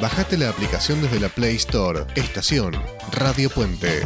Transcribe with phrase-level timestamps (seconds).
[0.00, 2.00] Bajate la aplicación desde la Play Store.
[2.16, 2.74] Estación
[3.12, 4.02] Radio Puente.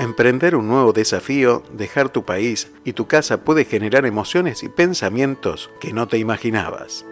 [0.00, 5.70] Emprender un nuevo desafío, dejar tu país y tu casa puede generar emociones y pensamientos
[5.78, 7.04] que no te imaginabas.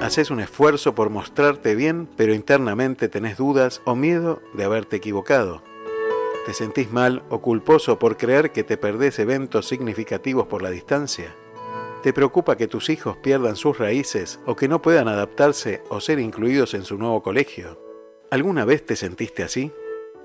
[0.00, 5.62] Haces un esfuerzo por mostrarte bien, pero internamente tenés dudas o miedo de haberte equivocado.
[6.46, 11.34] ¿Te sentís mal o culposo por creer que te perdés eventos significativos por la distancia?
[12.02, 16.18] ¿Te preocupa que tus hijos pierdan sus raíces o que no puedan adaptarse o ser
[16.18, 17.78] incluidos en su nuevo colegio?
[18.28, 19.70] ¿Alguna vez te sentiste así?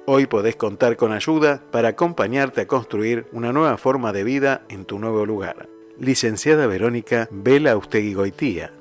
[0.07, 4.85] Hoy podés contar con ayuda para acompañarte a construir una nueva forma de vida en
[4.85, 5.69] tu nuevo lugar.
[5.99, 8.73] Licenciada Verónica Vela Ustegui Goitía.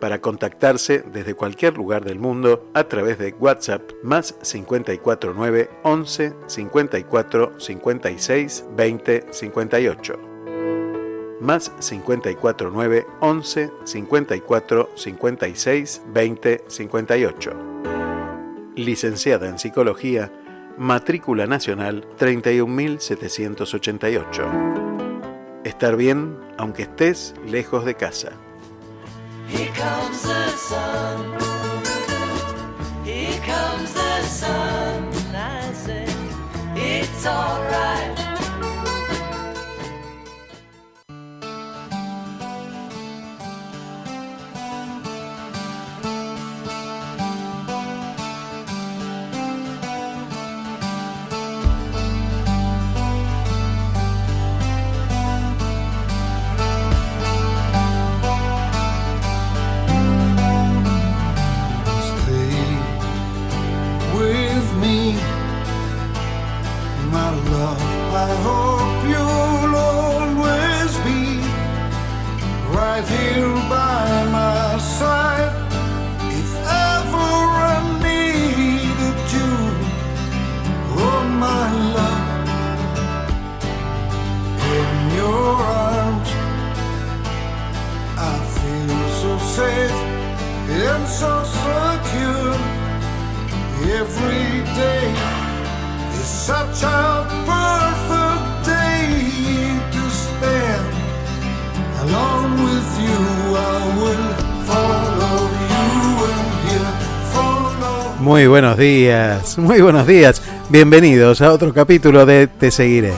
[0.00, 7.60] Para contactarse desde cualquier lugar del mundo a través de WhatsApp más 549 11 54
[7.60, 10.33] 56 20 58
[11.44, 17.52] más 549 11 54 56 20 58.
[18.76, 20.32] Licenciada en Psicología,
[20.78, 24.42] matrícula nacional 31788.
[25.64, 28.30] Estar bien aunque estés lejos de casa.
[29.48, 31.34] Here comes the sun.
[33.04, 35.10] Here comes the sun.
[35.34, 36.06] I say,
[36.74, 37.93] it's alright.
[108.20, 110.42] Muy buenos días, muy buenos días.
[110.68, 113.14] Bienvenidos a otro capítulo de Te Seguiré.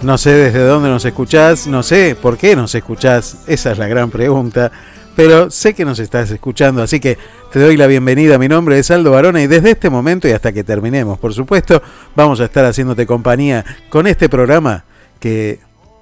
[0.00, 3.88] No sé desde dónde nos escuchás, no sé por qué nos escuchás, esa es la
[3.88, 4.70] gran pregunta,
[5.16, 7.18] pero sé que nos estás escuchando, así que
[7.52, 8.38] te doy la bienvenida.
[8.38, 11.82] Mi nombre es Aldo Barona y desde este momento y hasta que terminemos, por supuesto,
[12.16, 14.84] vamos a estar haciéndote compañía con este programa
[15.20, 15.60] que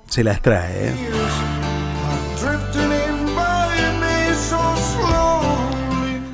[0.09, 0.89] se las trae.
[0.89, 0.93] ¿eh?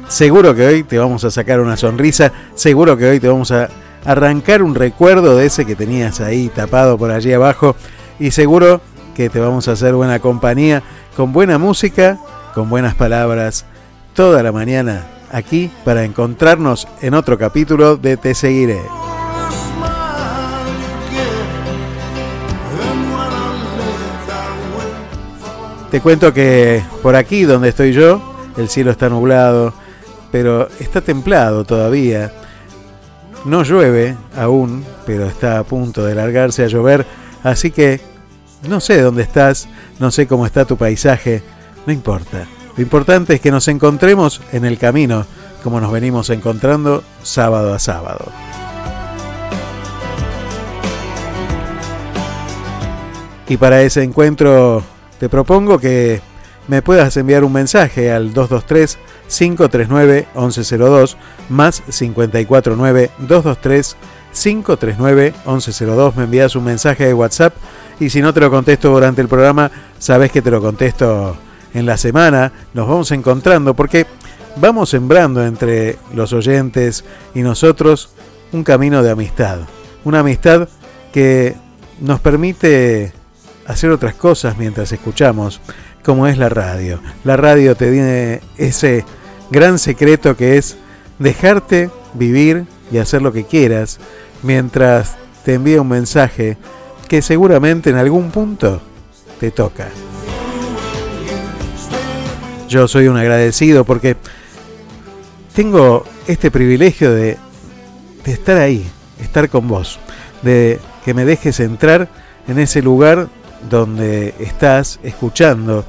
[0.09, 3.69] Seguro que hoy te vamos a sacar una sonrisa, seguro que hoy te vamos a
[4.05, 7.77] arrancar un recuerdo de ese que tenías ahí tapado por allí abajo
[8.19, 8.81] y seguro
[9.15, 10.83] que te vamos a hacer buena compañía
[11.15, 12.19] con buena música,
[12.55, 13.65] con buenas palabras,
[14.15, 18.81] toda la mañana aquí para encontrarnos en otro capítulo de Te Seguiré.
[25.91, 28.21] Te cuento que por aquí donde estoy yo,
[28.57, 29.73] el cielo está nublado,
[30.31, 32.33] pero está templado todavía.
[33.45, 37.07] No llueve aún, pero está a punto de largarse a llover,
[37.43, 38.01] así que
[38.69, 41.43] no sé dónde estás, no sé cómo está tu paisaje,
[41.89, 42.47] no importa.
[42.77, 45.25] Lo importante es que nos encontremos en el camino,
[45.65, 48.27] como nos venimos encontrando sábado a sábado.
[53.49, 54.83] Y para ese encuentro
[55.19, 56.21] te propongo que
[56.69, 61.17] me puedas enviar un mensaje al 223 539 1102
[61.49, 63.97] más 549 223
[64.35, 66.17] 539 1102.
[66.17, 67.55] Me envías un mensaje de WhatsApp
[67.99, 71.87] y si no te lo contesto durante el programa, sabes que te lo contesto en
[71.87, 72.53] la semana.
[72.75, 74.07] Nos vamos encontrando porque
[74.57, 77.05] vamos sembrando entre los oyentes
[77.35, 78.11] y nosotros
[78.53, 79.59] un camino de amistad.
[80.05, 80.69] Una amistad
[81.13, 81.57] que
[82.01, 83.13] nos permite
[83.67, 85.61] hacer otras cosas mientras escuchamos,
[86.03, 87.01] como es la radio.
[87.25, 89.05] La radio te tiene ese
[89.51, 90.77] gran secreto que es
[91.19, 93.99] dejarte vivir y hacer lo que quieras
[94.43, 96.57] mientras te envía un mensaje
[97.09, 98.81] que seguramente en algún punto
[99.41, 99.89] te toca.
[102.69, 104.17] Yo soy un agradecido porque
[105.55, 107.39] tengo este privilegio de,
[108.27, 108.87] estar ahí,
[109.21, 109.99] estar con vos.
[110.43, 112.09] de que me dejes entrar
[112.47, 113.29] en ese lugar
[113.71, 115.87] donde estás escuchando,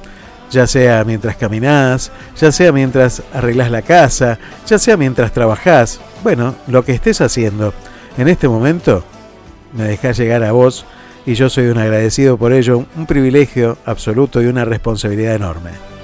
[0.50, 6.54] ya sea mientras caminás, ya sea mientras arreglas la casa, ya sea mientras trabajás, bueno,
[6.66, 7.74] lo que estés haciendo.
[8.16, 9.04] En este momento
[9.74, 10.86] me dejas llegar a vos
[11.26, 15.99] y yo soy un agradecido por ello, un privilegio absoluto y una responsabilidad enorme.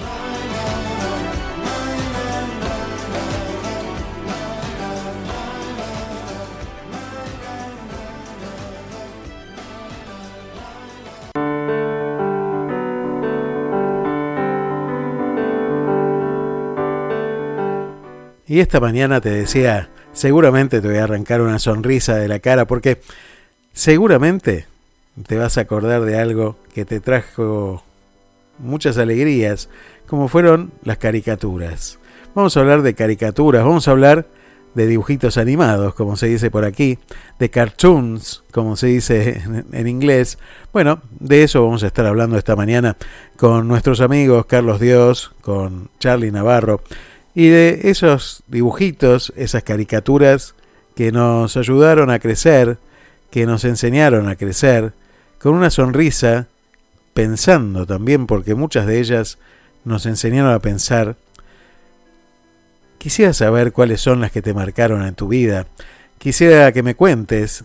[18.56, 22.66] Y esta mañana te decía, seguramente te voy a arrancar una sonrisa de la cara
[22.66, 23.02] porque
[23.74, 24.64] seguramente
[25.26, 27.84] te vas a acordar de algo que te trajo
[28.58, 29.68] muchas alegrías,
[30.06, 31.98] como fueron las caricaturas.
[32.34, 34.26] Vamos a hablar de caricaturas, vamos a hablar
[34.74, 36.98] de dibujitos animados, como se dice por aquí,
[37.38, 39.42] de cartoons, como se dice
[39.72, 40.38] en, inglés.
[40.72, 42.96] Bueno, de eso vamos a estar hablando esta mañana
[43.36, 46.80] con nuestros amigos Carlos Dios, con Charlie Navarro
[47.36, 50.54] y de esos dibujitos, esas caricaturas
[50.94, 52.78] que nos ayudaron a crecer,
[53.30, 54.94] que nos enseñaron a crecer,
[55.38, 56.46] con una sonrisa,
[57.12, 59.36] pensando también, porque muchas de ellas
[59.84, 61.16] nos enseñaron a pensar.
[62.96, 65.66] Quisiera saber cuáles son las que te marcaron en tu vida.
[66.16, 67.64] Quisiera que me cuentes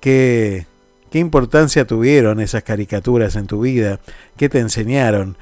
[0.00, 0.64] qué,
[1.10, 4.00] qué importancia tuvieron esas caricaturas en tu vida,
[4.38, 5.36] qué te enseñaron,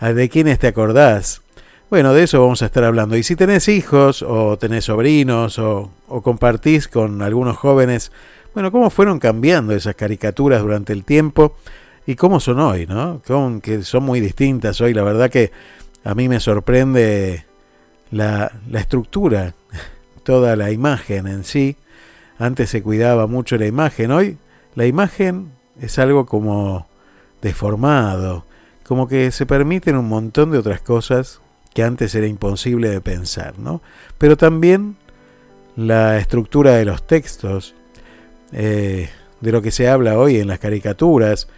[0.00, 1.42] de quiénes te acordás,
[1.90, 3.16] bueno, de eso vamos a estar hablando.
[3.16, 5.90] Y si tenés hijos o tenés sobrinos o,
[6.22, 8.12] compartís con algunos jóvenes,
[8.54, 11.56] bueno, cómo fueron cambiando esas caricaturas durante el tiempo
[12.06, 13.20] y cómo son hoy, ¿no?
[13.60, 14.94] que son muy distintas hoy.
[14.94, 15.50] La verdad que
[16.04, 17.44] a mí me sorprende
[18.12, 19.54] la, la estructura,
[20.22, 21.76] toda la imagen en sí.
[22.38, 24.38] Antes se cuidaba mucho la imagen, hoy
[24.76, 25.50] la imagen
[25.80, 26.86] es algo como
[27.42, 28.44] deformado,
[28.84, 31.40] como que se permiten un montón de otras cosas
[31.74, 33.80] que antes era imposible de pensar, ¿no?
[34.18, 34.96] Pero también
[35.76, 37.74] la estructura de los textos,
[38.52, 39.08] eh,
[39.40, 41.48] de lo que se habla hoy en las caricaturas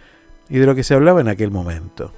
[0.49, 2.11] y de lo que se hablaba en aquel momento.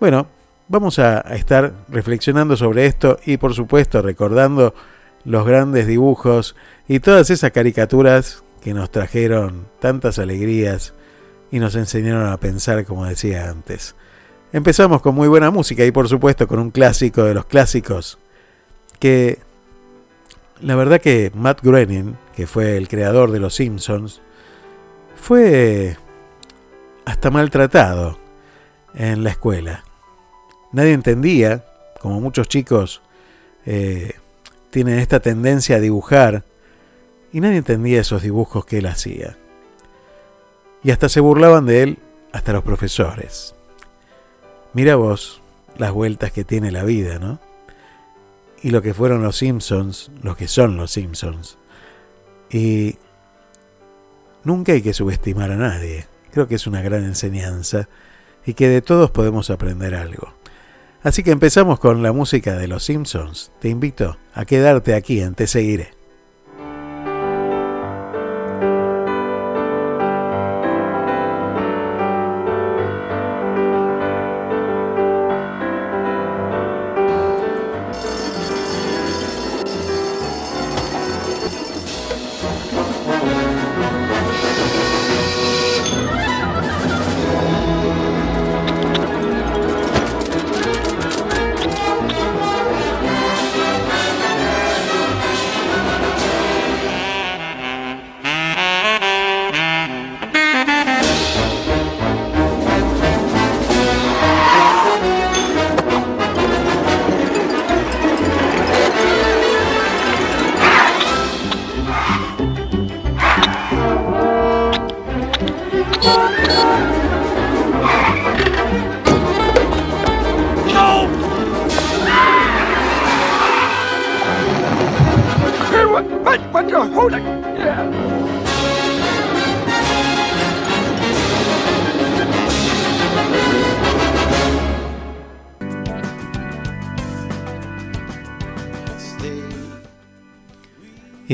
[0.00, 0.26] Bueno,
[0.68, 4.74] vamos a, estar reflexionando sobre esto y por supuesto recordando
[5.24, 6.56] los grandes dibujos
[6.88, 10.94] y todas esas caricaturas que nos trajeron tantas alegrías
[11.50, 13.94] y nos enseñaron a pensar como decía antes.
[14.52, 18.18] Empezamos con muy buena música y por supuesto con un clásico de los clásicos
[18.98, 19.38] que
[20.60, 24.20] la verdad que Matt Groening, que fue el creador de Los Simpsons,
[25.14, 25.96] fue
[27.04, 28.18] hasta maltratado
[28.94, 29.84] en la escuela.
[30.72, 31.64] Nadie entendía,
[32.00, 33.02] como muchos chicos
[33.66, 34.14] eh,
[34.70, 36.44] tienen esta tendencia a dibujar,
[37.32, 39.38] y nadie entendía esos dibujos que él hacía.
[40.82, 41.98] Y hasta se burlaban de él,
[42.32, 43.54] hasta los profesores.
[44.72, 45.40] Mira vos
[45.76, 47.40] las vueltas que tiene la vida, ¿no?
[48.62, 51.56] Y lo que fueron los Simpsons, lo que son los Simpsons.
[52.50, 52.96] Y
[54.44, 56.06] nunca hay que subestimar a nadie.
[56.30, 57.88] Creo que es una gran enseñanza
[58.44, 60.34] y que de todos podemos aprender algo.
[61.02, 63.52] Así que empezamos con la música de los Simpsons.
[63.60, 65.99] Te invito a quedarte aquí, en Te Seguiré.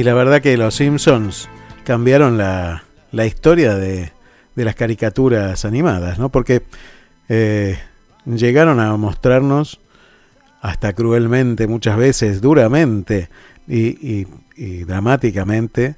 [0.06, 1.48] La verdad que los Simpsons
[1.84, 4.12] cambiaron la, la historia de,
[4.54, 6.28] de, las caricaturas animadas, ¿no?
[6.28, 6.62] Porque
[7.28, 7.76] eh,
[8.24, 9.80] llegaron a mostrarnos
[10.60, 13.28] hasta cruelmente, muchas veces, duramente
[13.66, 15.96] y, y, dramáticamente,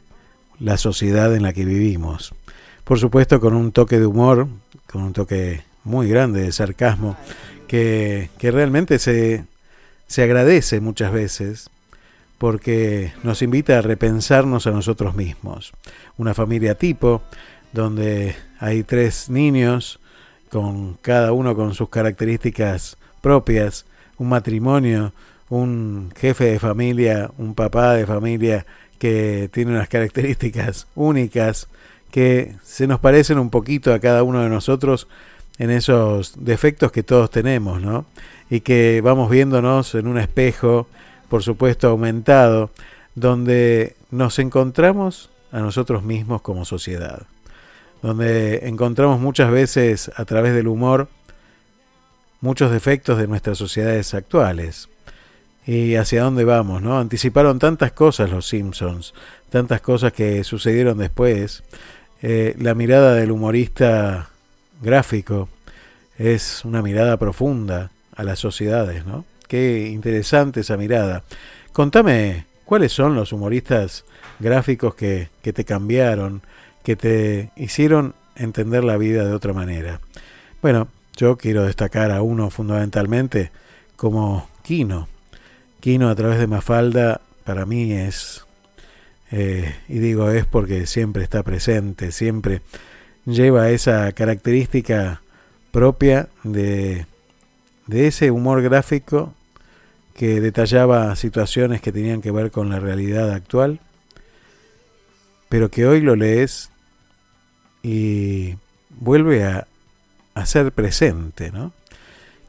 [0.59, 2.35] la sociedad en la que vivimos.
[2.85, 4.49] Por supuesto con un toque de humor,
[4.91, 7.15] con un toque muy grande de sarcasmo,
[7.67, 9.45] que, que realmente se,
[10.07, 11.69] se agradece muchas veces
[12.38, 15.73] porque nos invita a repensarnos a nosotros mismos.
[16.16, 17.23] Una familia tipo,
[17.73, 20.00] donde hay tres niños,
[20.50, 23.85] con cada uno con sus características propias,
[24.16, 25.12] un matrimonio,
[25.50, 28.66] un jefe de familia, un papá de familia
[28.99, 31.68] que tiene unas características únicas
[32.11, 35.09] que se nos parecen un poquito a cada uno de nosotros
[35.59, 38.07] en esos defectos que todos tenemos, ¿no?
[38.49, 40.87] Y que vamos viéndonos en un espejo,
[41.28, 42.70] por supuesto aumentado,
[43.14, 47.23] donde nos encontramos a nosotros mismos como sociedad,
[48.02, 51.08] donde encontramos muchas veces a través del humor
[52.40, 54.88] muchos defectos de nuestras sociedades actuales.
[55.66, 56.99] Y hacia dónde vamos, ¿no?
[56.99, 59.12] Anticiparon tantas cosas los Simpsons,
[59.50, 61.62] tantas cosas que sucedieron después.
[62.23, 64.30] Eh, la mirada del humorista
[64.80, 65.49] gráfico
[66.16, 69.26] es una mirada profunda a las sociedades, ¿no?
[69.49, 71.25] Qué interesante esa mirada.
[71.73, 74.05] Contame, ¿cuáles son los humoristas
[74.38, 76.43] gráficos que, que te cambiaron,
[76.85, 80.00] que te hicieron entender la vida de otra manera?
[80.61, 83.50] Bueno, yo quiero destacar a uno fundamentalmente
[83.97, 85.09] como Kino.
[85.81, 88.45] Kino a través de Mafalda para mí es,
[89.31, 92.61] eh, y digo es porque siempre está presente, siempre
[93.25, 95.23] lleva esa característica
[95.71, 97.07] propia de,
[97.87, 99.35] de ese humor gráfico
[100.19, 103.79] que detallaba situaciones que tenían que ver con la realidad actual,
[105.49, 106.71] pero que hoy lo lees
[107.85, 108.57] y
[108.91, 109.69] vuelve a,
[110.45, 111.73] ser presente, ¿no?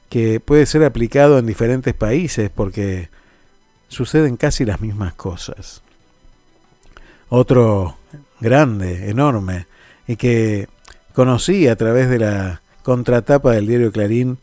[0.10, 3.10] que puede ser aplicado en diferentes países porque
[3.88, 5.84] suceden casi las mismas cosas.
[7.30, 7.98] Otro
[8.40, 9.68] grande, enorme,
[10.08, 10.68] y que
[11.14, 14.40] conocí a través de la contratapa del diario Clarín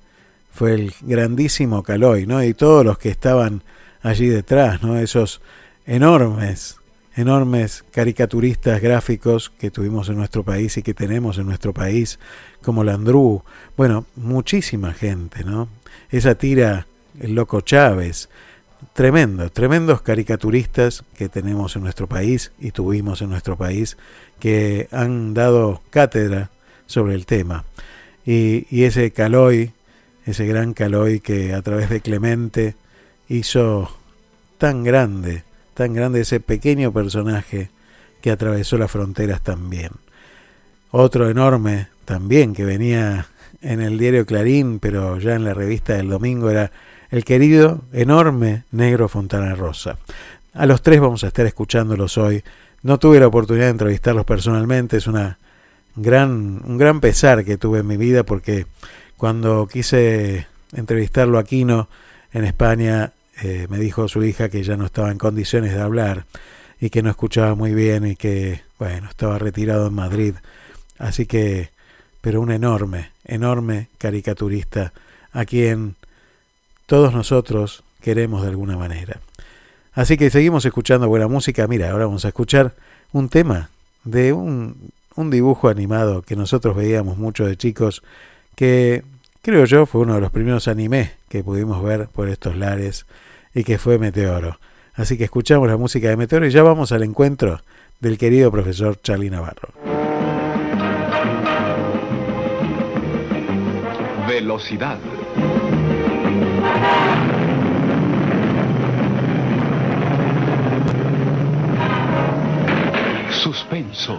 [0.56, 2.42] fue el grandísimo Caloy, ¿no?
[2.42, 3.62] Y todos los que estaban
[4.02, 4.80] allí detrás.
[4.82, 5.42] Esos
[5.84, 6.78] enormes
[7.16, 12.18] enormes caricaturistas gráficos que tuvimos en nuestro país y que tenemos en nuestro país,
[12.62, 13.42] como Landru,
[13.76, 15.68] bueno, muchísima gente, ¿no?
[16.10, 16.86] Esa tira,
[17.18, 18.28] el loco Chávez,
[18.92, 23.96] tremendo, tremendos caricaturistas que tenemos en nuestro país y tuvimos en nuestro país,
[24.38, 26.50] que han dado cátedra
[26.84, 27.64] sobre el tema.
[28.26, 29.72] Y, y ese Caloy,
[30.26, 32.75] ese gran Caloy que a través de Clemente
[33.28, 33.90] hizo
[34.59, 37.68] tan grande tan grande ese pequeño personaje
[38.23, 39.90] que atravesó las fronteras también.
[40.90, 43.26] Otro enorme también que venía
[43.61, 46.73] en el diario Clarín, pero ya en la revista del domingo, era
[47.11, 49.99] el querido, enorme Negro Fontana Rosa.
[50.54, 52.42] A los tres vamos a estar escuchándolos hoy.
[52.83, 55.38] No tuve la oportunidad de entrevistarlos personalmente, es una
[55.95, 58.66] gran, un gran pesar que tuve en mi vida porque
[59.16, 61.88] cuando quise entrevistarlo aquí no
[62.32, 66.26] en España eh, me dijo su hija que ya no estaba en condiciones de hablar
[66.80, 70.35] y que no escuchaba muy bien y que, bueno, estaba retirado en Madrid.
[70.99, 71.70] Así que,
[72.20, 74.92] pero un enorme, enorme caricaturista
[75.32, 75.96] a quien
[76.87, 79.20] todos nosotros queremos de alguna manera.
[79.92, 81.66] Así que seguimos escuchando buena música.
[81.66, 82.75] Mira, ahora vamos a escuchar
[83.12, 83.70] un tema
[84.04, 88.02] de un, un dibujo animado que nosotros veíamos mucho de chicos,
[88.56, 89.04] que
[89.42, 93.06] creo yo fue uno de los primeros animes que pudimos ver por estos lares
[93.54, 94.58] y que fue Meteoro.
[94.94, 97.60] Así que escuchamos la música de Meteoro y ya vamos al encuentro
[98.00, 99.72] del querido profesor Charlie Navarro.
[104.26, 104.98] Velocidad.
[113.30, 114.18] Suspenso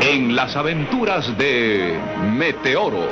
[0.00, 1.98] en las aventuras de
[2.36, 3.08] Meteoro.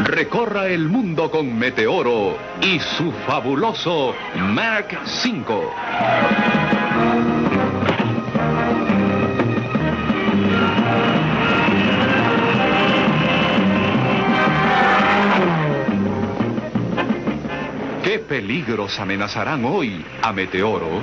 [0.00, 6.79] Recorra el mundo con Meteoro y su fabuloso Mark 5.
[18.30, 21.00] Peligros amenazarán hoy a Meteoro?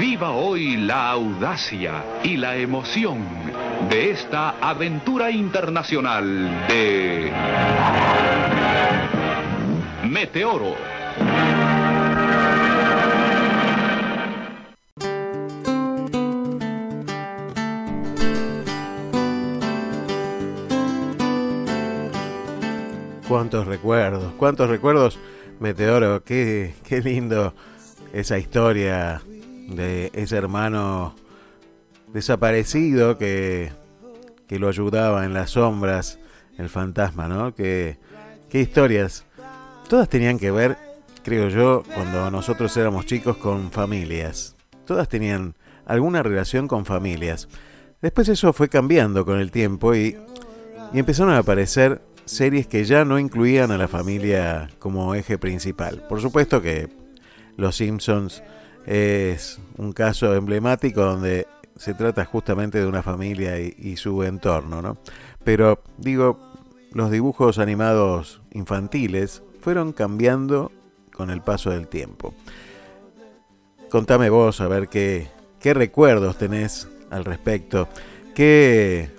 [0.00, 3.47] Viva hoy la audacia y la emoción
[3.88, 7.32] de esta aventura internacional de
[10.04, 10.74] Meteoro.
[23.26, 25.18] Cuántos recuerdos, cuántos recuerdos,
[25.60, 27.54] Meteoro, qué, qué lindo
[28.12, 29.22] esa historia
[29.68, 31.14] de ese hermano
[32.12, 33.72] desaparecido que,
[34.46, 36.18] que lo ayudaba en las sombras,
[36.56, 37.54] el fantasma, ¿no?
[37.54, 37.98] Que,
[38.48, 39.24] qué historias.
[39.88, 40.76] Todas tenían que ver,
[41.22, 44.56] creo yo, cuando nosotros éramos chicos con familias.
[44.84, 45.54] Todas tenían
[45.86, 47.48] alguna relación con familias.
[48.00, 50.16] Después eso fue cambiando con el tiempo y,
[50.92, 56.04] y empezaron a aparecer series que ya no incluían a la familia como eje principal.
[56.08, 56.88] Por supuesto que
[57.56, 58.42] Los Simpsons
[58.86, 61.46] es un caso emblemático donde
[61.78, 64.98] se trata justamente de una familia y, su entorno, ¿no?
[65.44, 66.38] Pero digo,
[66.92, 70.72] los dibujos animados infantiles fueron cambiando
[71.12, 72.34] con el paso del tiempo.
[73.90, 75.28] Contame vos a ver qué,
[75.62, 77.88] recuerdos tenés al respecto,
[78.34, 79.10] qué,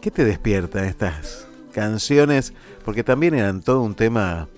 [0.00, 2.52] qué te despierta estas canciones,
[2.84, 4.48] porque también eran todo un tema,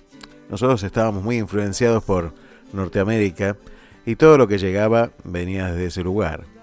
[0.49, 2.33] nosotros estábamos muy influenciados por
[2.73, 3.57] Norteamérica
[4.05, 6.54] y todo lo que llegaba venía desde ese lugar.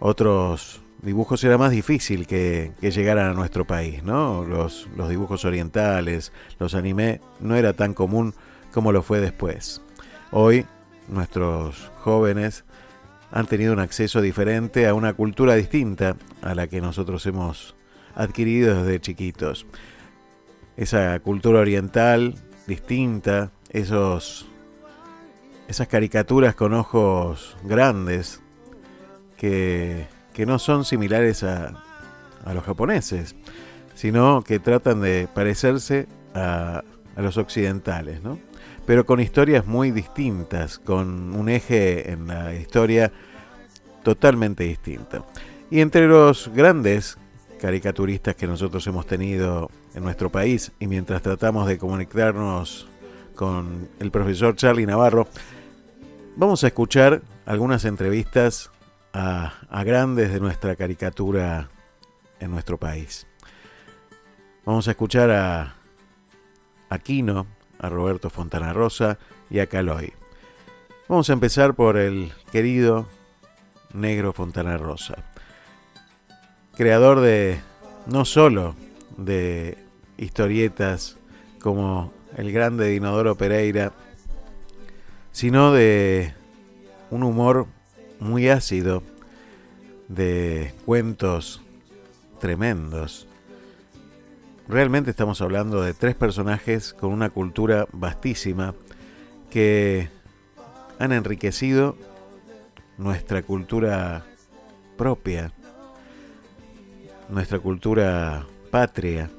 [0.00, 4.44] Otros dibujos era más difícil que, llegaran a nuestro país, ¿no?
[4.44, 8.34] Los, los dibujos orientales, los anime, no era tan común
[8.72, 9.82] como lo fue después.
[10.30, 10.66] Hoy
[11.08, 12.64] nuestros jóvenes
[13.30, 17.74] han tenido un acceso diferente a una cultura distinta a la que nosotros hemos
[18.14, 19.66] adquirido desde chiquitos.
[20.76, 22.34] Esa cultura oriental
[22.66, 24.46] distinta, esos
[25.66, 28.40] esas caricaturas con ojos grandes
[30.32, 31.72] que, no son similares a,
[32.52, 33.34] los japoneses,
[33.94, 36.82] sino que tratan de parecerse a,
[37.16, 38.38] a los occidentales, ¿no?
[38.86, 43.12] pero con historias muy distintas, con un eje en la historia
[44.02, 45.26] totalmente distinto.
[45.70, 47.16] Y entre los grandes
[47.58, 52.86] caricaturistas que nosotros hemos tenido en nuestro país, y mientras tratamos de comunicarnos
[53.34, 55.26] con el profesor Charlie Navarro,
[56.36, 58.70] vamos a escuchar algunas entrevistas
[59.14, 61.68] a, grandes de nuestra caricatura
[62.40, 63.26] en nuestro país.
[64.64, 65.74] Vamos a escuchar a
[66.88, 67.46] Aquino,
[67.78, 69.18] a Roberto Fontana Rosa
[69.50, 70.12] y a Caloy.
[71.08, 73.06] Vamos a empezar por el querido
[73.92, 75.16] Negro Fontana Rosa,
[76.76, 77.60] creador de
[78.06, 78.74] no solo
[79.16, 79.78] de
[80.16, 81.16] historietas
[81.60, 83.92] como el grande Dinodoro Pereira,
[85.30, 86.34] sino de
[87.10, 87.66] un humor
[88.24, 89.02] muy ácido,
[90.08, 91.60] de cuentos
[92.40, 93.28] tremendos.
[94.66, 98.74] Realmente estamos hablando de tres personajes con una cultura vastísima
[99.50, 100.08] que
[100.98, 101.96] han enriquecido
[102.96, 104.24] nuestra cultura
[104.96, 105.52] propia,
[107.28, 109.30] nuestra cultura patria,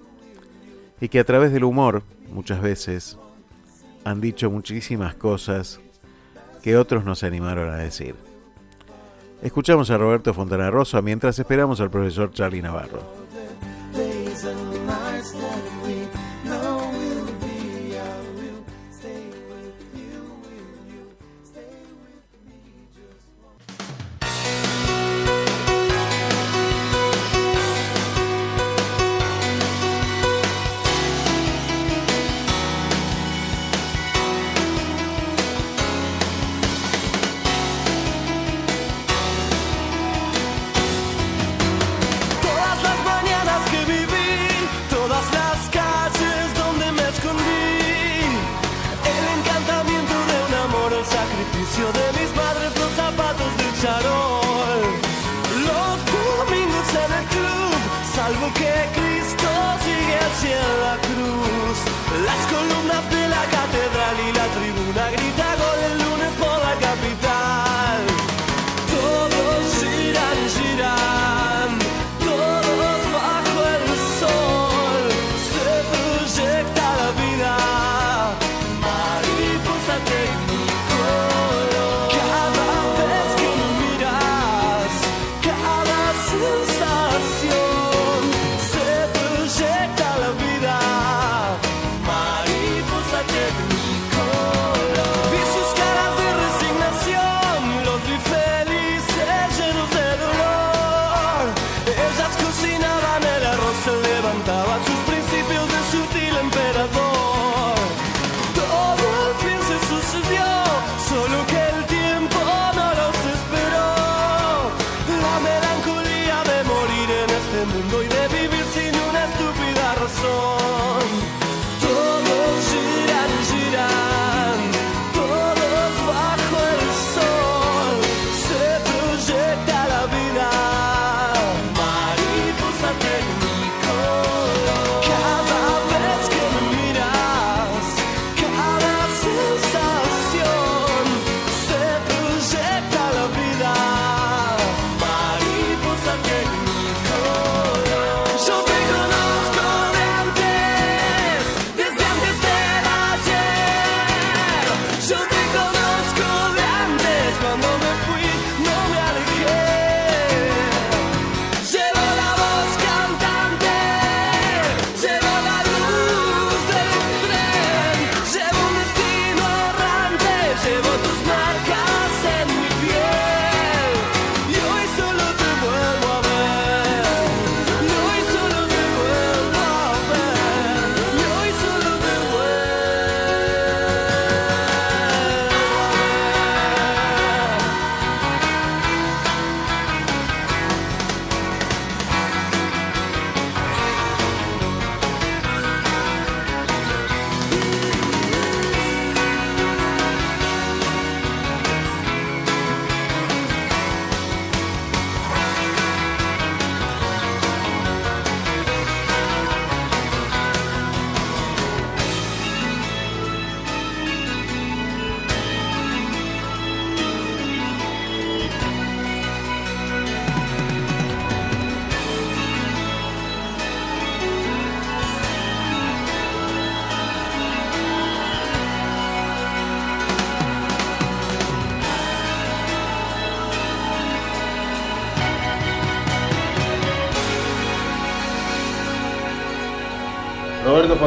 [1.01, 3.17] y que a través del humor muchas veces
[4.03, 5.79] han dicho muchísimas cosas
[6.61, 8.24] que otros no se animaron a decir.
[9.45, 13.24] Escuchamos a Roberto Fontana Rosa mientras esperamos al profesor Charlie Navarro.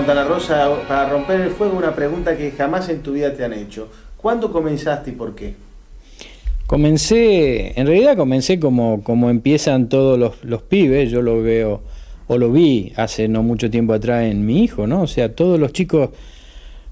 [0.09, 3.53] Fontana Rosa, para romper el fuego, una pregunta que jamás en tu vida te han
[3.53, 3.90] hecho.
[4.16, 5.53] ¿Cuándo comenzaste y por qué?
[6.66, 11.83] Comencé, en realidad comencé como, como empiezan todos los, los pibes, yo lo veo,
[12.27, 15.03] o lo vi hace no mucho tiempo atrás en mi hijo, ¿no?
[15.03, 16.09] O sea, todos los chicos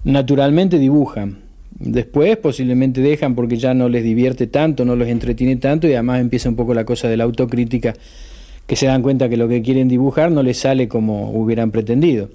[0.05, 1.39] naturalmente dibujan.
[1.71, 6.21] Después posiblemente dejan porque ya no les divierte tanto, no los entretiene tanto y además
[6.21, 7.95] empieza un poco la cosa de la autocrítica,
[8.67, 12.29] que se dan cuenta que lo que quieren dibujar no les sale como hubieran pretendido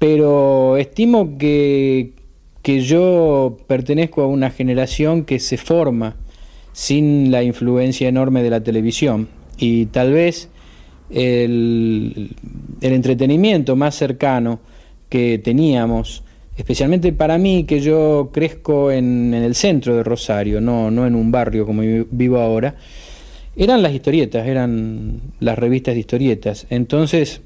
[0.00, 2.14] pero estimo que,
[2.62, 6.16] que yo pertenezco a una generación que se forma
[6.72, 10.48] sin la influencia enorme de la televisión y tal vez
[11.10, 12.30] el,
[12.80, 14.60] el entretenimiento más cercano
[15.10, 16.22] que teníamos,
[16.56, 21.14] especialmente para mí que yo crezco en, en, el centro de Rosario, no, no en
[21.14, 22.74] un barrio como vivo ahora,
[23.54, 26.66] eran las historietas, eran las revistas de historietas.
[26.70, 27.42] Entonces,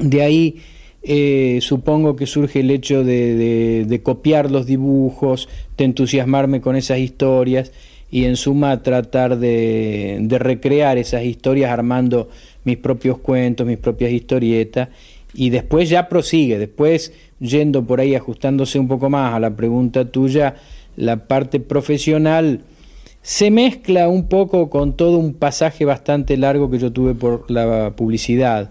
[0.00, 0.56] de ahí
[1.04, 7.72] eh, supongo que surge el hecho de, copiar los dibujos, de entusiasmarme con esas historias
[8.10, 12.28] y en suma tratar de, recrear esas historias armando
[12.64, 14.90] mis propios cuentos, mis propias historietas.
[15.34, 20.04] Y después ya prosigue, después yendo por ahí ajustándose un poco más a la pregunta
[20.04, 20.54] tuya,
[20.94, 22.60] la parte profesional
[23.22, 27.94] se mezcla un poco con todo un pasaje bastante largo que yo tuve por la
[27.96, 28.70] publicidad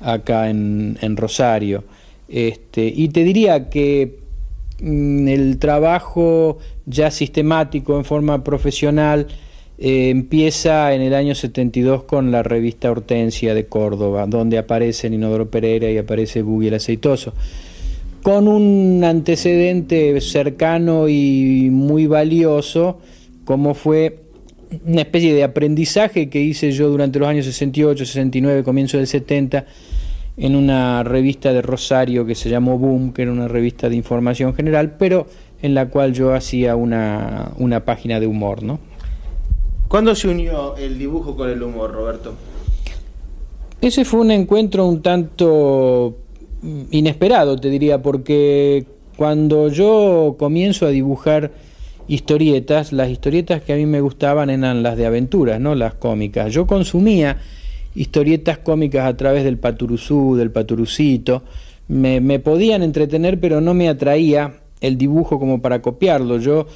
[0.00, 1.84] acá en, Rosario.
[2.28, 4.18] Este, y te diría que
[4.80, 9.26] mm, el trabajo ya sistemático en forma profesional
[9.78, 15.50] eh, empieza en el año 72 con la revista Hortensia de Córdoba, donde aparece Inodoro
[15.50, 17.32] Pereira y aparece Buggy el Aceitoso,
[18.22, 22.98] con un antecedente cercano y muy valioso,
[23.44, 24.18] como fue
[24.84, 29.64] una especie de aprendizaje que hice yo durante los años 68, 69, comienzo del 70,
[30.38, 34.54] en una revista de Rosario que se llamó Boom, que era una revista de información
[34.54, 35.26] general, pero
[35.60, 38.78] en la cual yo hacía una, una página de humor, ¿no?
[39.88, 42.34] ¿Cuándo se unió el dibujo con el humor, Roberto?
[43.80, 46.18] Ese fue un encuentro un tanto
[46.90, 51.50] inesperado, te diría, porque cuando yo comienzo a dibujar
[52.06, 56.52] historietas, las historietas que a mí me gustaban eran las de aventuras, no las cómicas.
[56.52, 57.38] Yo consumía
[57.94, 61.42] historietas cómicas a través del paturuzú, del paturucito.
[61.88, 66.38] Me, podían entretener, pero no me atraía el dibujo como para copiarlo.
[66.38, 66.66] Yo,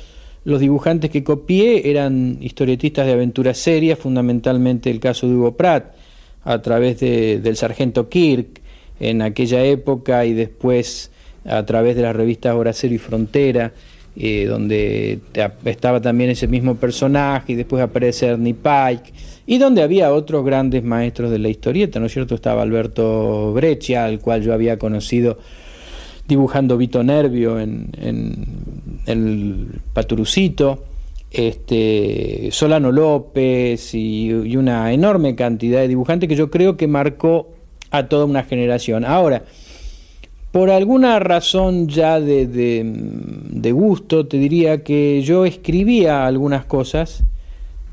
[0.45, 5.95] los dibujantes que copié eran historietistas de aventuras serias, fundamentalmente el caso de Hugo Pratt,
[6.45, 8.61] a través de, del sargento Kirk
[8.99, 11.11] en aquella época y después
[11.45, 13.73] a través de las revistas Horacero y Frontera
[14.15, 15.21] eh, donde
[15.65, 19.13] estaba también ese mismo personaje y después aparece Ernie Pike,
[19.47, 22.35] y donde había otros grandes maestros de la historieta, ¿no es cierto?
[22.35, 25.39] Estaba Alberto Breccia, al cual yo había conocido
[26.29, 27.91] dibujando Vito Nervio en,
[29.07, 30.85] el Paturucito,
[31.31, 37.51] este, Solano López y, y, una enorme cantidad de dibujantes que yo creo que marcó
[37.91, 39.05] a toda una generación.
[39.05, 39.43] Ahora,
[40.53, 47.25] por alguna razón ya de, gusto, te diría que yo escribía algunas cosas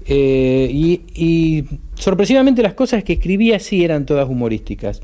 [0.06, 1.64] eh, y,
[1.96, 5.02] sorpresivamente las cosas que escribía sí eran todas humorísticas,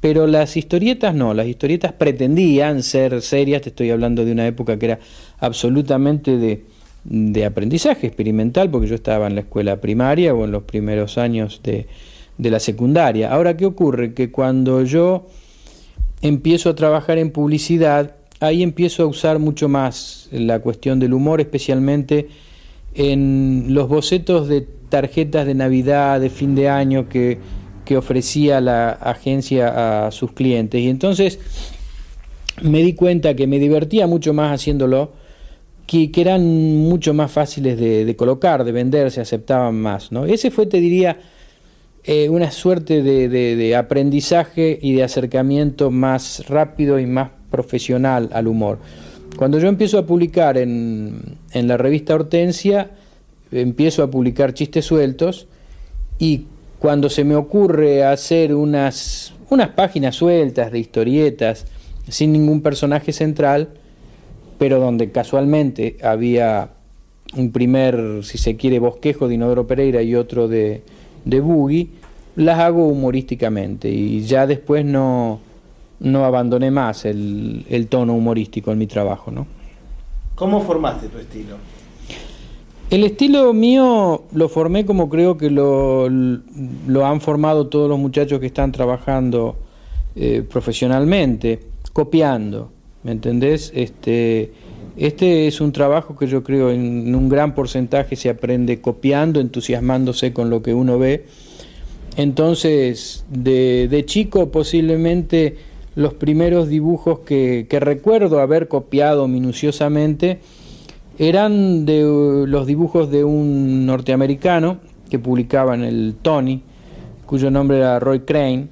[0.00, 4.78] pero las historietas no, las historietas pretendían ser serias, te estoy hablando de una época
[4.78, 4.98] que era
[5.40, 6.64] absolutamente de,
[7.04, 11.60] de aprendizaje experimental, porque yo estaba en la escuela primaria o en los primeros años
[11.62, 11.86] de,
[12.36, 13.32] de la secundaria.
[13.32, 14.12] Ahora, ¿qué ocurre?
[14.12, 15.26] Que cuando yo
[16.22, 21.40] empiezo a trabajar en publicidad, ahí empiezo a usar mucho más la cuestión del humor,
[21.40, 22.28] especialmente
[22.94, 27.38] en los bocetos de tarjetas de Navidad, de fin de año que,
[27.84, 30.80] que ofrecía la agencia a sus clientes.
[30.80, 31.38] Y entonces
[32.62, 35.12] me di cuenta que me divertía mucho más haciéndolo,
[35.86, 40.12] que, que eran mucho más fáciles de, colocar, de vender, se aceptaban más.
[40.12, 40.26] ¿no?
[40.26, 41.18] Ese fue, te diría,
[42.10, 48.78] eh, una suerte de, aprendizaje y de acercamiento más rápido y más profesional al humor.
[49.36, 51.20] Cuando yo empiezo a publicar en,
[51.52, 52.92] en la revista Hortensia,
[53.52, 55.48] empiezo a publicar chistes sueltos
[56.18, 56.44] y
[56.78, 61.66] cuando se me ocurre hacer unas, unas páginas sueltas de historietas
[62.08, 63.68] sin ningún personaje central,
[64.56, 66.70] pero donde casualmente había
[67.36, 70.80] un primer, si se quiere, bosquejo de Inodoro Pereira y otro de,
[71.26, 71.97] de Boogie,
[72.38, 75.40] las hago humorísticamente y ya después no,
[75.98, 79.32] no abandoné más el, tono humorístico en mi trabajo.
[79.32, 79.46] ¿no?
[80.36, 81.56] ¿Cómo formaste tu estilo?
[82.90, 88.38] El estilo mío lo formé como creo que lo, lo han formado todos los muchachos
[88.38, 89.56] que están trabajando
[90.14, 91.60] eh, profesionalmente,
[91.92, 92.70] copiando,
[93.02, 93.72] ¿me entendés?
[93.74, 94.52] Este,
[94.96, 100.32] este es un trabajo que yo creo en un gran porcentaje se aprende copiando, entusiasmándose
[100.32, 101.26] con lo que uno ve
[102.18, 105.56] entonces, de, chico posiblemente
[105.94, 110.40] los primeros dibujos que, recuerdo haber copiado minuciosamente
[111.16, 112.02] eran de
[112.44, 114.78] los dibujos de un norteamericano
[115.08, 116.62] que publicaba en el Tony,
[117.24, 118.66] cuyo nombre era Roy Crane,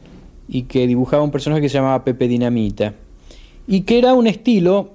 [0.48, 2.94] y que dibujaba un personaje que se llamaba Pepe Dinamita,
[3.68, 4.90] y que era un estilo,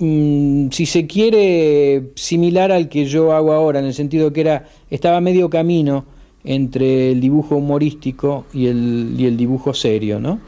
[0.00, 4.66] mm, si se quiere, similar al que yo hago ahora, en el sentido que era,
[4.90, 6.04] estaba medio camino
[6.44, 10.40] entre el dibujo humorístico y el, y el dibujo serio, ¿no?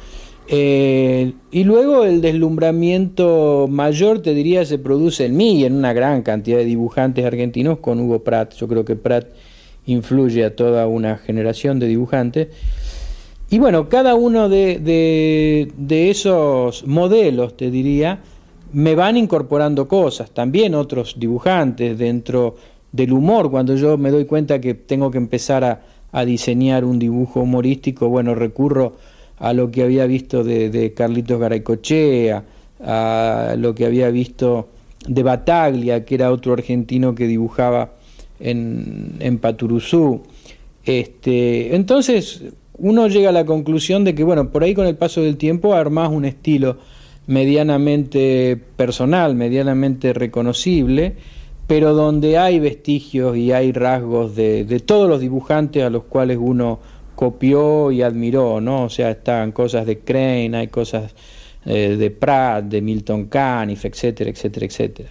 [0.47, 5.93] Eh, y luego el deslumbramiento mayor, te diría, se produce en mí y en una
[5.93, 8.55] gran cantidad de dibujantes argentinos con Hugo Pratt.
[8.55, 9.29] Yo creo que Pratt
[9.87, 12.49] influye a toda una generación de dibujantes.
[13.49, 18.21] Y bueno, cada uno de, de, de esos modelos, te diría,
[18.73, 20.31] me van incorporando cosas.
[20.31, 22.57] También otros dibujantes dentro
[22.95, 25.81] del humor, cuando yo me doy cuenta que tengo que empezar a,
[26.25, 28.93] diseñar un dibujo humorístico, bueno, recurro
[29.39, 32.45] a lo que había visto de, Carlitos Garaycochea,
[32.85, 34.69] a lo que había visto
[35.09, 37.95] de Bataglia, que era otro argentino que dibujaba
[38.39, 40.23] en, en Paturuzú.
[40.85, 42.45] Este, entonces,
[42.79, 45.75] uno llega a la conclusión de que, bueno, por ahí con el paso del tiempo
[45.75, 46.77] armás un estilo
[47.27, 51.17] medianamente personal, medianamente reconocible,
[51.67, 56.39] pero donde hay vestigios y hay rasgos de, de, todos los dibujantes a los cuales
[56.41, 56.79] uno
[57.15, 58.85] copió y admiró, ¿no?
[58.85, 61.15] O sea, están cosas de Crane, hay cosas
[61.65, 65.09] eh, de Pratt, de Milton Caniff, etcétera, etcétera, etcétera.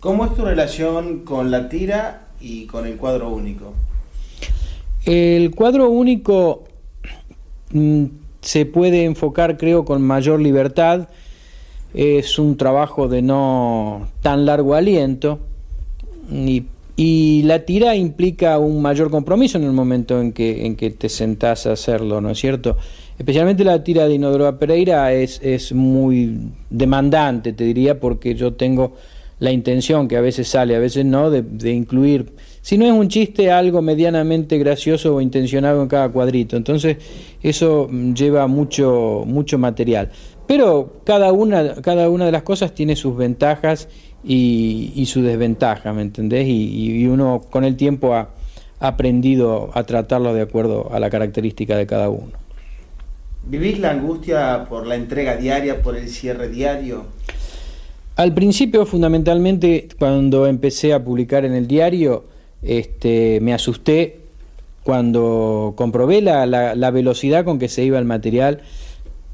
[0.00, 3.72] ¿Cómo es tu relación con la tira y con el cuadro único?
[5.04, 6.64] El cuadro único
[7.70, 8.04] mm,
[8.40, 11.08] se puede enfocar, creo, con mayor libertad.
[11.94, 15.38] Es un trabajo de no tan largo aliento
[16.30, 21.08] y, la tira implica un mayor compromiso en el momento en que, en que te
[21.08, 22.76] sentás a hacerlo, ¿no es cierto?
[23.18, 26.38] Especialmente la tira de Inodoro Pereira es, es muy
[26.70, 28.94] demandante, te diría, porque yo tengo
[29.38, 32.92] la intención, que a veces sale, a veces no, de, de, incluir, si no es
[32.92, 36.56] un chiste, algo medianamente gracioso o intencionado en cada cuadrito.
[36.56, 36.98] Entonces,
[37.42, 40.10] eso lleva mucho, mucho material.
[40.46, 43.88] Pero cada una, cada una de las cosas tiene sus ventajas
[44.24, 46.46] y, su desventaja, ¿me entendés?
[46.48, 48.30] Y, uno con el tiempo ha
[48.80, 52.32] aprendido a tratarlo de acuerdo a la característica de cada uno.
[53.44, 57.04] ¿Vivís la angustia por la entrega diaria, por el cierre diario?
[58.16, 62.24] Al principio, fundamentalmente, cuando empecé a publicar en el diario,
[62.62, 64.20] este, me asusté
[64.84, 68.60] cuando comprobé la, la, velocidad con que se iba el material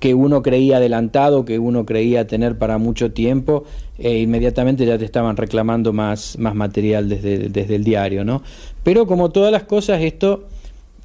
[0.01, 3.65] que uno creía adelantado, que uno creía tener para mucho tiempo,
[3.99, 8.43] e inmediatamente ya te estaban reclamando más, más material desde, desde el diario, ¿no?
[8.85, 10.45] Pero como todas las cosas, esto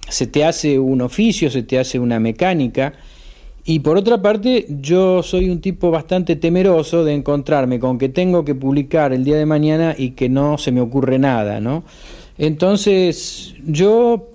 [0.07, 2.93] se te hace un oficio, se te hace una mecánica,
[3.65, 8.43] y por otra parte, yo soy un tipo bastante temeroso de encontrarme con que tengo
[8.43, 11.85] que publicar el día de mañana y que no se me ocurre nada, ¿no?
[12.37, 14.27] Entonces, yo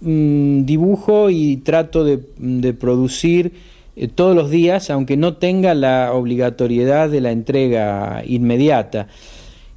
[0.00, 3.54] mm, dibujo y trato de, de producir
[3.96, 9.08] eh, todos los días, aunque no tenga la obligatoriedad de la entrega inmediata.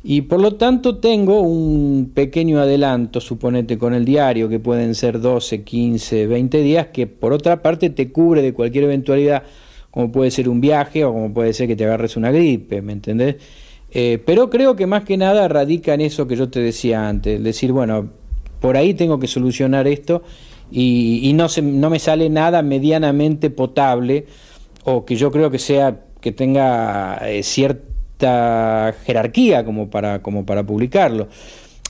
[0.04, 5.20] Y por lo tanto tengo un pequeño adelanto, suponete, con el diario, que pueden ser
[5.20, 9.44] 12, 15, 20 días, que por otra parte te cubre de cualquier eventualidad,
[9.92, 12.94] como puede ser un viaje o como puede ser que te agarres una gripe, ¿me
[12.94, 13.38] entendés?
[13.92, 17.44] Eh, pero creo que más que nada radica en eso que yo te decía antes,
[17.44, 18.10] decir, bueno,
[18.62, 20.22] por ahí tengo que solucionar esto
[20.72, 24.26] y, no, se, no me sale nada medianamente potable
[24.84, 30.66] o que yo creo que sea que tenga eh, cierta jerarquía como para, como para
[30.66, 31.28] publicarlo.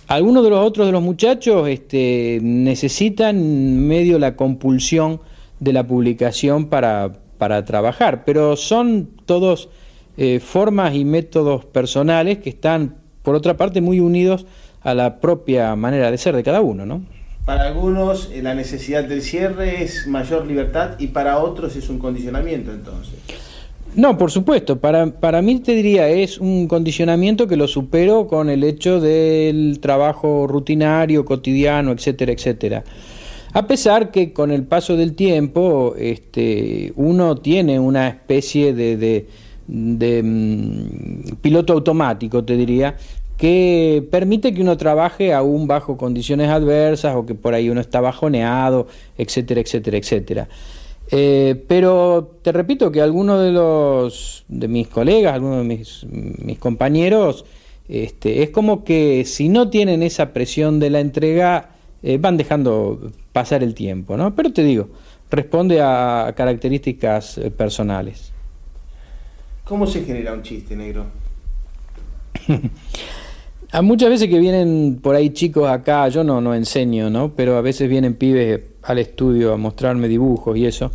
[0.07, 5.21] Algunos de los otros de los muchachos este, necesitan medio la compulsión
[5.59, 9.69] de la publicación para, para trabajar, pero son todos
[10.17, 14.45] eh, formas y métodos personales que están, por otra parte, muy unidos
[14.81, 17.03] a la propia manera de ser de cada uno, ¿no?
[17.49, 21.97] Para algunos eh, la necesidad del cierre es mayor libertad y para otros es un
[21.97, 23.15] condicionamiento entonces.
[23.95, 24.79] No, por supuesto.
[24.79, 29.79] Para, para mí te diría es un condicionamiento que lo supero con el hecho del
[29.81, 32.83] trabajo rutinario, cotidiano, etcétera, etcétera.
[33.53, 39.27] A pesar que con el paso del tiempo este, uno tiene una especie de, de,
[39.65, 42.95] de mm, piloto automático, te diría,
[43.39, 48.01] que permite que uno trabaje aún bajo condiciones adversas o que por ahí uno está
[48.01, 50.47] bajoneado, etcétera, etcétera, etcétera.
[51.09, 56.59] Eh, pero te repito que algunos de los de mis colegas, algunos de mis, mis
[56.59, 57.45] compañeros,
[57.87, 61.69] este, es como que si no tienen esa presión de la entrega,
[62.03, 64.35] eh, van dejando pasar el tiempo, ¿no?
[64.35, 64.89] Pero te digo,
[65.31, 68.33] responde a características eh, personales.
[69.63, 71.05] ¿Cómo se genera un chiste negro?
[73.71, 77.33] A muchas veces que vienen por ahí chicos acá, yo no, no enseño, ¿no?
[77.35, 80.91] Pero a veces vienen pibes al estudio a mostrarme dibujos y eso.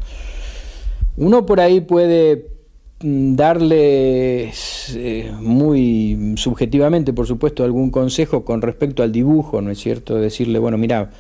[1.17, 2.49] Uno por ahí puede
[3.01, 4.51] mm, darle
[4.95, 10.17] eh, muy subjetivamente, por supuesto, algún consejo con respecto al dibujo, ¿no es cierto?
[10.17, 11.13] Decirle, bueno, mira,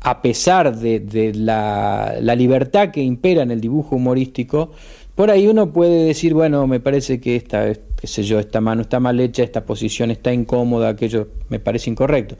[0.00, 4.70] a pesar de, la, la, libertad que impera en el dibujo humorístico,
[5.14, 7.68] por ahí uno puede decir, bueno, me parece que esta,
[8.04, 11.88] qué sé yo, esta mano está mal hecha, esta posición está incómoda, aquello me parece
[11.88, 12.36] incorrecto.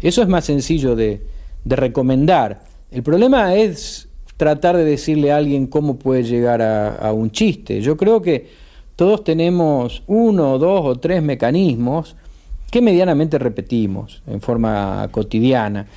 [0.00, 1.20] Eso es más sencillo de,
[1.64, 2.60] recomendar.
[2.92, 7.80] El problema es tratar de decirle a alguien cómo puede llegar a, un chiste.
[7.80, 8.50] Yo creo que
[8.94, 12.14] todos tenemos uno, dos o tres mecanismos
[12.70, 15.88] que medianamente repetimos en forma cotidiana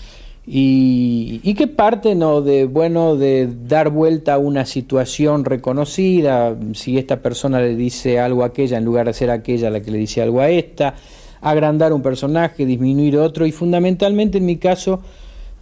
[0.45, 7.21] y, y que parten de bueno de dar vuelta a una situación reconocida, si esta
[7.21, 10.21] persona le dice algo a aquella en lugar de ser aquella la que le dice
[10.21, 10.95] algo a esta,
[11.41, 15.01] agrandar un personaje, disminuir otro y fundamentalmente en mi caso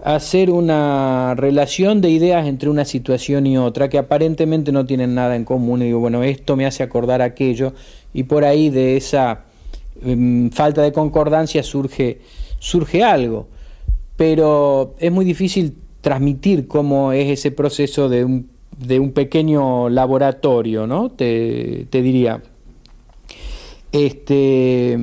[0.04, 5.36] hacer una relación de ideas entre una situación y otra que aparentemente no tienen nada
[5.36, 7.74] en común y digo, bueno, esto me hace acordar aquello
[8.16, 9.44] y por ahí de esa
[10.04, 12.22] em, falta de concordancia surge,
[12.58, 13.46] surge algo
[14.18, 20.88] pero es muy difícil transmitir cómo es ese proceso de un, de un pequeño laboratorio,
[20.88, 21.10] ¿no?
[21.10, 22.42] Te, diría.
[23.92, 24.98] Este,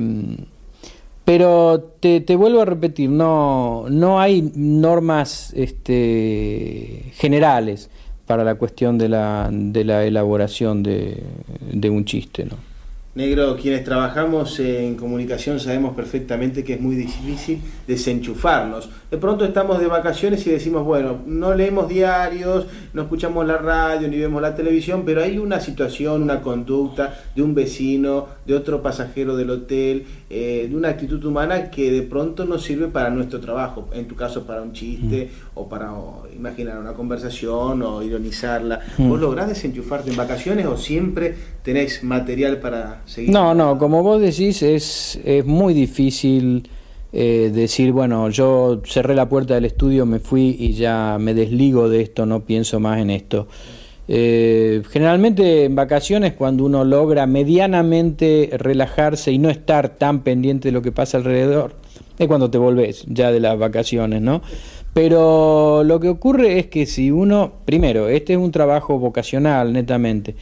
[1.25, 7.89] pero te, te, vuelvo a repetir, no, no hay normas este, generales
[8.25, 11.23] para la cuestión de la, de la elaboración de,
[11.71, 12.68] de un chiste, ¿no?
[13.15, 18.87] Negro, quienes trabajamos en comunicación sabemos perfectamente que es muy difícil desenchufarnos.
[19.09, 24.07] De pronto estamos de vacaciones y decimos, bueno, no leemos diarios, no escuchamos la radio
[24.07, 28.83] ni vemos la televisión, pero hay una situación, una conducta de un vecino, de otro
[28.83, 33.39] pasajero del hotel, eh, de una actitud humana que de pronto nos sirve para nuestro
[33.39, 35.59] trabajo, en tu caso para un chiste mm.
[35.59, 35.91] o para
[36.35, 38.79] imaginar una conversación o ironizarla.
[38.97, 39.09] Mm.
[39.09, 43.31] ¿Vos lográs desenchufarte en vacaciones o siempre tenés material para seguir?
[43.31, 46.69] No, no, como vos decís, es, es muy difícil
[47.11, 51.89] eh, decir, bueno, yo cerré la puerta del estudio, me fui y ya me desligo
[51.89, 53.47] de esto, no pienso más en esto.
[54.11, 60.71] Eh, generalmente en vacaciones cuando uno logra medianamente relajarse y no estar tan pendiente de
[60.71, 61.75] lo que pasa alrededor,
[62.17, 64.41] es cuando te volvés ya de las vacaciones, ¿no?
[64.95, 70.35] Pero lo que ocurre es que si uno, primero, este es un trabajo vocacional netamente,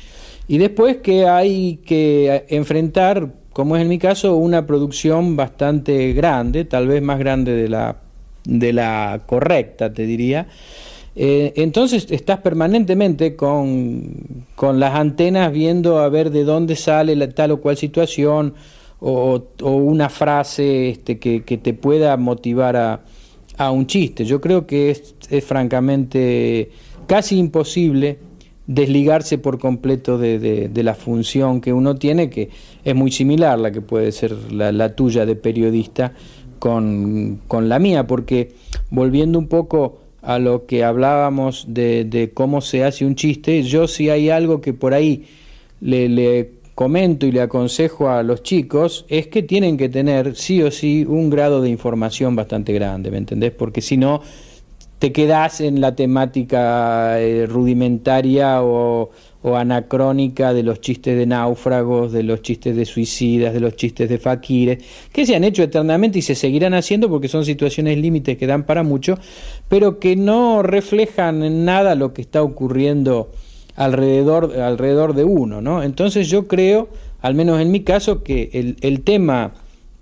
[0.47, 6.63] y después que hay que enfrentar, como es en mi caso, una producción bastante grande,
[6.63, 7.97] tal vez más grande de la,
[8.45, 10.47] de la correcta, te diría,
[11.20, 17.49] eh, entonces estás permanentemente con, las antenas viendo a ver de dónde sale la, tal
[17.51, 18.53] o cual situación
[18.99, 23.01] o, una frase este, que, te pueda motivar a,
[23.57, 24.26] a, un chiste.
[24.26, 26.70] Yo creo que es, francamente
[27.07, 28.20] casi imposible
[28.68, 32.51] desligarse por completo de, la función que uno tiene, que
[32.84, 36.13] es muy similar la que puede ser la, tuya de periodista
[36.59, 38.51] con, con la mía, porque
[38.91, 44.09] volviendo un poco a lo que hablábamos de, cómo se hace un chiste, yo si
[44.09, 45.25] hay algo que por ahí
[45.80, 50.69] le, comento y le aconsejo a los chicos es que tienen que tener sí o
[50.69, 53.53] sí un grado de información bastante grande, ¿me entendés?
[53.53, 54.21] Porque si no,
[54.99, 59.11] te quedas en la temática eh, rudimentaria o,
[59.43, 64.09] o anacrónica de los chistes de náufragos, de los chistes de suicidas, de los chistes
[64.09, 68.38] de faquires, que se han hecho eternamente y se seguirán haciendo porque son situaciones límites
[68.38, 69.17] que dan para mucho,
[69.67, 73.31] pero que no reflejan en nada lo que está ocurriendo
[73.75, 75.61] alrededor, alrededor de uno.
[75.61, 75.83] ¿no?
[75.83, 76.89] Entonces yo creo,
[77.21, 79.53] al menos en mi caso, que el, el tema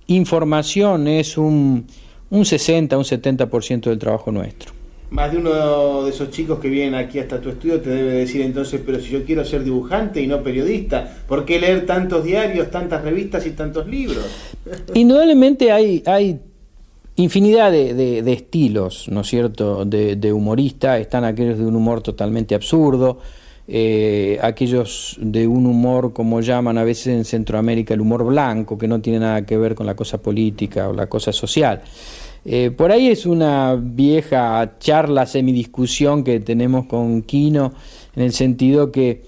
[0.08, 1.88] información es un,
[2.30, 4.85] un 60, un 70% del trabajo nuestro.
[5.12, 8.42] Más de uno de esos chicos que vienen aquí hasta tu estudio te debe decir
[8.42, 12.72] entonces, pero si yo quiero ser dibujante y no periodista, ¿por qué leer tantos diarios,
[12.72, 14.26] tantas revistas y tantos libros?
[14.94, 16.40] Indudablemente hay, hay
[17.16, 20.98] infinidad de, estilos, ¿no es cierto?, de, humorista.
[20.98, 23.20] Están aquellos de un humor totalmente absurdo,
[23.68, 28.88] eh, aquellos de un humor, como llaman a veces en Centroamérica, el humor blanco, que
[28.88, 31.82] no tiene nada que ver con la cosa política o la cosa social.
[32.46, 37.74] Eh, por ahí es una vieja charla, semidiscusión que tenemos con Quino,
[38.16, 39.24] en el sentido que,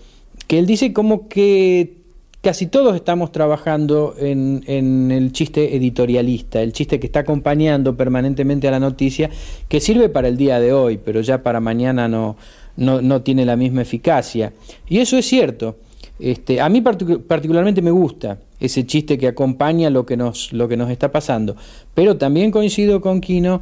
[0.46, 1.96] que él dice como que
[2.42, 8.68] casi todos estamos trabajando en, en, el chiste editorialista, el chiste que está acompañando permanentemente
[8.68, 9.32] a la noticia,
[9.68, 12.38] que sirve para el día de hoy, pero ya para mañana no,
[12.78, 14.54] no, no tiene la misma eficacia.
[14.88, 15.78] Y eso es cierto.
[16.20, 20.78] Este, a mí particularmente me gusta ese chiste que acompaña lo que, nos, lo que
[20.78, 21.56] nos está pasando,
[21.94, 23.62] pero también coincido con Quino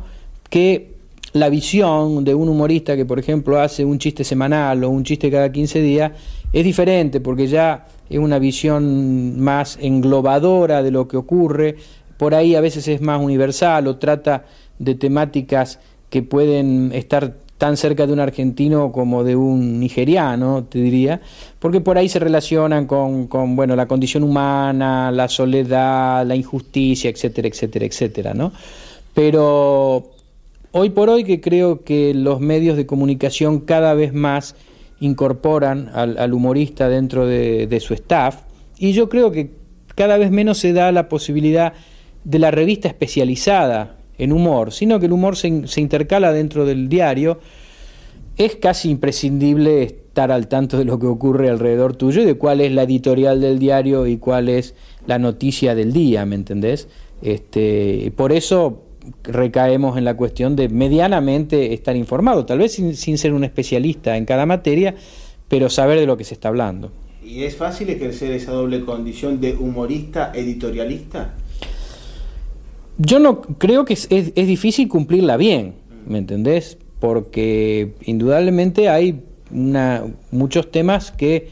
[0.50, 0.96] que
[1.34, 5.30] la visión de un humorista que, por ejemplo, hace un chiste semanal o un chiste
[5.30, 6.12] cada 15 días
[6.54, 11.76] es diferente porque ya es una visión más englobadora de lo que ocurre,
[12.18, 14.46] por ahí a veces es más universal o trata
[14.80, 15.80] de temáticas
[16.10, 21.22] que pueden estar tan cerca de un argentino como de un nigeriano, te diría,
[21.60, 27.48] porque por ahí se relacionan con, bueno, la condición humana, la soledad, la injusticia, etcétera,
[27.48, 28.52] etcétera, etcétera, ¿no?
[29.14, 30.12] Pero
[30.72, 34.56] hoy por hoy que creo que los medios de comunicación cada vez más
[35.00, 38.42] incorporan al, humorista dentro de, su staff,
[38.78, 39.52] y yo creo que
[39.96, 41.72] cada vez menos se da la posibilidad
[42.26, 47.40] de la revista especializada en humor, sino que el humor se, intercala dentro del diario,
[48.38, 52.62] es casi imprescindible estar al tanto de lo que ocurre alrededor tuyo y de cuál
[52.62, 54.76] es la editorial del diario y cuál es
[55.08, 56.88] la noticia del día, ¿me entendés?
[57.22, 58.82] Este, por eso
[59.24, 64.18] recaemos en la cuestión de medianamente estar informado, tal vez sin, sin ser un especialista
[64.18, 64.96] en cada materia,
[65.48, 66.92] pero saber de lo que se está hablando.
[67.26, 71.34] ¿Y es fácil ejercer esa doble condición de humorista editorialista?
[72.98, 75.76] Yo no creo que es, es, difícil cumplirla bien,
[76.08, 76.78] ¿me entendés?
[77.00, 79.22] Porque indudablemente hay
[79.52, 81.50] una, muchos temas que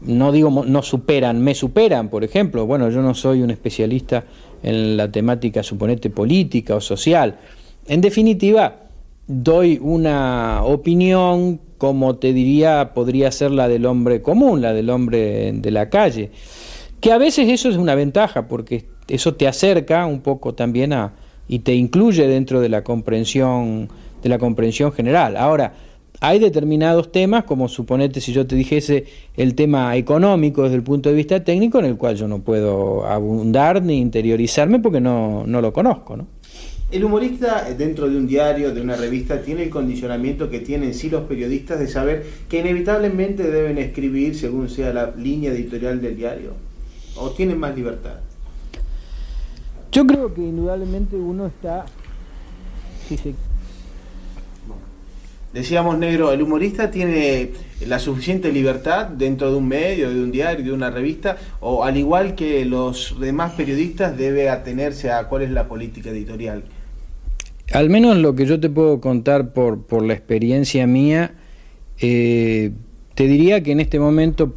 [0.00, 2.66] no digo no superan, me superan, por ejemplo.
[2.66, 4.24] Bueno, yo no soy un especialista
[4.62, 7.38] en la temática, suponete, política o social.
[7.86, 8.84] En definitiva,
[9.26, 15.52] doy una opinión, como te diría, podría ser la del hombre común, la del hombre
[15.52, 16.30] de la calle.
[17.00, 21.12] Que a veces eso es una ventaja, porque eso te acerca un poco también a
[21.46, 23.88] y te incluye dentro de la comprensión
[24.22, 25.36] de la comprensión general.
[25.36, 25.74] Ahora,
[26.20, 29.04] hay determinados temas, como suponete si yo te dijese
[29.36, 33.04] el tema económico desde el punto de vista técnico, en el cual yo no puedo
[33.06, 36.16] abundar ni interiorizarme porque no, no lo conozco.
[36.16, 36.26] ¿no?
[36.90, 41.10] El humorista dentro de un diario, de una revista, tiene el condicionamiento que tienen sí
[41.10, 46.52] los periodistas de saber que inevitablemente deben escribir según sea la línea editorial del diario.
[47.16, 48.20] ¿O tienen más libertad?
[49.94, 51.86] Yo creo que indudablemente uno está,
[55.52, 57.50] Decíamos, negro, el humorista tiene
[57.86, 61.96] la suficiente libertad dentro de un medio, de un diario, de una revista, o al
[61.96, 66.64] igual que los demás periodistas debe atenerse a cuál es la política editorial.
[67.72, 71.34] Al menos lo que yo te puedo contar por, por la experiencia mía,
[72.00, 72.72] eh,
[73.14, 74.56] te diría que en este momento,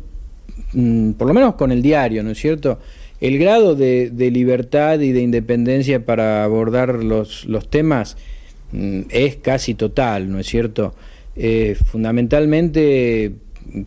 [0.73, 2.79] mm, por lo menos con el diario, ¿no es cierto?
[3.19, 8.17] El grado de, libertad y de independencia para abordar los, los temas
[8.71, 10.93] mm, es casi total, ¿no es cierto?
[11.35, 13.33] Eh, fundamentalmente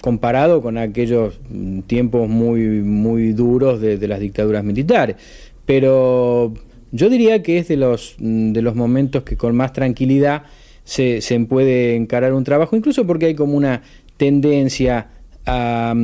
[0.00, 5.16] comparado con aquellos mm, tiempos muy, muy duros de, de las dictaduras militares.
[5.64, 6.52] Pero
[6.92, 10.42] yo diría que es de los, mm, de los momentos que con más tranquilidad
[10.84, 13.82] se, se puede encarar un trabajo, incluso porque hay como una
[14.16, 15.08] tendencia
[15.46, 15.94] a,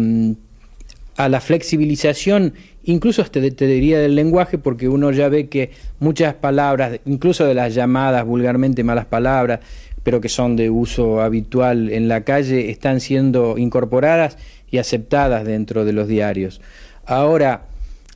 [1.16, 2.55] a la flexibilización,
[2.87, 5.70] incluso hasta te diría del lenguaje, porque uno ya ve que
[6.01, 9.61] muchas palabras, incluso de las llamadas vulgarmente malas palabras,
[10.03, 14.39] pero que son de uso habitual en la calle, están siendo incorporadas
[14.70, 16.61] y aceptadas dentro de los diarios.
[17.05, 17.66] Ahora,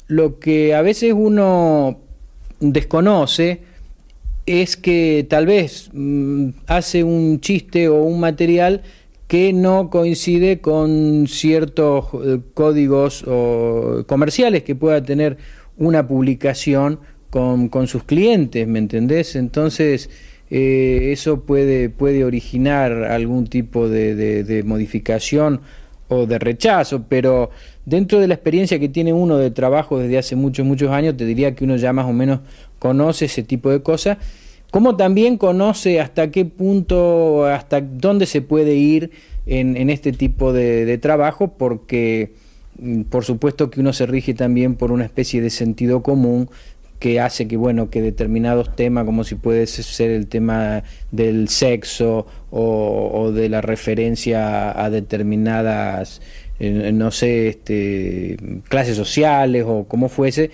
[0.06, 1.98] lo que a veces uno
[2.60, 3.60] desconoce
[4.46, 8.82] es que tal vez mm, hace un chiste o un material
[9.30, 15.36] que no coincide con ciertos eh, códigos o comerciales que pueda tener
[15.76, 16.98] una publicación
[17.30, 19.36] con, con sus clientes, ¿me entendés?
[19.36, 20.10] Entonces,
[20.50, 25.60] eh, eso puede, puede originar algún tipo de, de modificación
[26.08, 27.50] o de rechazo, pero
[27.86, 31.24] dentro de la experiencia que tiene uno de trabajo desde hace muchos, muchos años, te
[31.24, 32.40] diría que uno ya más o menos
[32.80, 34.18] conoce ese tipo de cosas,
[34.70, 39.10] como también conoce hasta qué punto, hasta dónde se puede ir
[39.46, 42.32] en, este tipo de, trabajo, porque
[42.78, 46.48] mm, por supuesto que uno se rige también por una especie de sentido común
[47.00, 52.26] que hace que bueno que determinados temas como si puede ser el tema del sexo
[52.50, 56.20] o, de la referencia a determinadas
[56.58, 58.36] eh, no sé este,
[58.68, 60.50] clases sociales o como fuese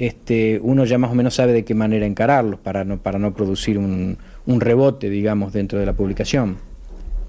[0.00, 3.34] este, uno ya más o menos sabe de qué manera encararlos para no para no
[3.34, 6.56] producir un, un rebote digamos dentro de la publicación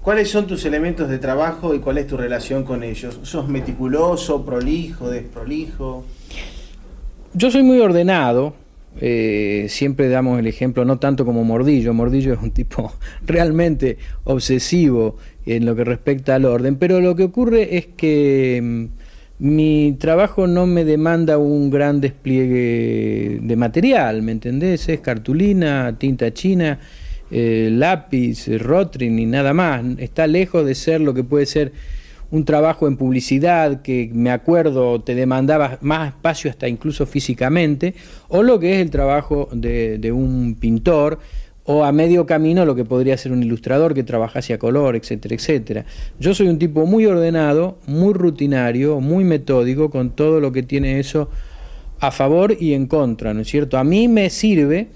[0.00, 3.20] ¿Cuáles son tus elementos de trabajo y cuál es tu relación con ellos?
[3.22, 6.04] ¿Sos meticuloso, prolijo, desprolijo?
[7.34, 8.56] Yo soy muy ordenado,
[9.00, 12.92] eh, siempre damos el ejemplo, no tanto como Mordillo, Mordillo es un tipo
[13.26, 19.01] realmente obsesivo en lo que respecta al orden, pero lo que ocurre es que mm,
[19.38, 24.88] mi trabajo no me demanda un gran despliegue de material, ¿me entendés?
[24.88, 26.78] Es cartulina, tinta china,
[27.30, 29.82] eh, lápiz, rotring y nada más.
[29.98, 31.72] Está lejos de ser lo que puede ser
[32.32, 37.94] un trabajo en publicidad que me acuerdo te demandaba más espacio hasta incluso físicamente,
[38.28, 41.18] o lo que es el trabajo de, un pintor,
[41.74, 45.34] o a medio camino lo que podría ser un ilustrador que trabajase a color, etcétera,
[45.34, 45.84] etcétera.
[46.20, 51.00] Yo soy un tipo muy ordenado, muy rutinario, muy metódico, con todo lo que tiene
[51.00, 51.30] eso
[51.98, 53.78] a favor y en contra, ¿no es cierto?
[53.78, 54.88] A mí me sirve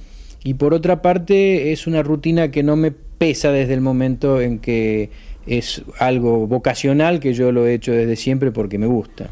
[0.45, 4.59] y por otra parte es una rutina que no me pesa desde el momento en
[4.59, 5.09] que
[5.47, 9.31] es algo vocacional que yo lo he hecho desde siempre porque me gusta.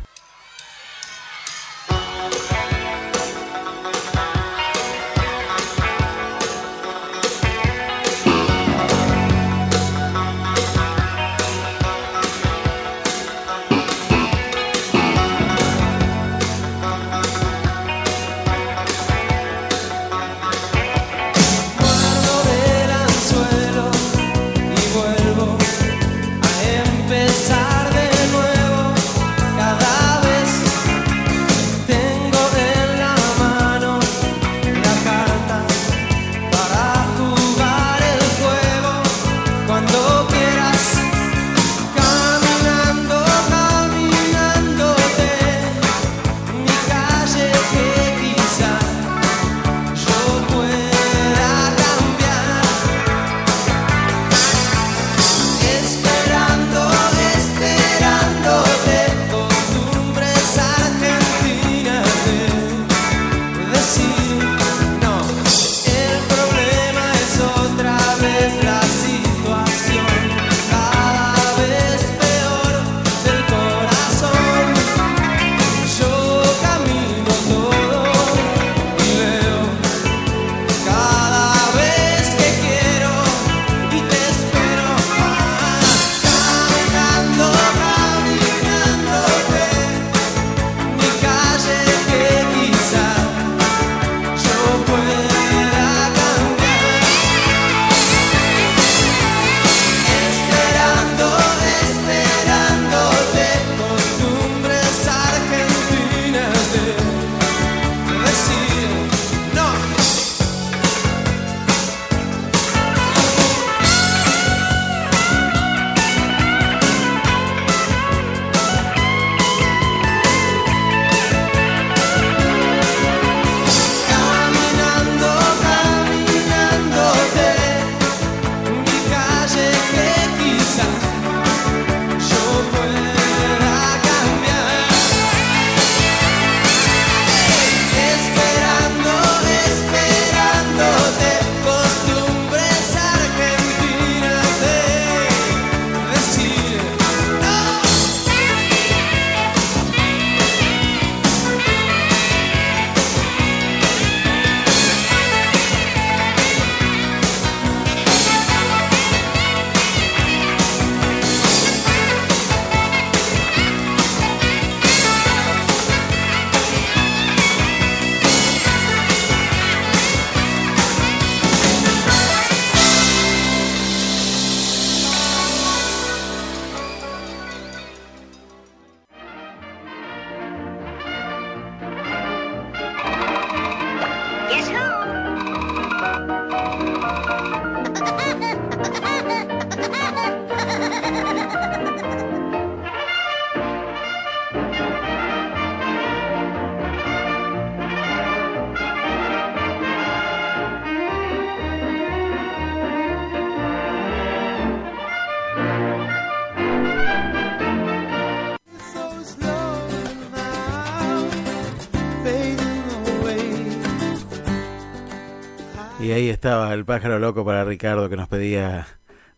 [216.45, 218.87] Estaba el pájaro loco para Ricardo que nos pedía,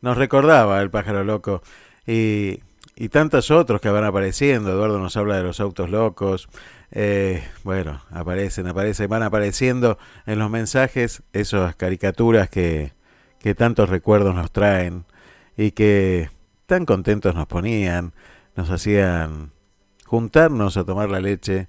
[0.00, 1.62] nos recordaba el pájaro loco
[2.04, 2.58] y,
[2.96, 4.72] y tantos otros que van apareciendo.
[4.72, 6.48] Eduardo nos habla de los autos locos.
[6.90, 12.92] Eh, bueno, aparecen, aparecen, van apareciendo en los mensajes esas caricaturas que,
[13.38, 15.04] que tantos recuerdos nos traen
[15.56, 16.30] y que
[16.66, 18.14] tan contentos nos ponían,
[18.56, 19.52] nos hacían
[20.06, 21.68] juntarnos a tomar la leche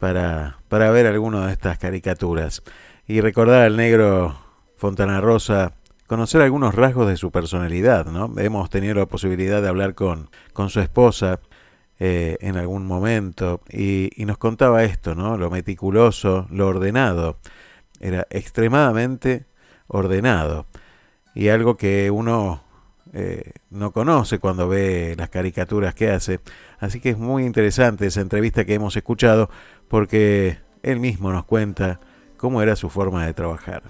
[0.00, 2.64] para, para ver alguna de estas caricaturas
[3.06, 4.41] y recordar al negro
[4.82, 5.74] Fontana Rosa,
[6.08, 8.34] conocer algunos rasgos de su personalidad, ¿no?
[8.36, 11.38] Hemos tenido la posibilidad de hablar con, con su esposa
[12.00, 15.36] eh, en algún momento y, nos contaba esto, ¿no?
[15.36, 17.38] Lo meticuloso, lo ordenado.
[18.00, 19.46] Era extremadamente
[19.86, 20.66] ordenado
[21.32, 22.64] y algo que uno
[23.12, 26.40] eh, no conoce cuando ve las caricaturas que hace.
[26.80, 29.48] Así que es muy interesante esa entrevista que hemos escuchado
[29.86, 32.00] porque él mismo nos cuenta
[32.36, 33.84] cómo era su forma de trabajar.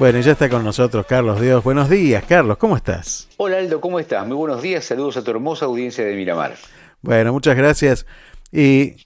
[0.00, 1.62] Bueno, y ya está con nosotros Carlos Dios.
[1.62, 3.28] Buenos días, Carlos, ¿cómo estás?
[3.36, 4.26] Hola Aldo, ¿cómo estás?
[4.26, 6.54] Muy buenos días, saludos a tu hermosa audiencia de Miramar.
[7.02, 8.06] Bueno, muchas gracias.
[8.50, 8.96] Y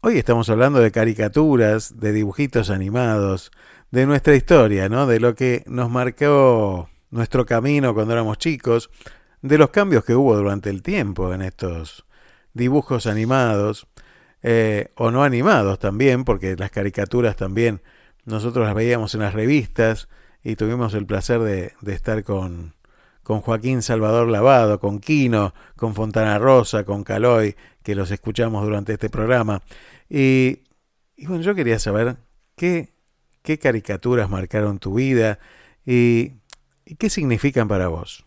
[0.00, 3.50] hoy estamos hablando de caricaturas, de dibujitos animados,
[3.90, 5.08] de nuestra historia, ¿no?
[5.08, 8.90] De lo que nos marcó nuestro camino cuando éramos chicos,
[9.42, 12.06] de los cambios que hubo durante el tiempo en estos
[12.52, 13.88] dibujos animados,
[14.44, 17.82] eh, o no animados también, porque las caricaturas también
[18.24, 20.06] nosotros las veíamos en las revistas
[20.44, 22.74] y tuvimos el placer de, estar con,
[23.22, 28.92] con Joaquín Salvador Lavado, con Quino, con Fontana Rosa, con Caloy, que los escuchamos durante
[28.92, 29.62] este programa.
[30.10, 30.60] Y,
[31.26, 32.16] bueno, yo quería saber
[32.56, 32.90] qué,
[33.42, 35.38] qué caricaturas marcaron tu vida
[35.86, 36.32] y,
[36.98, 38.26] qué significan para vos.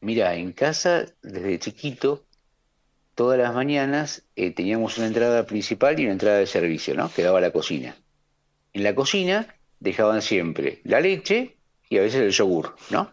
[0.00, 2.24] Mira, en casa, desde chiquito,
[3.16, 7.12] todas las mañanas eh, teníamos una entrada principal y una entrada de servicio, ¿no?
[7.12, 7.96] Que daba la cocina.
[8.72, 11.56] En la cocina dejaban siempre la leche
[11.88, 13.10] y a veces el yogur, ¿no?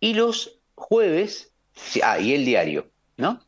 [0.00, 1.52] Y los jueves,
[2.02, 3.40] ah, y el diario, ¿no?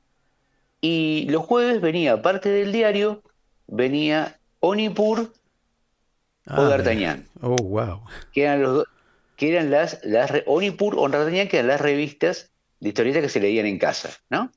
[0.80, 3.22] Y los jueves venía, aparte del diario,
[3.66, 5.32] venía Onipur
[6.47, 8.03] Ah, o D'Artagnan, Oh, wow.
[8.32, 8.85] que eran los
[9.37, 9.99] que eran las,
[10.47, 14.51] Onipur o D'Artagnan, que eran las revistas de historietas que se leían en casa, ¿no?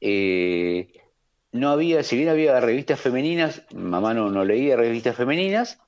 [0.00, 0.88] Eh,
[1.52, 5.78] no había, si bien había revistas femeninas, mamá no, no leía revistas femeninas,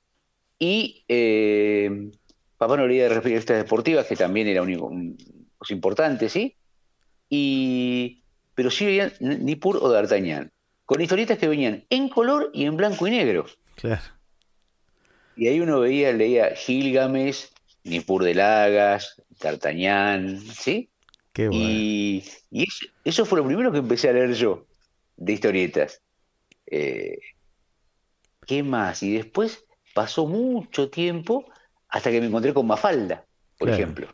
[0.59, 2.11] y eh,
[2.57, 5.17] papá no leía revistas deportivas, que también era un, un-
[5.57, 6.55] cosa importante, ¿sí?
[7.29, 8.23] Y,
[8.55, 10.51] pero sí veían Nippur o D'Artagnan,
[10.85, 13.45] con historietas que venían en color y en blanco y negro.
[13.75, 14.01] Claro.
[15.35, 17.47] Y ahí uno veía, leía Gilgamesh,
[17.83, 20.89] Nippur de Lagas, D'Artagnan, ¿sí?
[21.31, 21.63] Qué bueno.
[21.65, 24.67] Y, y eso, eso fue lo primero que empecé a leer yo
[25.15, 26.01] de historietas.
[26.65, 27.19] Eh,
[28.45, 29.03] ¿qué más?
[29.03, 29.65] Y después
[29.99, 31.43] pasó mucho tiempo
[31.89, 33.25] hasta que me encontré con Mafalda,
[33.57, 33.83] por Claro.
[33.83, 34.07] ejemplo.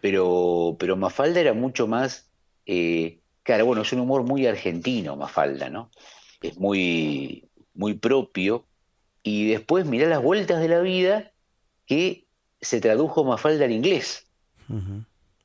[0.00, 2.28] Pero, pero Mafalda era mucho más,
[2.66, 5.88] eh, claro, bueno, es un humor muy argentino, Mafalda, ¿no?
[6.42, 7.44] Es muy,
[7.74, 8.64] muy propio.
[9.22, 11.30] Y después mirá las vueltas de la vida
[11.86, 12.24] que
[12.60, 14.26] se tradujo Mafalda al inglés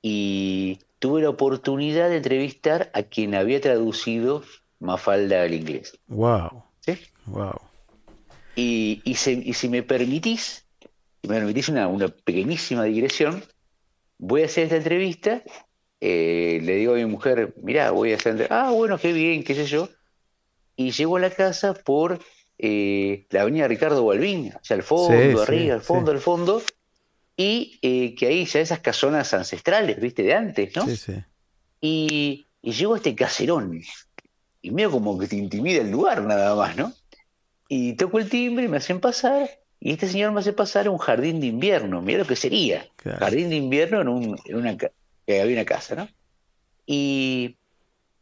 [0.01, 4.41] y tuve la oportunidad de entrevistar a quien había traducido
[4.79, 5.99] Mafalda al inglés.
[6.07, 6.63] Wow.
[6.79, 6.93] ¿sí?
[7.27, 7.59] Wow.
[8.55, 10.65] Y, y, se- y si me permitís,
[11.21, 13.43] si me permitís una, una pequeñísima digresión,
[14.17, 15.43] voy a hacer esta entrevista,
[16.01, 19.55] eh, le digo a mi mujer, mirá, voy a hacer, ah, bueno, qué bien, qué
[19.55, 19.89] sé yo,
[20.75, 22.19] y llego a la casa por
[22.57, 26.15] eh, la avenida Ricardo Balbín, hacia el fondo, Sí, sí, arriba, al fondo, sí.
[26.17, 26.61] al fondo,
[27.37, 30.87] y eh, que ahí ya esas casonas ancestrales, viste, de antes, ¿no?
[30.87, 31.13] Sí, sí.
[31.81, 33.81] Y, y llego a este caserón.
[34.61, 36.93] Y medio como que te intimida el lugar nada más, ¿no?
[37.73, 39.49] Y toco el timbre, me hacen pasar,
[39.79, 42.01] y este señor me hace pasar a un jardín de invierno.
[42.01, 42.85] Mira lo que sería.
[42.97, 43.19] Claro.
[43.19, 44.91] Jardín de invierno en, un, en una que
[45.41, 46.09] había una casa, ¿no?
[46.85, 47.55] Y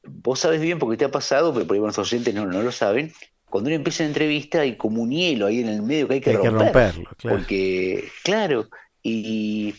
[0.04, 2.72] vos sabes bien porque te ha pasado, pero por ahí nuestros oyentes no, no lo
[2.72, 3.12] saben,
[3.50, 6.22] cuando uno empieza una entrevista hay como un hielo ahí en el medio que hay
[6.22, 6.66] que Hay que romper.
[6.94, 7.38] romperlo, claro.
[7.38, 8.68] Porque, claro,
[9.02, 9.74] y,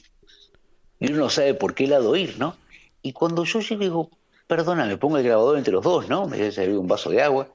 [0.99, 2.57] y uno no sabe por qué lado ir, ¿no?
[3.03, 4.11] Y cuando yo llego digo,
[4.49, 6.27] perdona, me pongo el grabador entre los dos, ¿no?
[6.27, 7.47] Me voy a servir un vaso de agua.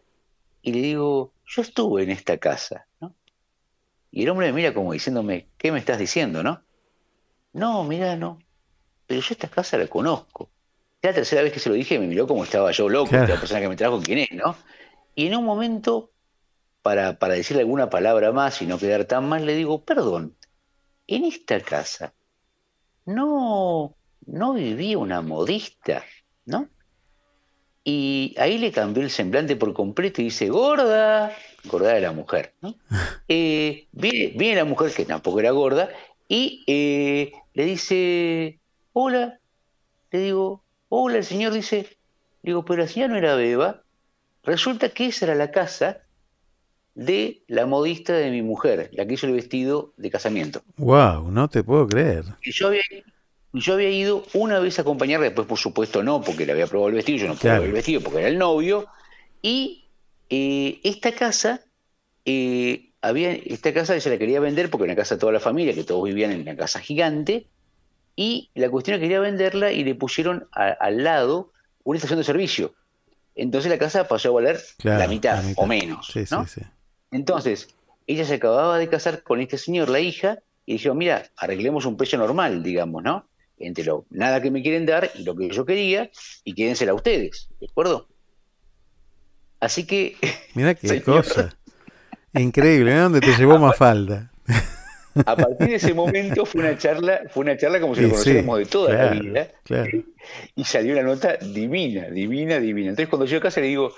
[0.61, 3.15] Y le digo, yo estuve en esta casa, ¿no?
[4.11, 6.63] Y el hombre me mira como diciéndome, ¿qué me estás diciendo, no?
[7.53, 8.39] No, mira, no.
[9.07, 10.49] Pero yo esta casa la conozco.
[11.01, 13.27] La tercera vez que se lo dije me miró como estaba yo loco, Claro.
[13.33, 14.55] la persona que me trajo quién es, ¿no?
[15.13, 16.11] Y en un momento,
[16.81, 20.35] para, para decirle alguna palabra más y no quedar tan mal, le digo, perdón,
[21.07, 22.13] en esta casa
[23.05, 26.03] no, no vivía una modista,
[26.45, 26.69] ¿no?
[27.87, 31.31] Y ahí le cambió el semblante por completo y dice, gorda,
[31.65, 32.75] gorda de la mujer, ¿no?
[33.27, 35.89] Eh, viene, viene la mujer, que tampoco era gorda,
[36.27, 38.59] y eh, le dice,
[38.93, 39.39] hola,
[40.11, 41.97] le digo, hola, el señor dice,
[42.41, 43.83] digo, pero la señora no era beba,
[44.43, 45.99] resulta que esa era la casa
[46.95, 50.63] de la modista de mi mujer, la que hizo el vestido de casamiento.
[50.77, 52.25] Wow, no te puedo creer.
[52.41, 52.81] Yo había,
[53.57, 56.89] yo había ido una vez a acompañarla, después por supuesto no, porque le había probado
[56.89, 57.63] el vestido, yo no probé Claro.
[57.65, 58.87] el vestido porque era el novio.
[59.41, 59.85] Y
[60.29, 61.61] eh, esta casa,
[62.25, 65.39] eh, había, esta casa ella la quería vender porque era una casa de toda la
[65.39, 67.47] familia, que todos vivían en una casa gigante,
[68.15, 71.51] y la cuestión es que quería venderla y le pusieron a- al lado
[71.83, 72.73] una estación de servicio.
[73.35, 75.63] Entonces la casa pasó a valer Claro, la, mitad, la mitad.
[75.63, 76.07] o menos.
[76.07, 76.47] Sí, ¿no?
[76.47, 76.67] sí, sí.
[77.11, 77.67] Entonces,
[78.07, 81.97] ella se acababa de casar con este señor, la hija, y dijeron, mira, arreglemos un
[81.97, 83.27] precio normal, digamos, ¿no?
[83.57, 86.09] Entre lo nada que me quieren dar y lo que yo quería,
[86.43, 88.07] y quédensela a ustedes, ¿de acuerdo?
[89.59, 90.17] Así que,
[90.53, 91.55] Mira qué cosa.
[92.33, 93.03] Increíble, ¿no?
[93.03, 94.31] ¿Dónde te llevó Mafalda?
[95.25, 98.11] A partir de ese momento fue una charla, fue una charla como si lo sí,
[98.11, 99.47] conociéramos de toda claro, la vida.
[99.63, 100.03] claro.
[100.55, 102.89] Y salió una nota divina, divina, divina.
[102.89, 103.93] Entonces cuando llego a casa le digo,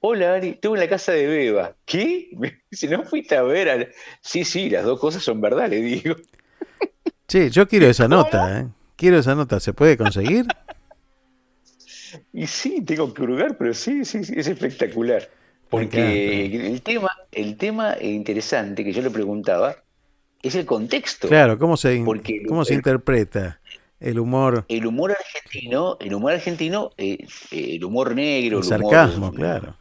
[0.00, 1.76] hola Ari, estuve en la casa de Beba.
[1.84, 2.30] ¿Qué?
[2.32, 3.68] Me dice, ¿no fuiste a ver?
[3.68, 6.16] al-?" Sí, sí, las dos cosas son verdad, le digo.
[7.28, 8.66] Che, yo quiero esa nota, ¿eh?
[9.00, 10.44] Quiero esa nota, ¿se puede conseguir?
[12.34, 15.30] Y sí, tengo que hurgar, pero sí, sí, sí, es espectacular.
[15.70, 19.76] Porque el tema, el tema interesante que yo le preguntaba
[20.42, 21.28] es el contexto.
[21.28, 23.60] Claro, ¿cómo se, Porque cómo se el- interpreta
[24.00, 27.18] el humor, El humor argentino, el humor argentino, eh,
[27.52, 29.76] eh, el humor negro, el el humor- sarcasmo, claro?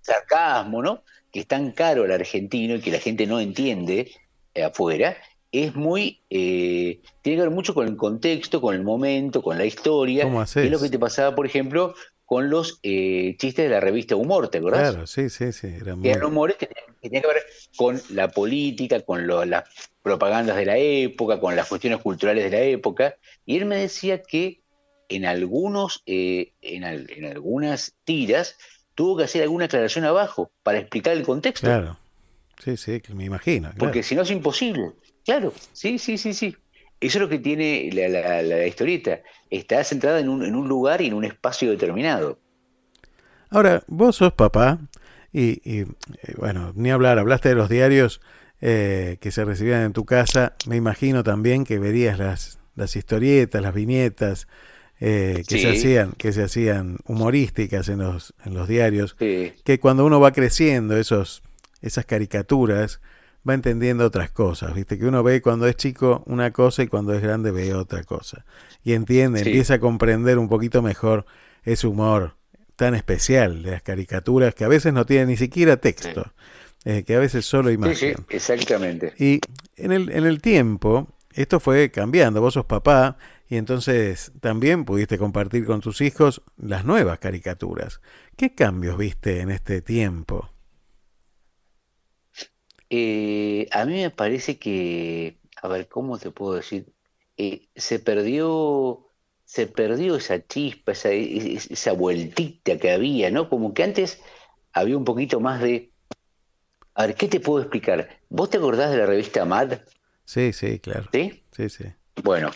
[0.00, 1.02] sarcasmo, ¿no?
[1.32, 4.12] Que es tan caro al argentino y que la gente no entiende
[4.54, 5.16] eh, afuera,
[5.52, 9.64] es muy, eh, tiene que ver mucho con el contexto, con el momento, con la
[9.66, 10.24] historia.
[10.24, 10.64] ¿Cómo que haces?
[10.64, 11.94] es lo que te pasaba, por ejemplo,
[12.24, 14.90] con los eh, chistes de la revista Humor, ¿te acordás?
[14.92, 16.08] Claro, sí, sí, sí, era Que muy...
[16.10, 17.42] eran humores que tenían, que tenían que ver
[17.76, 19.64] con la política, con lo- las
[20.02, 23.16] propagandas de la época, con las cuestiones culturales de la época.
[23.44, 24.62] Y él me decía que
[25.10, 28.56] en algunos, eh, en, al- en algunas tiras
[28.94, 31.98] tuvo que hacer alguna aclaración abajo para explicar el contexto, Claro,
[32.58, 33.68] sí, sí, que me imagino.
[33.68, 33.78] claro.
[33.78, 34.92] porque si no es imposible.
[35.24, 36.56] Claro, sí, sí, sí, sí.
[37.00, 39.22] Eso es lo que tiene la, la- la historieta.
[39.50, 42.38] Está centrada en un, en un lugar y en un espacio determinado.
[43.50, 44.78] Ahora, vos sos papá
[45.32, 45.86] y, y, eh,
[46.38, 48.20] bueno, ni hablar, hablaste de los diarios
[48.60, 50.54] eh, que se recibían en tu casa.
[50.66, 54.48] Me imagino también que verías las, las historietas, las viñetas
[55.00, 59.16] eh, que se hacían, que se hacían humorísticas en los, en los diarios.
[59.18, 61.42] Sí, Que cuando uno va creciendo, esos,
[61.82, 63.00] esas caricaturas,
[63.48, 64.74] va entendiendo otras cosas.
[64.74, 68.04] Viste que uno ve cuando es chico una cosa y cuando es grande ve otra
[68.04, 68.44] cosa.
[68.84, 69.48] Y entiende, Sí.
[69.50, 71.26] empieza a comprender un poquito mejor
[71.64, 72.36] ese humor
[72.76, 76.32] tan especial de las caricaturas que a veces no tienen ni siquiera texto,
[76.84, 77.96] eh, que a veces solo sí, imagen.
[78.16, 79.14] sí, exactamente.
[79.18, 79.40] Y
[79.76, 82.40] en el, en el tiempo, esto fue cambiando.
[82.40, 83.16] Vos sos papá
[83.48, 88.00] y entonces también pudiste compartir con tus hijos las nuevas caricaturas.
[88.36, 90.51] ¿Qué cambios viste en este tiempo?
[92.94, 96.92] Eh, a mí me parece que, a ver, ¿cómo te puedo decir?
[97.38, 99.08] Eh, se perdió,
[99.46, 103.48] se perdió esa chispa, esa, es- esa vueltita que había, ¿no?
[103.48, 104.20] Como que antes
[104.74, 105.90] había un poquito más de,
[106.94, 108.20] a ver, ¿qué te puedo explicar?
[108.28, 109.78] ¿Vos te acordás de la revista Mad?
[110.26, 111.08] Sí, sí, claro.
[111.14, 111.44] ¿Sí?
[111.56, 111.84] Sí, sí.
[112.22, 112.50] Bueno,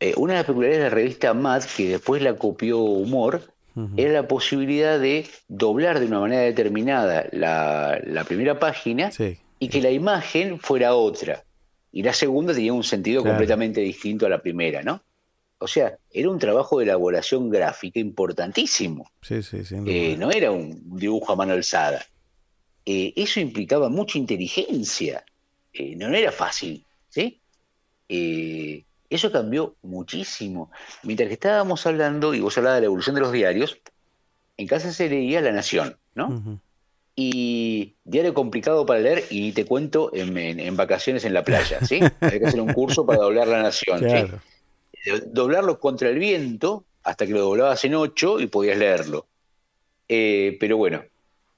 [0.00, 3.94] eh, una de las peculiaridades de la revista Mad, que después la copió Humor, Ujú.
[3.96, 9.38] era la posibilidad de doblar de una manera determinada la, la primera página Sí.
[9.58, 11.44] Y que la imagen fuera otra.
[11.92, 13.36] Y la segunda tenía un sentido Claro.
[13.36, 15.02] completamente distinto a la primera, ¿no?
[15.58, 19.10] O sea, era un trabajo de elaboración gráfica importantísimo.
[19.22, 19.82] Sí, sí, duda.
[19.90, 22.04] Eh, no era un dibujo a mano alzada.
[22.86, 25.24] Eh, eso implicaba mucha inteligencia.
[25.72, 27.40] Eh, no, no era fácil, ¿sí?
[29.10, 30.70] Eso cambió muchísimo.
[31.02, 33.78] Mientras que estábamos hablando, y vos hablabas de la evolución de los diarios,
[34.56, 36.28] en casa se leía La Nación, ¿no?
[36.28, 36.60] Ujú.
[37.20, 41.80] Y diario complicado para leer, y te cuento en, en- en vacaciones en la playa,
[41.84, 41.98] ¿sí?
[42.20, 44.04] Hay que hacer un curso para doblar La Nación, ¿sí?
[44.06, 44.40] Claro.
[45.04, 49.26] de- doblarlo contra el viento hasta que lo doblabas en ocho y podías leerlo.
[50.08, 51.02] Eh, pero bueno,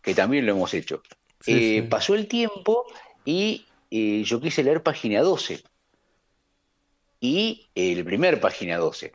[0.00, 1.02] que también lo hemos hecho.
[1.40, 1.88] Sí, Eh, sí.
[1.88, 2.86] Pasó el tiempo
[3.26, 5.62] y eh, yo quise leer página 12.
[7.20, 9.12] Y el primer página 12.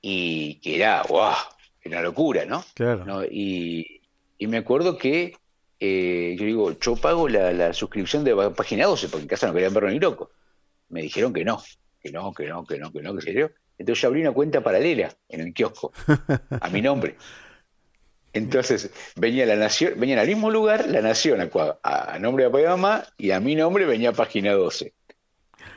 [0.00, 1.36] Y que era, ¡guau!
[1.84, 2.64] Una locura, ¿no?
[2.74, 3.04] Claro.
[3.04, 3.24] ¿no?
[3.24, 4.00] Y,
[4.38, 5.34] y me acuerdo que
[5.84, 9.52] eh, yo digo, yo pago la, la suscripción de página 12, porque en casa no
[9.52, 10.30] querían verlo ni loco.
[10.90, 11.60] Me dijeron que no,
[12.00, 13.50] que no, que no, que no, que no, que serio.
[13.76, 15.92] Entonces yo abrí una cuenta paralela en el kiosco,
[16.60, 17.16] a mi nombre.
[18.32, 22.62] Entonces venía la nación, venían al mismo lugar la nación a, a nombre de papá
[22.62, 24.94] y mamá, y a mi nombre venía página 12.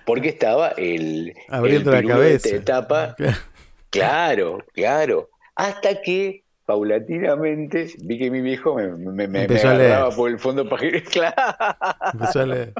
[0.06, 2.64] Porque estaba el, Abriendo el la de cabeza.
[2.64, 3.38] tapa Claro.
[3.90, 5.30] Claro, claro.
[5.56, 10.68] Hasta que paulatinamente vi que mi viejo me, me, me- me agarraba por el fondo
[10.68, 11.02] página.
[11.12, 11.36] Claro.
[12.14, 12.74] Empezó a leer.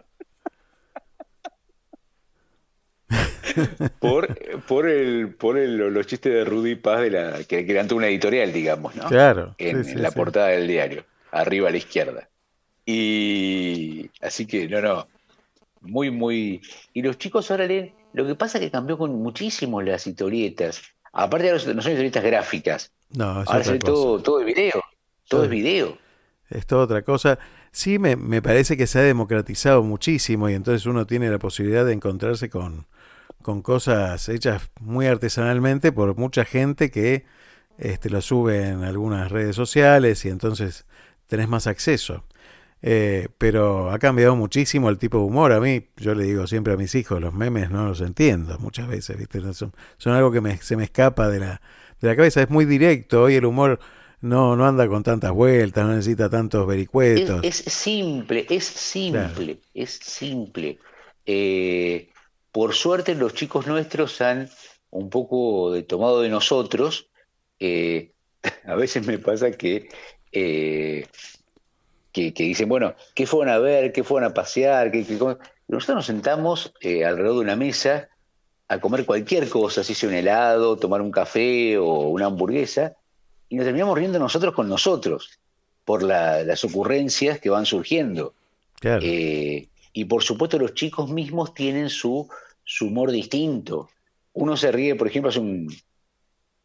[4.00, 7.92] Por, por, el, por el- los chistes de Rudy Paz de la, que, que eran
[7.94, 9.06] una editorial, digamos, ¿no?
[9.08, 9.56] Claro.
[9.58, 10.16] En, sí, en sí, la sí.
[10.16, 12.28] portada del diario, arriba a la izquierda.
[12.86, 15.08] Y así que, no, no,
[15.82, 16.62] muy, muy...
[16.94, 20.82] Y los chicos ahora leen, lo que pasa es que cambió con muchísimo las historietas,
[21.14, 23.92] aparte no son historietas gráficas, No, es ahora otra cosa.
[23.94, 24.82] todo, todo es video,
[25.28, 25.98] todo es video.
[26.50, 27.40] Es toda otra cosa.
[27.72, 31.86] Sí, me, me parece que se ha democratizado muchísimo y entonces uno tiene la posibilidad
[31.86, 32.86] de encontrarse con,
[33.42, 37.26] con cosas hechas muy artesanalmente por mucha gente que
[37.78, 40.86] este, lo sube en algunas redes sociales y entonces
[41.28, 42.24] tenés más acceso.
[42.82, 45.52] Eh, pero ha cambiado muchísimo el tipo de humor.
[45.54, 48.88] A mí, yo le digo siempre a mis hijos, los memes no los entiendo muchas
[48.88, 49.42] veces, ¿viste?
[49.54, 51.62] Son, son algo que me- se me escapa de la,
[52.08, 52.42] de la cabeza.
[52.42, 53.24] Es muy directo.
[53.24, 53.80] Hoy el humor
[54.22, 57.44] no, no anda con tantas vueltas, no necesita tantos vericuetos.
[57.44, 60.80] es simple, es simple, es simple.
[61.26, 62.10] Eh,
[62.52, 64.50] por suerte los chicos nuestros han
[64.90, 67.10] un poco de- tomado de nosotros.
[67.60, 68.14] Eh,
[68.66, 69.90] a veces me pasa que,
[70.32, 71.06] eh,
[72.12, 73.92] que, que dicen, bueno, ¿qué fueron a ver?
[73.92, 74.92] ¿Qué fueron a pasear?
[74.92, 75.38] ¿Qué, qué com-?"
[75.68, 78.10] Y nosotros nos sentamos alrededor de una mesa
[78.68, 82.96] a comer cualquier cosa, si sea un helado, tomar un café o una hamburguesa,
[83.50, 85.40] y nos terminamos riendo nosotros con nosotros
[85.84, 88.34] por la- las ocurrencias que van surgiendo.
[88.80, 89.02] Claro.
[89.04, 92.28] Eh, y por supuesto los chicos mismos tienen su,
[92.64, 93.90] su humor distinto.
[94.34, 95.72] Uno se ríe, por ejemplo, hace un,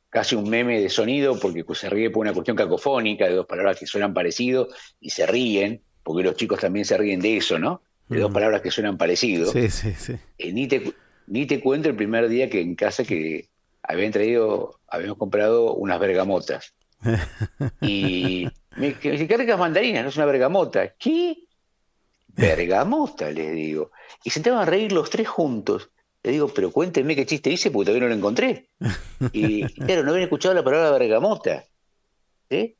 [0.08, 3.78] casi un meme de sonido porque se ríe por una cuestión cacofónica de dos palabras
[3.78, 4.68] que suenan parecido
[5.00, 7.82] y se ríen, porque los chicos también se ríen de eso, ¿no?
[8.08, 8.34] De dos Mm.
[8.34, 9.52] palabras que suenan parecido.
[9.52, 10.14] Sí, sí, sí.
[10.38, 10.92] Eh, ni, te,
[11.30, 13.48] ni te cuento el primer día que en casa que
[13.82, 16.74] habían traído, habíamos comprado unas bergamotas.
[17.80, 20.02] Y me, que me dice, ¿qué ricas mandarinas?
[20.02, 20.94] No es una bergamota.
[20.98, 21.44] ¿Qué?
[22.28, 23.92] Bergamota, les digo.
[24.24, 25.90] Y se estaban a reír los tres juntos.
[26.22, 28.68] Le digo, pero cuéntenme qué chiste hice porque todavía no lo encontré.
[29.32, 31.64] Y claro, no habían escuchado la palabra bergamota.
[32.50, 32.76] ¿Sí?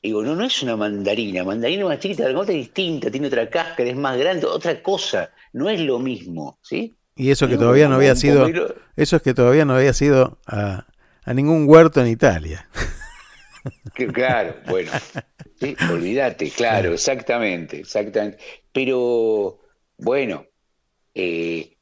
[0.00, 1.44] Digo, no, no es una mandarina.
[1.44, 5.32] Mandarina es más chiquita, bergamota es distinta, tiene otra cáscara, es más grande, otra cosa.
[5.52, 6.96] No es lo mismo, ¿sí?
[7.16, 8.46] Y eso que todavía no había sido,
[8.96, 10.86] eso es que todavía no había sido a,
[11.24, 12.68] a ningún huerto en Italia.
[13.94, 14.90] Que- Claro, bueno,
[15.60, 18.38] sí, olvídate, claro, exactamente, exactamente.
[18.72, 19.60] Pero
[19.96, 20.44] bueno,
[21.14, 21.76] eh,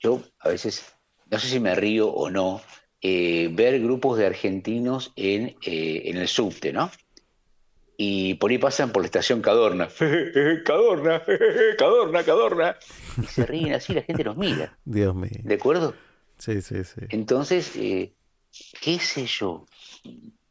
[0.00, 0.84] yo a veces,
[1.30, 2.60] no sé si me río o no,
[3.02, 6.90] eh, ver grupos de argentinos en, eh, en el subte, ¿no?
[7.96, 9.88] Y por ahí pasan por la estación Cadorna.
[10.64, 11.22] Cadorna,
[11.78, 12.76] Cadorna, Cadorna.
[13.20, 15.44] Y se ríen así, la gente los mira, Dios mío.
[15.44, 16.04] ¿de acuerdo?
[16.38, 17.02] Sí, sí, sí.
[17.08, 18.14] Entonces, eh,
[18.82, 19.66] qué sé yo,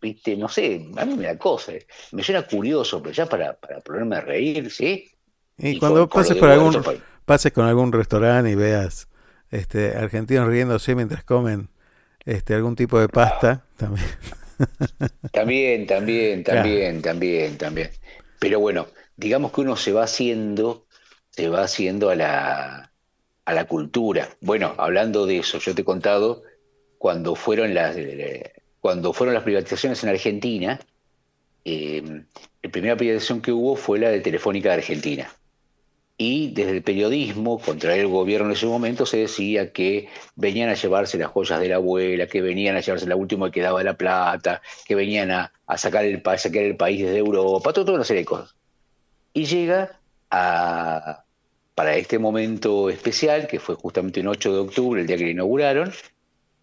[0.01, 1.87] viste, no sé, a mí me da cosa, eh.
[2.13, 5.09] me suena curioso, pero ya para, para ponerme a reír, ¿sí?
[5.57, 6.85] Y, Y cuando con- con pases lo por algún
[7.25, 9.07] pases con algún restaurante y veas
[9.49, 11.69] este argentinos riéndose mientras comen
[12.25, 14.07] este algún tipo de pasta, también.
[15.31, 16.83] También, también, Claro.
[16.83, 17.91] también, también, también.
[18.39, 20.86] Pero bueno, digamos que uno se va haciendo,
[21.37, 22.91] se va haciendo a la,
[23.45, 24.27] a la cultura.
[24.41, 26.41] Bueno, hablando de eso, yo te he contado
[26.97, 30.79] cuando fueron las, eh, cuando fueron las privatizaciones en Argentina,
[31.63, 32.01] eh,
[32.63, 35.31] la primera privatización que hubo fue la de Telefónica de Argentina.
[36.17, 40.73] Y desde el periodismo, contra el gobierno en ese momento, se decía que venían a
[40.73, 43.95] llevarse las joyas de la abuela, que venían a llevarse la última que daba la
[43.95, 48.03] plata, que venían a, a sacar, el, pa- sacar el país desde Europa, toda una
[48.03, 48.55] serie de cosas.
[49.33, 51.26] Y llega a,
[51.77, 55.29] para este momento especial, que fue justamente un 8 de octubre, el día que lo
[55.29, 55.93] inauguraron,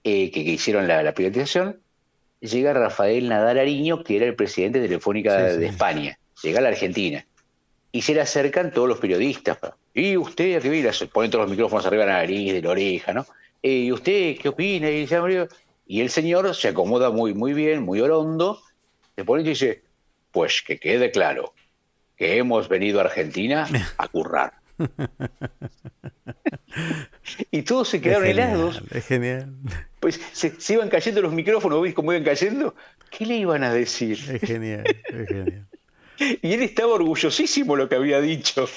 [0.02, 1.78] eh, que, que hicieron la, la privatización,
[2.40, 5.60] llega Rafael Nadal Ariño, que era el presidente de Telefónica Sí, sí.
[5.60, 7.24] de España, llega a la Argentina.
[7.92, 9.56] Y se le acercan todos los periodistas.
[9.94, 10.92] ¿Y usted a qué viene?
[10.92, 13.24] Se Ponen todos los micrófonos arriba de la nariz, de la oreja, ¿no?
[13.62, 14.90] Eh, ¿Y usted qué opina?
[14.90, 15.06] Y.
[15.86, 18.60] Y el señor se acomoda muy, muy bien, muy orondo,
[19.14, 19.82] se pone y dice,
[20.32, 21.54] pues que quede claro
[22.16, 24.63] que hemos venido a Argentina a currar.
[27.50, 29.54] Y todos se quedaron es genial, helados, Es genial,
[30.00, 32.74] pues se, se iban cayendo los micrófonos, ¿ves cómo iban cayendo?
[33.10, 34.18] ¿Qué le iban a decir?
[34.30, 35.66] es genial, es genial.
[36.16, 38.68] Y él estaba orgullosísimo lo que había dicho.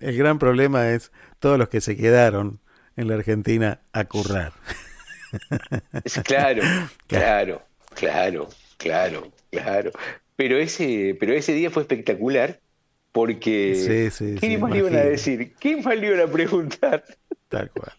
[0.00, 2.60] El gran problema es todos los que se quedaron
[2.96, 4.52] en la Argentina a currar.
[6.04, 6.62] Es claro,
[7.06, 7.62] claro,
[7.94, 9.92] claro, claro, claro.
[10.36, 12.60] Pero ese, pero ese día fue espectacular
[13.16, 15.54] porque Sí, sí, ¿qué sí, más le iban a decir?
[15.58, 17.02] ¿Qué más le iban a preguntar?
[17.48, 17.92] Tal cual.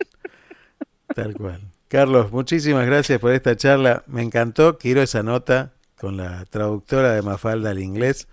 [1.16, 1.62] Tal cual.
[1.88, 4.04] Carlos, muchísimas gracias por esta charla.
[4.06, 4.78] Me encantó.
[4.78, 8.28] Quiero esa nota con la traductora de Mafalda al inglés,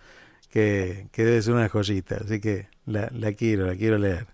[0.51, 2.17] que, que debe ser una joyita.
[2.23, 4.27] Así que la, la quiero, la quiero leer.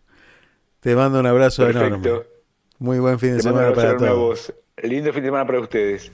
[0.80, 1.98] Te mando un abrazo enorme.
[1.98, 2.26] Perfecto.
[2.80, 4.52] Muy buen fin de Te semana para enorme todos.
[4.82, 6.10] Lindo fin de semana para ustedes.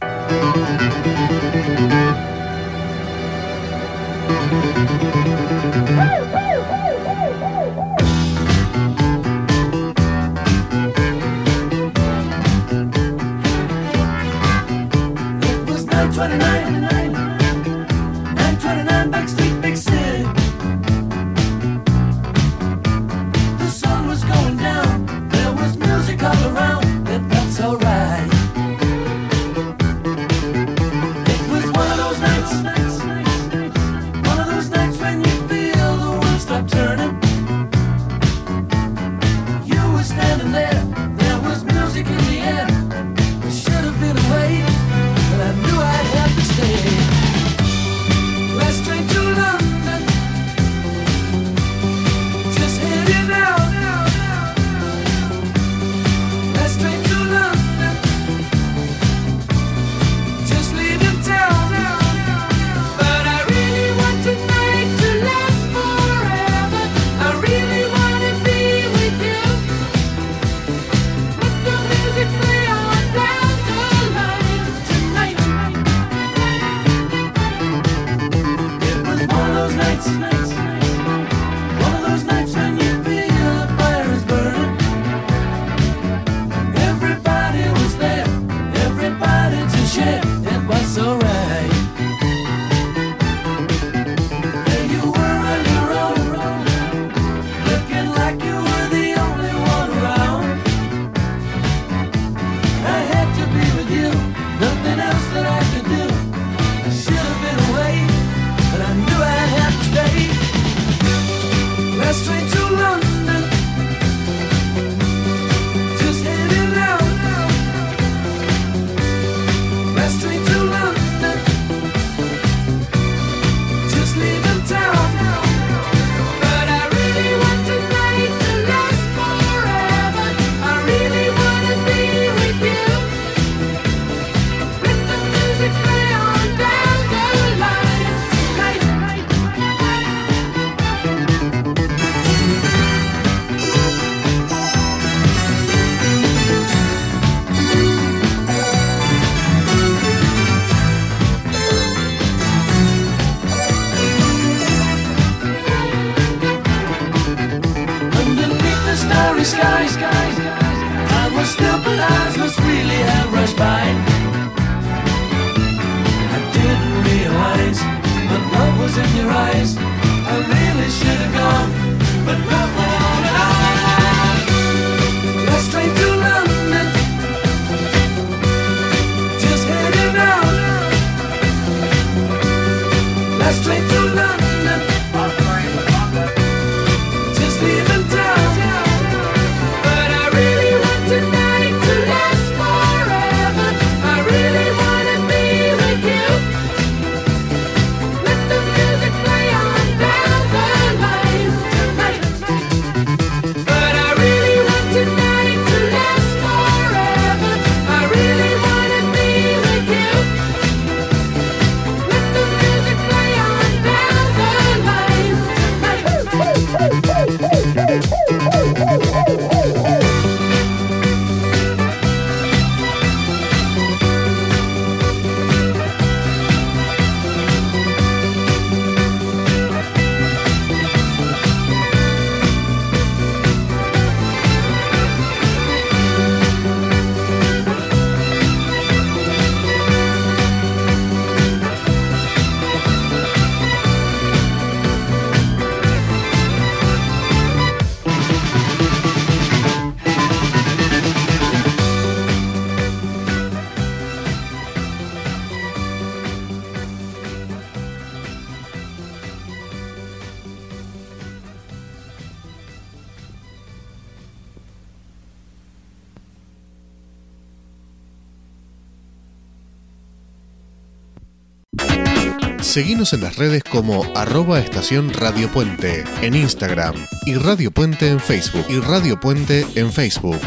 [272.76, 276.94] Seguinos en las redes como arroba estación Radio Puente en Instagram
[277.24, 280.38] y Radio Puente en Facebook y Radio Puente en Facebook.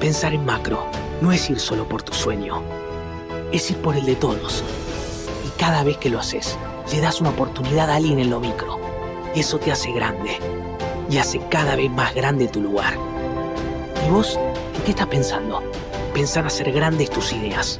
[0.00, 0.84] Pensar en macro
[1.20, 2.60] no es ir solo por tu sueño,
[3.52, 4.64] es ir por el de todos.
[5.46, 6.58] Y cada vez que lo haces,
[6.92, 8.80] le das una oportunidad a alguien en lo micro.
[9.36, 10.40] Eso te hace grande
[11.08, 12.94] y hace cada vez más grande tu lugar.
[14.04, 14.40] ¿Y vos
[14.88, 15.62] qué estás pensando?
[16.14, 17.78] Pensá en hacer grandes tus ideas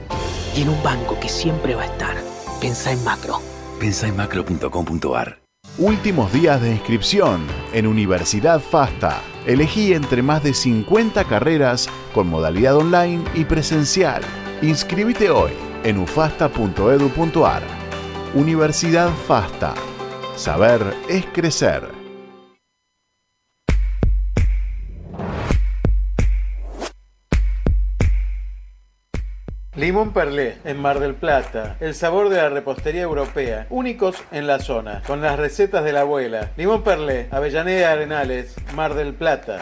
[0.55, 2.14] y en un banco que siempre va a estar.
[2.60, 3.40] Pensá en macro.
[3.80, 5.40] Pensá en macro.com.ar.
[5.78, 9.22] Últimos días de inscripción en Universidad FASTA.
[9.47, 14.20] Elegí entre más de 50 carreras con modalidad online y presencial.
[14.60, 15.52] Inscríbete hoy
[15.85, 17.62] en ufasta.edu.ar.
[18.35, 19.72] Universidad FASTA.
[20.36, 21.97] Saber es crecer.
[30.09, 31.76] Limón Perlé, en Mar del Plata.
[31.80, 33.66] El sabor de la repostería europea.
[33.68, 35.02] Únicos en la zona.
[35.06, 36.52] Con las recetas de la abuela.
[36.56, 39.60] Limón Perlé, Avellaneda Arenales, Mar del Plata.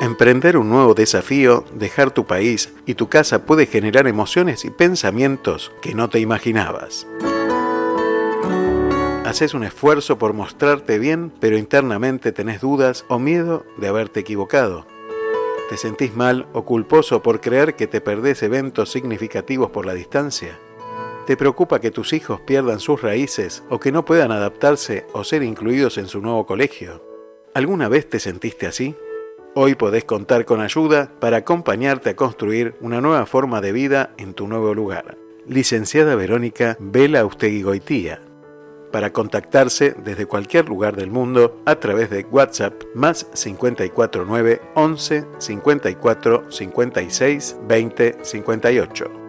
[0.00, 5.70] Emprender un nuevo desafío, dejar tu país y tu casa puede generar emociones y pensamientos
[5.82, 7.06] que no te imaginabas.
[9.26, 14.86] Haces un esfuerzo por mostrarte bien, pero internamente tenés dudas o miedo de haberte equivocado.
[15.68, 20.60] ¿Te sentís mal o culposo por creer que te perdés eventos significativos por la distancia?
[21.26, 25.42] ¿Te preocupa que tus hijos pierdan sus raíces o que no puedan adaptarse o ser
[25.42, 27.02] incluidos en su nuevo colegio?
[27.52, 28.94] ¿Alguna vez te sentiste así?
[29.56, 34.34] Hoy podés contar con ayuda para acompañarte a construir una nueva forma de vida en
[34.34, 35.18] tu nuevo lugar.
[35.48, 38.20] licenciada Verónica Vela Goitía.
[38.92, 46.50] Para contactarse desde cualquier lugar del mundo a través de WhatsApp más 549 11 54
[46.50, 49.26] 56 20 58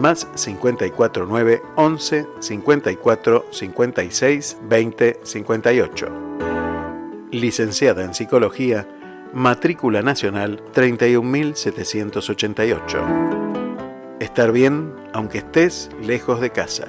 [0.00, 6.08] más 549 11 54 56 20 58.
[7.30, 8.88] Licenciada en Psicología,
[9.32, 13.04] matrícula nacional 31788.
[14.20, 16.88] Estar bien aunque estés lejos de casa.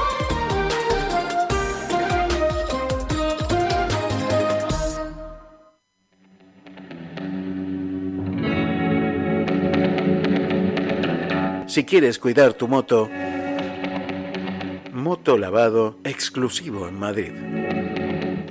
[11.71, 13.09] Si quieres cuidar tu moto,
[14.91, 17.31] moto lavado exclusivo en Madrid.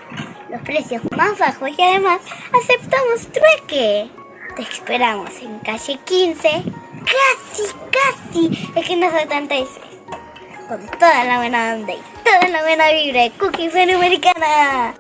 [0.52, 2.22] Los precios más bajos y además
[2.54, 4.08] aceptamos trueque.
[4.56, 6.50] Te esperamos en calle 15,
[7.16, 9.68] casi, casi, esquina 76.
[10.68, 14.94] Con toda la buena onda y toda la buena vibra de Cookie Feria Americana.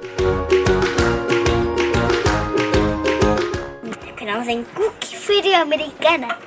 [4.01, 6.39] Te esperamos en Cookie Feria Americana.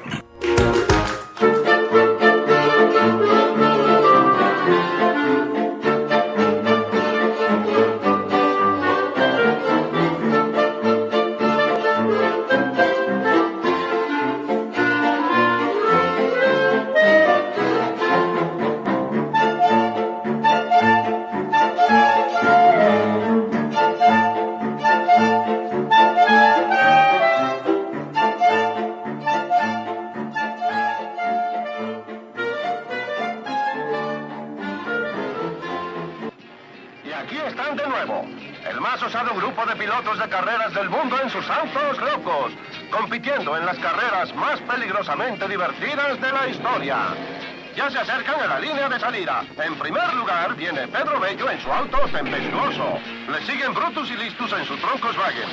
[45.16, 46.96] Divertidas de la historia.
[47.74, 49.42] Ya se acercan a la línea de salida.
[49.60, 52.98] En primer lugar viene Pedro Bello en su auto tempestuoso.
[53.28, 55.48] Le siguen Brutus y Listus en su Troncoswagen.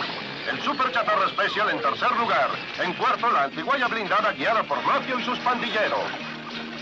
[0.51, 2.49] El Super Chatarra Special en tercer lugar.
[2.83, 6.05] En cuarto, la antiguaya blindada guiada por Macio y sus pandilleros.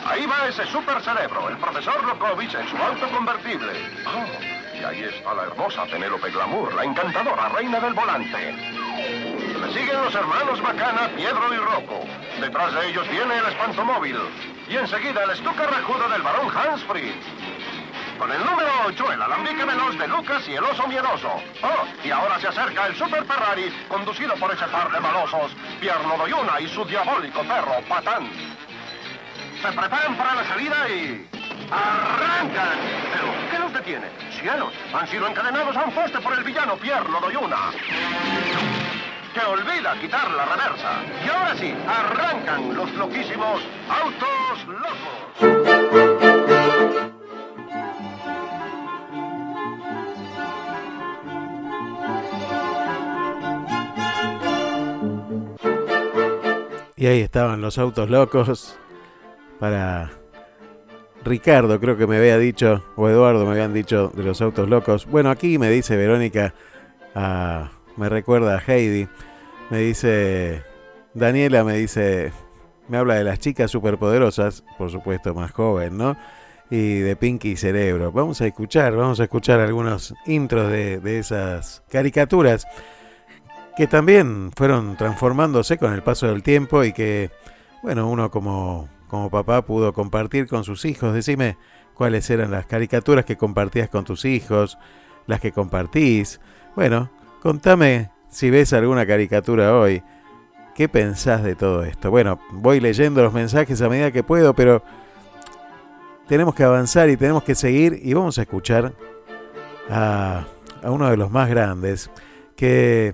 [0.05, 3.71] Ahí va ese super cerebro, el profesor Rokovich en su auto convertible.
[4.05, 8.53] Oh, y ahí está la hermosa Penélope Glamour, la encantadora reina del volante.
[9.73, 11.99] Siguen los hermanos Bacana, Piedro y Rocco.
[12.39, 14.17] Detrás de ellos viene el espantomóvil.
[14.69, 17.15] Y enseguida el estuque rajudo del barón Hansfried.
[18.17, 21.29] Con el número 8, el alambique veloz de Lucas y el oso miedoso.
[21.63, 25.51] Oh, y ahora se acerca el Super Ferrari, conducido por ese par de malosos,
[25.81, 28.29] Pierno Doyuna y su diabólico perro, Patán.
[29.61, 31.27] Se preparan para la salida y...
[31.71, 32.77] ¡Arrancan!
[33.11, 34.07] ¿Pero qué los detiene?
[34.39, 34.73] ¡Cielos!
[34.93, 37.71] Han sido encadenados a un poste por el villano Pierno Doyuna.
[39.35, 41.03] Que olvida quitar la reversa.
[41.25, 45.35] Y ahora sí, arrancan los loquísimos autos locos.
[56.95, 58.79] Y ahí estaban los autos locos
[59.59, 60.11] para
[61.25, 65.05] Ricardo, creo que me había dicho, o Eduardo me habían dicho de los autos locos.
[65.05, 66.53] Bueno, aquí me dice Verónica,
[67.13, 69.07] ah, me recuerda a Heidi,
[69.69, 70.63] me dice,
[71.13, 72.31] Daniela me dice,
[72.87, 76.17] me habla de las chicas superpoderosas, por supuesto más joven, ¿no?
[76.69, 78.11] Y de Pinky Cerebro.
[78.11, 82.67] Vamos a escuchar, vamos a escuchar algunos intros de, de esas caricaturas
[83.75, 87.29] que también fueron transformándose con el paso del tiempo y que,
[87.83, 91.13] bueno, uno como, como papá pudo compartir con sus hijos.
[91.13, 91.57] Decime,
[91.93, 94.77] cuáles eran las caricaturas que compartías con tus hijos,
[95.27, 96.39] las que compartís.
[96.75, 97.09] Bueno,
[97.45, 100.01] contame si ves alguna caricatura hoy.
[100.73, 102.09] ¿Qué pensás de todo esto?
[102.09, 104.81] Bueno, voy leyendo los mensajes a medida que puedo, pero
[106.27, 108.93] tenemos que avanzar y tenemos que seguir y vamos a escuchar
[109.91, 110.47] a,
[110.85, 112.09] uno de los más grandes
[112.55, 113.13] que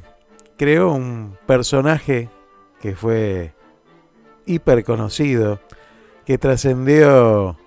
[0.57, 2.29] creó un personaje
[2.79, 3.53] que fue
[4.45, 5.59] hiper conocido,
[6.25, 7.57] que trascendió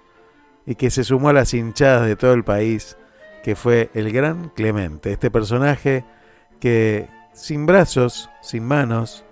[0.64, 2.96] y que se sumó a las hinchadas de todo el país,
[3.42, 6.06] que fue el gran Clemente, este personaje
[6.64, 9.22] que sin brazos, sin manos,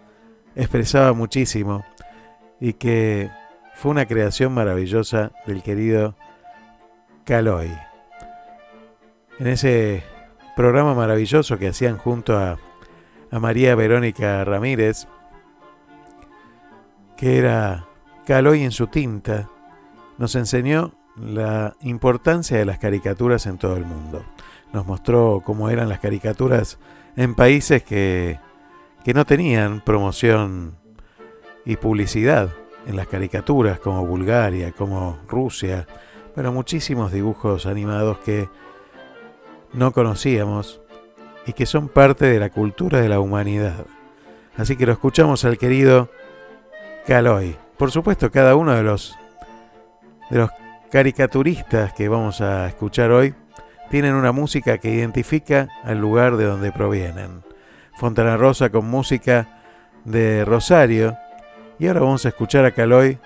[0.55, 1.83] expresaba muchísimo
[2.61, 3.31] y que
[3.73, 6.15] fue una creación maravillosa del querido
[7.25, 7.73] Caloy.
[9.39, 10.05] En ese
[10.57, 12.59] programa maravilloso que hacían junto a,
[13.31, 15.09] a María Verónica Ramírez,
[17.17, 17.87] que era
[18.27, 19.49] Caloy en su tinta,
[20.19, 24.23] nos enseñó la importancia de las caricaturas en todo el mundo.
[24.75, 26.79] Nos mostró cómo eran las caricaturas
[27.17, 28.39] en países que,
[29.05, 30.77] que no tenían promoción
[31.65, 32.51] y publicidad
[32.87, 35.87] en las caricaturas, como Bulgaria, como Rusia,
[36.35, 38.49] pero muchísimos dibujos animados que
[39.73, 40.81] no conocíamos
[41.47, 43.87] y que son parte de la cultura de la humanidad.
[44.57, 46.11] Así que lo escuchamos al querido
[47.07, 47.57] Caloy.
[47.77, 49.17] Por supuesto, cada uno de los,
[50.31, 50.51] de los
[50.91, 53.35] caricaturistas que vamos a escuchar hoy
[53.93, 57.43] tienen una música que identifica al lugar de donde provienen.
[57.93, 59.61] Fontana Rosa con música
[60.07, 61.19] de Rosario.
[61.79, 63.19] Y ahora vamos a escuchar a Caloy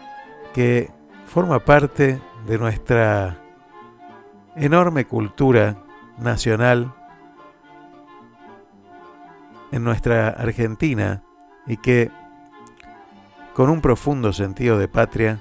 [0.53, 0.91] que
[1.25, 3.39] forma parte de nuestra
[4.57, 5.77] enorme cultura
[6.19, 6.93] nacional
[9.71, 11.23] en nuestra Argentina
[11.69, 12.11] y que
[13.55, 15.39] con un profundo sentido de patria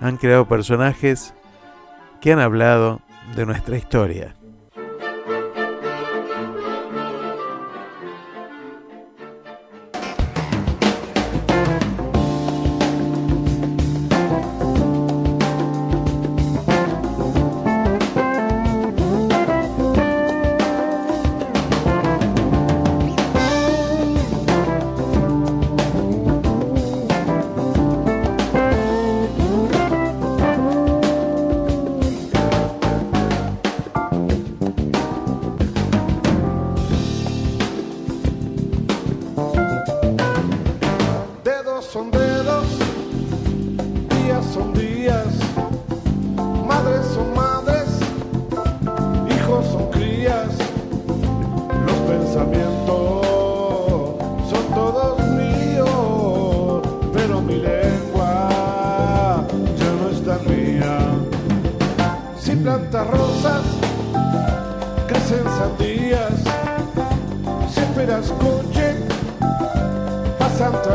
[0.00, 1.34] han creado personajes
[2.20, 3.00] que han hablado
[3.36, 4.34] de nuestra historia.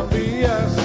[0.01, 0.80] Pasan tranvías.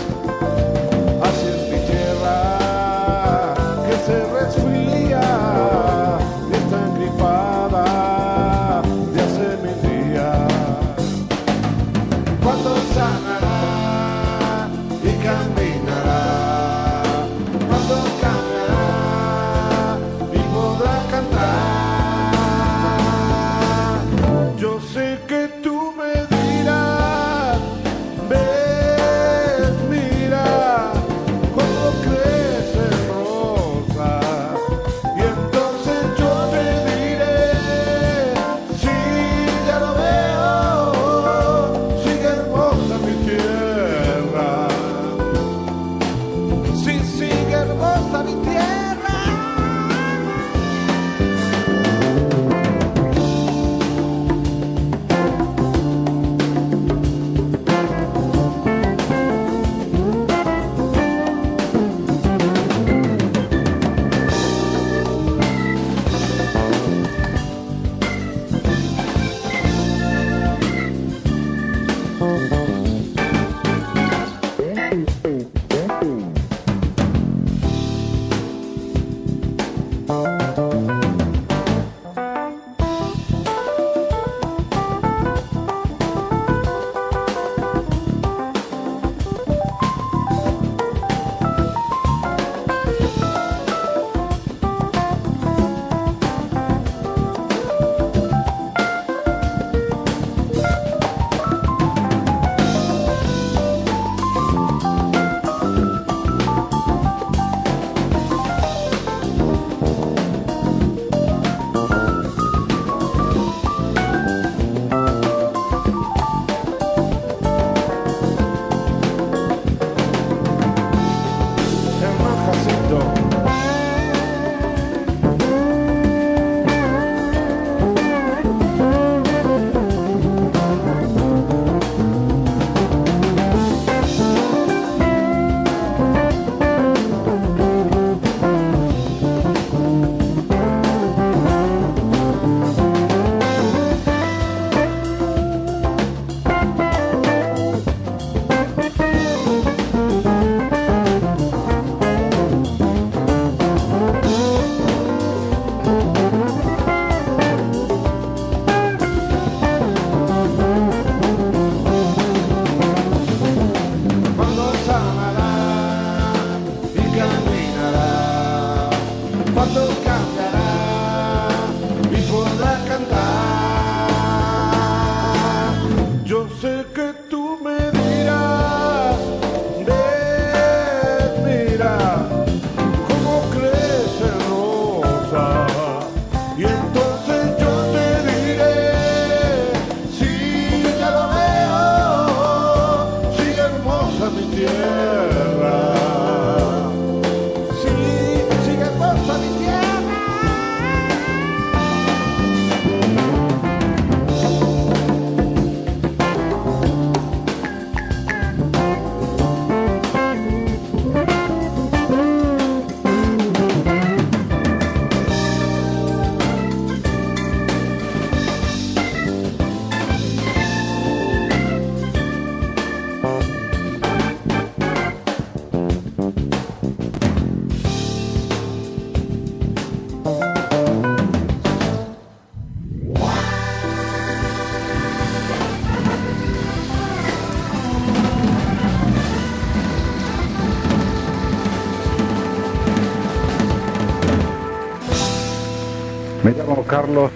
[246.87, 247.33] Carlos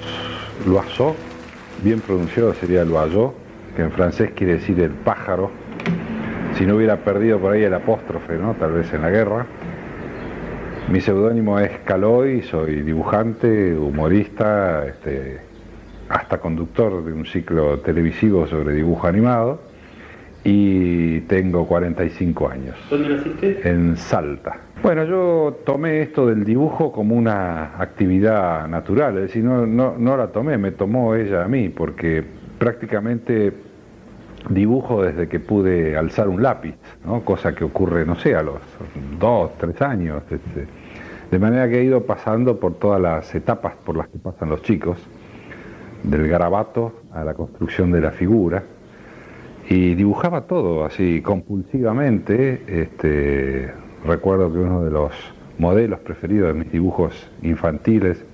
[0.65, 1.17] Loiseau,
[1.83, 3.35] bien pronunciado sería Loiseau,
[3.75, 5.51] que en francés quiere decir el pájaro.
[6.57, 8.55] Si no hubiera perdido por ahí el apóstrofe, ¿no?
[8.55, 9.47] Tal vez en la guerra.
[10.91, 15.41] Mi seudónimo es Caloy, soy dibujante, humorista, este,
[16.09, 19.63] hasta conductor de un ciclo televisivo sobre dibujo animado
[20.45, 22.77] y tengo 45 años.
[22.89, 23.69] ¿Dónde naciste?
[23.69, 24.50] En Salta.
[24.93, 30.17] Bueno, yo tomé esto del dibujo como una actividad natural, es decir, no, no, no
[30.17, 32.25] la tomé, me tomó ella a mí, porque
[32.59, 33.53] prácticamente
[34.49, 37.25] dibujo desde que pude alzar un lápiz, ¿no?
[37.25, 38.57] cosa que ocurre, no sé, a los
[39.21, 40.25] dos, tres años.
[40.29, 40.67] este.
[41.31, 44.61] De manera que he ido pasando por todas las etapas por las que pasan los
[44.63, 44.99] chicos,
[46.03, 48.65] del garabato a la construcción de la figura,
[49.69, 52.65] y dibujaba todo así compulsivamente.
[52.67, 53.73] Este,
[54.05, 55.13] recuerdo que uno de los
[55.59, 58.25] modelos preferidos de mis dibujos infantiles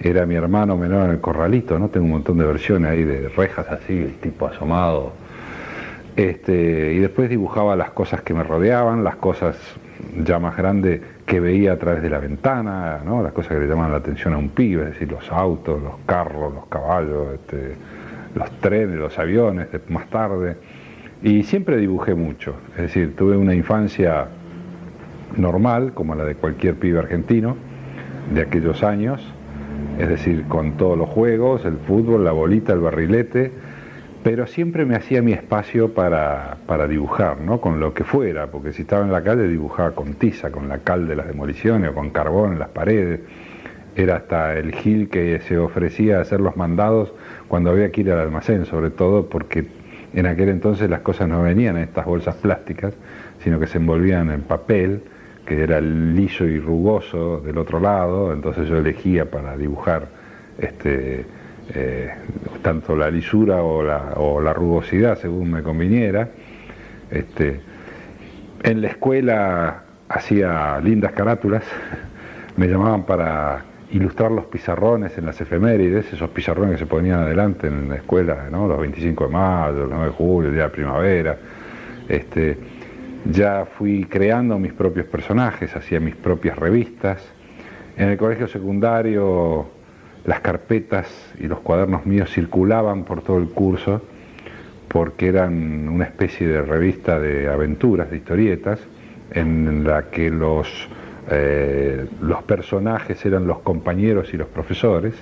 [0.00, 1.88] era mi hermano menor en el corralito, ¿no?
[1.88, 5.12] Tengo un montón de versiones ahí de rejas así, el tipo asomado.
[6.16, 9.56] Este, y después dibujaba las cosas que me rodeaban, las cosas
[10.24, 13.22] ya más grandes que veía a través de la ventana, ¿no?
[13.22, 15.94] las cosas que le llaman la atención a un pibe, es decir, los autos, los
[16.04, 17.76] carros, los caballos, este,
[18.34, 20.56] los trenes, los aviones, más tarde.
[21.22, 24.26] Y siempre dibujé mucho, es decir, tuve una infancia
[25.36, 27.56] normal, como la de cualquier pibe argentino,
[28.32, 29.22] de aquellos años,
[29.98, 33.52] es decir, con todos los juegos, el fútbol, la bolita, el barrilete,
[34.22, 37.60] pero siempre me hacía mi espacio para, para dibujar, ¿no?
[37.60, 40.78] Con lo que fuera, porque si estaba en la calle dibujaba con tiza, con la
[40.78, 43.20] cal de las demoliciones o con carbón en las paredes.
[43.94, 47.12] Era hasta el gil que se ofrecía a hacer los mandados
[47.48, 49.66] cuando había que ir al almacén, sobre todo porque
[50.14, 52.94] en aquel entonces las cosas no venían en estas bolsas plásticas,
[53.40, 55.02] sino que se envolvían en papel,
[55.46, 60.08] que era liso y rugoso del otro lado, entonces yo elegía para dibujar
[60.58, 61.24] este,
[61.74, 62.10] eh,
[62.62, 63.82] tanto la lisura o
[64.40, 66.28] la, rugosidad según me conviniera.
[67.10, 67.60] Este,
[68.62, 71.64] en la escuela hacía lindas carátulas,
[72.56, 77.66] me llamaban para ilustrar los pizarrones en las efemérides, esos pizarrones que se ponían adelante
[77.66, 78.66] en la escuela, ¿no?
[78.66, 81.38] los 25 de mayo, los 9 de julio, el día de primavera.
[82.08, 82.56] Este,
[83.24, 87.22] ya fui creando mis propios personajes, hacía mis propias revistas.
[87.96, 89.66] En el colegio secundario
[90.24, 91.08] las carpetas
[91.38, 94.02] y los cuadernos míos circulaban por todo el curso
[94.88, 98.78] porque eran una especie de revista de aventuras, de historietas,
[99.30, 100.68] en la que los,
[101.30, 105.14] eh, los personajes eran los compañeros y los profesores.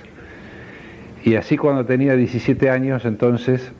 [1.23, 3.71] Y así cuando tenía 17 años, entonces,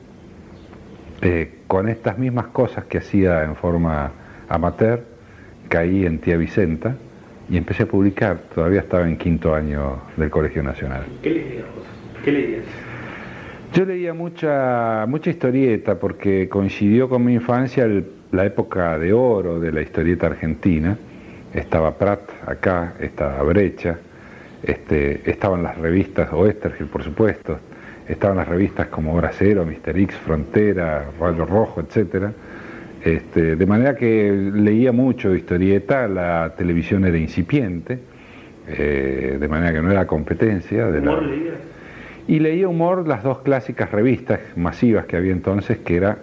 [1.22, 4.10] eh, con estas mismas cosas que hacía en forma
[4.48, 5.04] amateur,
[5.68, 6.94] caí en Tía Vicenta
[7.48, 8.38] y empecé a publicar.
[8.54, 11.04] Todavía estaba en quinto año del Colegio Nacional.
[11.22, 11.64] ¿Qué leías?
[12.24, 12.64] ¿Qué leías?
[13.72, 19.60] Yo leía mucha, mucha historieta porque coincidió con mi infancia el- la época de oro
[19.60, 20.96] de la historieta argentina.
[21.54, 23.96] Estaba Prat acá, estaba Brecha,
[24.62, 27.58] este, estaban las revistas, Oestergel por supuesto,
[28.08, 32.32] estaban las revistas como Hora Cero, Mister X, Frontera, Rayo Rojo, etcétera.
[33.04, 37.98] Este, de manera que leía mucho historieta, la televisión era incipiente,
[38.68, 40.86] eh, de manera que no era competencia.
[40.86, 41.54] De la- ¿Humor leías?
[42.28, 46.18] y leía humor las dos clásicas revistas masivas que había entonces, que era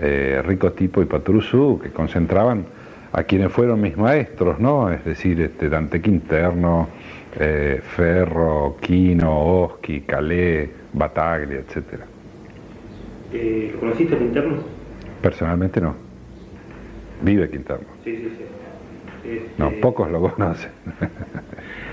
[0.00, 2.64] eh, Rico Tipo y Patrusú, que concentraban
[3.12, 4.90] a quienes fueron mis maestros, ¿no?
[4.90, 6.88] Es decir, este, Dante Quinterno,
[7.38, 12.06] eh, Ferro, Quino, Oski, Calé, Bataglia, etcétera.
[13.32, 14.56] Eh, ¿Lo conociste al interno?
[15.20, 15.96] Personalmente no.
[17.20, 17.86] Vive Quinterno.
[18.04, 18.44] Sí, sí, sí.
[19.28, 20.70] Este, No, pocos lo conocen.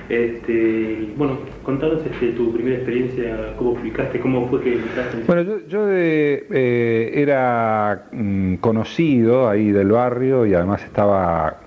[0.10, 4.82] Este, bueno, contanos este, tu primera experiencia, cómo publicaste, cómo fue que en
[5.26, 11.62] Bueno, yo, yo de- eh, era mm, conocido ahí del barrio y además estaba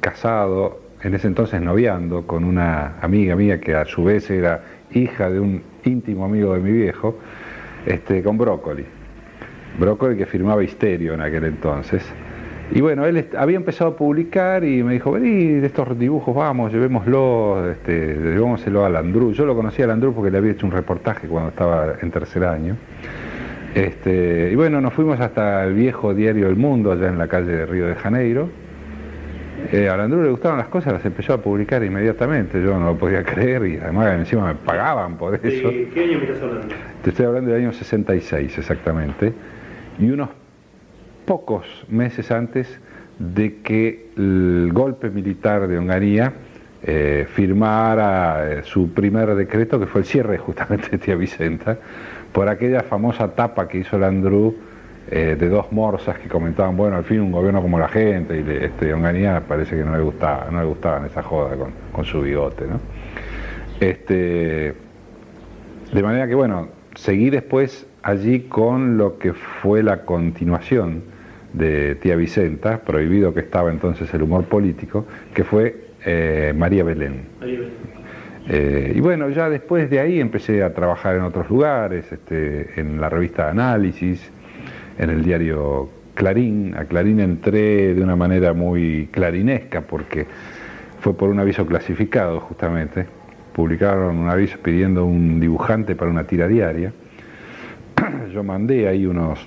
[0.00, 4.62] casado, en ese entonces noviando, con una amiga mía que a su vez era
[4.92, 7.18] hija de un íntimo amigo de mi viejo,
[7.86, 8.84] este, con Brócoli.
[9.78, 12.04] Brócoli que firmaba Histerio en aquel entonces.
[12.72, 16.72] Y bueno, él había empezado a publicar y me dijo, vení, de estos dibujos vamos,
[16.72, 19.32] llevémoslo, este, llevémoselo a Landru.
[19.32, 22.44] Yo lo conocía a Landru porque le había hecho un reportaje cuando estaba en tercer
[22.44, 22.76] año.
[23.74, 27.50] Este, y bueno, nos fuimos hasta el viejo diario El Mundo, allá en la calle
[27.50, 28.48] de Río de Janeiro.
[29.72, 32.98] Eh, a Landru le gustaban las cosas, las empezó a publicar inmediatamente, yo no lo
[32.98, 35.68] podía creer y además encima me pagaban por eso.
[35.68, 36.74] ¿De qué año me estás hablando?
[37.02, 39.32] Te estoy hablando del año 66 exactamente,
[39.98, 40.30] y unos
[41.24, 42.80] pocos meses antes
[43.18, 46.32] de que el golpe militar de Onganía
[46.82, 51.78] eh, firmara eh, su primer decreto, que fue el cierre justamente de Tía Vicenta,
[52.32, 54.56] por aquella famosa tapa que hizo Landru
[55.08, 58.42] eh, de dos morsas que comentaban, bueno, al fin un gobierno como la gente, y
[58.42, 62.04] le- este, Onganía parece que no le gustaba, no le gustaban esa joda con, con
[62.04, 62.80] su bigote, ¿no?
[63.80, 64.74] Este,
[65.92, 71.02] de manera que, bueno, seguí después allí con lo que fue la continuación
[71.52, 77.22] de Tía Vicenta, prohibido que estaba entonces el humor político, que fue eh, María Belén.
[78.48, 83.00] Eh, y bueno, ya después de ahí empecé a trabajar en otros lugares, este, en
[83.00, 84.30] la revista Análisis,
[85.00, 86.74] en el diario Clarín.
[86.76, 90.26] A Clarín entré de una manera muy clarinesca porque
[91.00, 93.06] fue por un aviso clasificado justamente.
[93.54, 96.92] Publicaron un aviso pidiendo un dibujante para una tira diaria.
[98.32, 99.40] Yo mandé ahí unos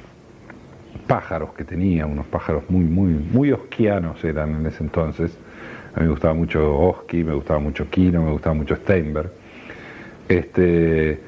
[1.07, 5.37] pájaros que tenía, unos pájaros muy, muy, muy osquianos eran en ese entonces.
[5.93, 9.29] A mí me gustaba mucho Oski, me gustaba mucho Kino, me gustaba mucho Steinberg.
[10.27, 11.19] Este,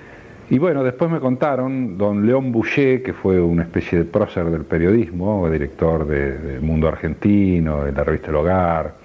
[0.50, 4.64] y bueno, después me contaron, don León Boucher, que fue una especie de prócer del
[4.64, 8.96] periodismo, director de- Mundo Argentino, de la revista El Hogar,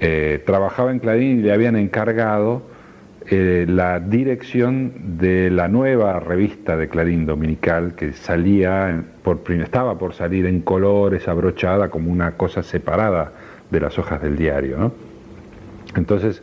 [0.00, 2.62] eh, trabajaba en Clarín y le habían encargado
[3.30, 10.12] eh, la dirección de la nueva revista de Clarín Dominical que salía, por, estaba por
[10.14, 13.32] salir en colores, abrochada como una cosa separada
[13.70, 14.76] de las hojas del diario.
[14.78, 14.92] ¿no?
[15.96, 16.42] Entonces,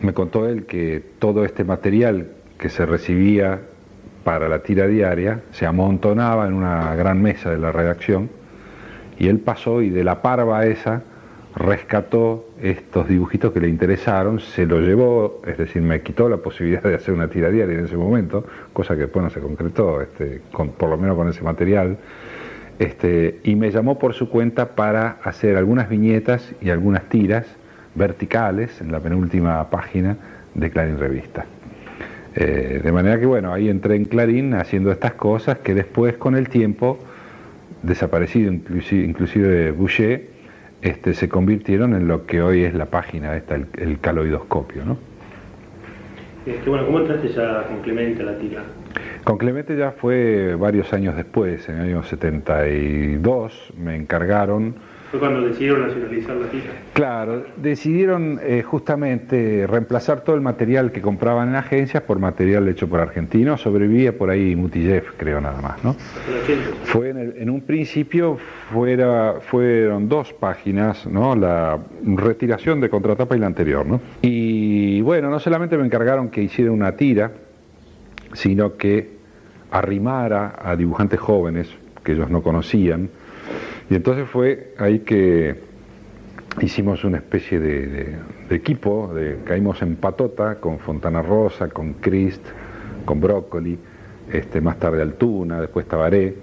[0.00, 2.28] me contó él que todo este material
[2.58, 3.60] que se recibía
[4.24, 8.30] para la tira diaria se amontonaba en una gran mesa de la redacción
[9.18, 11.02] y él pasó y de la parva esa
[11.54, 16.82] rescató estos dibujitos que le interesaron, se lo llevó, es decir, me quitó la posibilidad
[16.82, 20.40] de hacer una tira diaria en ese momento, cosa que después no se concretó, este,
[20.52, 21.98] por lo menos con ese material,
[22.78, 27.46] este, y me llamó por su cuenta para hacer algunas viñetas y algunas tiras
[27.94, 30.16] verticales en la penúltima página
[30.54, 31.44] de Clarín Revista.
[32.34, 36.36] Eh, de manera que bueno, ahí entré en Clarín haciendo estas cosas que después con
[36.36, 36.98] el tiempo,
[37.82, 40.28] desaparecido inclusive, inclusive Boucher,
[40.82, 44.84] este, se convirtieron en lo que hoy es la página esta, el, el caloidoscopio.
[44.84, 44.96] ¿no?
[46.46, 48.62] Este, bueno, ¿cómo entraste ya con Clemente a la tira?
[49.24, 54.76] Con Clemente ya fue varios años después, en el año 72, me encargaron
[55.10, 56.70] Fue cuando decidieron nacionalizar la tira.
[56.92, 62.88] Claro, decidieron eh, justamente reemplazar todo el material que compraban en agencias por material hecho
[62.88, 63.60] por argentinos.
[63.60, 65.90] Sobrevivía por ahí Mutillev, creo nada más, ¿no?
[65.90, 66.70] Hasta el 80.
[66.84, 68.38] Fue en, el- en un principio
[68.72, 71.34] fuera, fueron dos páginas, ¿no?
[71.34, 74.00] La retiración de contratapa y la anterior, ¿no?
[74.22, 77.32] Y bueno, no solamente me encargaron que hiciera una tira,
[78.34, 79.18] sino que
[79.72, 81.68] arrimara a dibujantes jóvenes
[82.04, 83.08] que ellos no conocían.
[83.90, 85.56] Y entonces fue ahí que
[86.60, 88.14] hicimos una especie de,
[88.50, 92.42] equipo, de- caímos en patota con Fontana Rosa, con Christ,
[93.04, 93.76] con Brócoli,
[94.32, 96.34] este, más tarde Altuna, después Tabaré,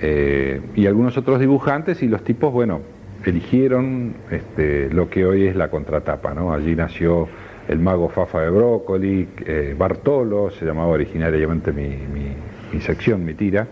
[0.00, 2.80] eh, y algunos otros dibujantes, y los tipos, bueno,
[3.24, 6.54] eligieron este, lo que hoy es la contratapa, ¿no?
[6.54, 7.28] Allí nació
[7.68, 13.68] el mago Fafa de Brócoli, eh, Bartolo, se llamaba originariamente mi sección, mi tira,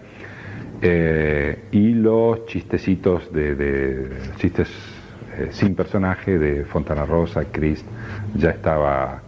[0.83, 4.69] eh, y los chistecitos de, de- chistes
[5.39, 7.87] eh, sin personaje de Fontana Rosa, Christ,
[8.35, 9.23] ya estaba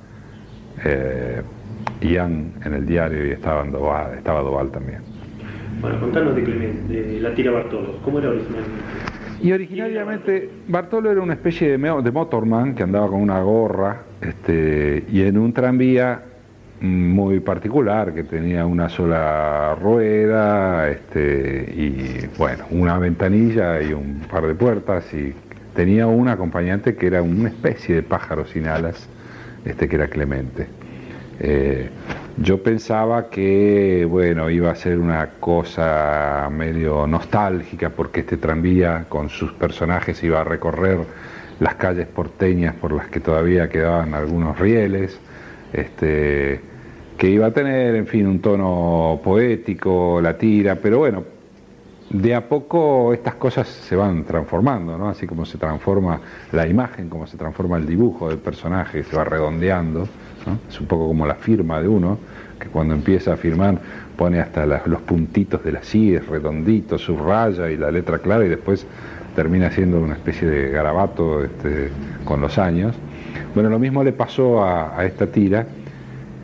[0.85, 1.43] eh,
[2.01, 4.99] Ian en el diario y estaba Doval, estaba Doval también.
[5.81, 7.99] Bueno, contanos de Clemente, de la tira Bartolo.
[8.05, 8.83] ¿Cómo era originalmente?
[9.43, 15.23] Y originariamente Bartolo era una especie de, motorman que andaba con una gorra este, y
[15.23, 16.23] en un tranvía
[16.85, 24.47] muy particular que tenía una sola rueda este, y bueno, una ventanilla y un par
[24.47, 25.35] de puertas y
[25.75, 29.09] tenía un acompañante que era una especie de pájaro sin alas,
[29.65, 30.67] este, que era Clemente.
[31.41, 31.89] Eh,
[32.37, 39.29] yo pensaba que, bueno, iba a ser una cosa medio nostálgica porque este tranvía con
[39.29, 40.99] sus personajes iba a recorrer
[41.61, 45.19] las calles porteñas por las que todavía quedaban algunos rieles,
[45.73, 46.61] este,
[47.17, 51.23] que iba a tener, en fin, un tono poético, la tira, pero bueno,
[52.11, 55.09] de a poco estas cosas se van transformando, ¿no?
[55.09, 56.21] Así como se transforma
[56.53, 60.09] la imagen, como se transforma el dibujo del personaje, se va redondeando.
[60.69, 62.19] Es un poco como la firma de uno,
[62.59, 63.79] que cuando empieza a firmar
[64.17, 68.87] pone hasta los puntitos de las síes redonditos, subraya y la letra clara y después
[69.35, 71.89] termina siendo una especie de garabato este,
[72.25, 72.95] con los años.
[73.55, 75.67] Bueno, lo mismo le pasó a esta tira.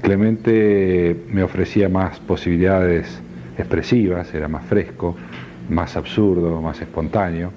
[0.02, 3.20] Clemente me ofrecía más posibilidades
[3.58, 5.16] expresivas, era más fresco,
[5.68, 7.52] más absurdo, más espontáneo.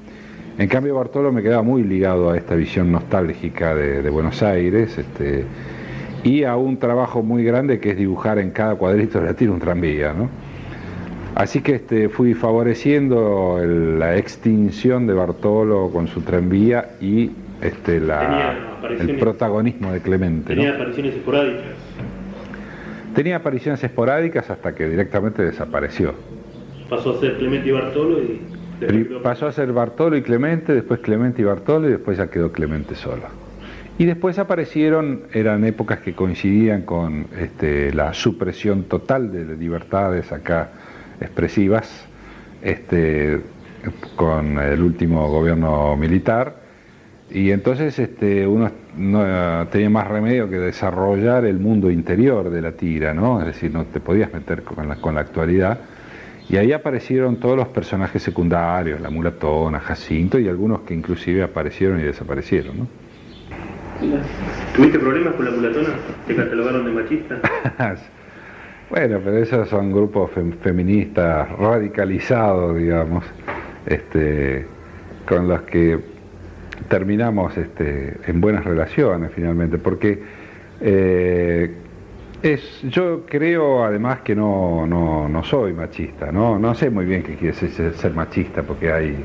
[0.57, 4.97] En cambio, Bartolo me quedaba muy ligado a esta visión nostálgica de, de Buenos Aires
[4.97, 5.45] este,
[6.23, 9.51] y a un trabajo muy grande que es dibujar en cada cuadrito de la tira
[9.51, 10.13] un tranvía.
[10.13, 10.29] ¿no?
[11.35, 17.99] Así que este, fui favoreciendo el- la extinción de Bartolo con su tranvía y este,
[17.99, 18.51] la-
[18.99, 20.55] el protagonismo de Clemente.
[20.55, 20.61] ¿no?
[20.61, 21.63] Tenía apariciones esporádicas.
[23.15, 26.13] Tenía apariciones esporádicas hasta que directamente desapareció.
[26.89, 28.41] Pasó a ser Clemente y Bartolo y
[29.23, 32.95] Pasó a ser Bartolo y Clemente, después Clemente y Bartolo y después ya quedó Clemente
[32.95, 33.23] solo.
[33.97, 40.71] Y después aparecieron, eran épocas que coincidían con este, la supresión total de libertades acá
[41.21, 42.07] expresivas,
[42.63, 43.39] este,
[44.15, 46.55] con el último gobierno militar,
[47.29, 52.71] y entonces este, uno no tenía más remedio que desarrollar el mundo interior de la
[52.73, 53.39] tira, ¿no?
[53.39, 55.79] Es decir, no te podías meter con la, con la actualidad.
[56.49, 61.99] Y ahí aparecieron todos los personajes secundarios, la mulatona, Jacinto y algunos que inclusive aparecieron
[61.99, 62.87] y desaparecieron, ¿no?
[64.75, 65.89] ¿Tuviste problemas con la mulatona?
[66.27, 67.39] ¿Te catalogaron de machista?
[68.89, 73.23] Bueno, pero esos son grupos fem- feministas radicalizados, digamos,
[73.87, 74.67] este,
[75.27, 75.99] con los que
[76.89, 80.21] terminamos este, en buenas relaciones finalmente, porque
[80.81, 81.73] eh,
[82.41, 86.59] es, yo creo además que no, no, no soy machista, ¿no?
[86.59, 89.23] no sé muy bien qué quiere ser machista, porque hay,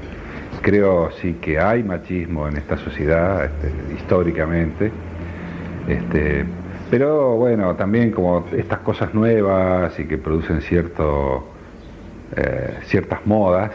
[0.62, 4.93] creo sí que hay machismo en esta sociedad este, históricamente.
[5.89, 6.44] Este,
[6.90, 11.47] pero bueno, también como estas cosas nuevas y que producen cierto,
[12.36, 13.72] eh, ciertas modas,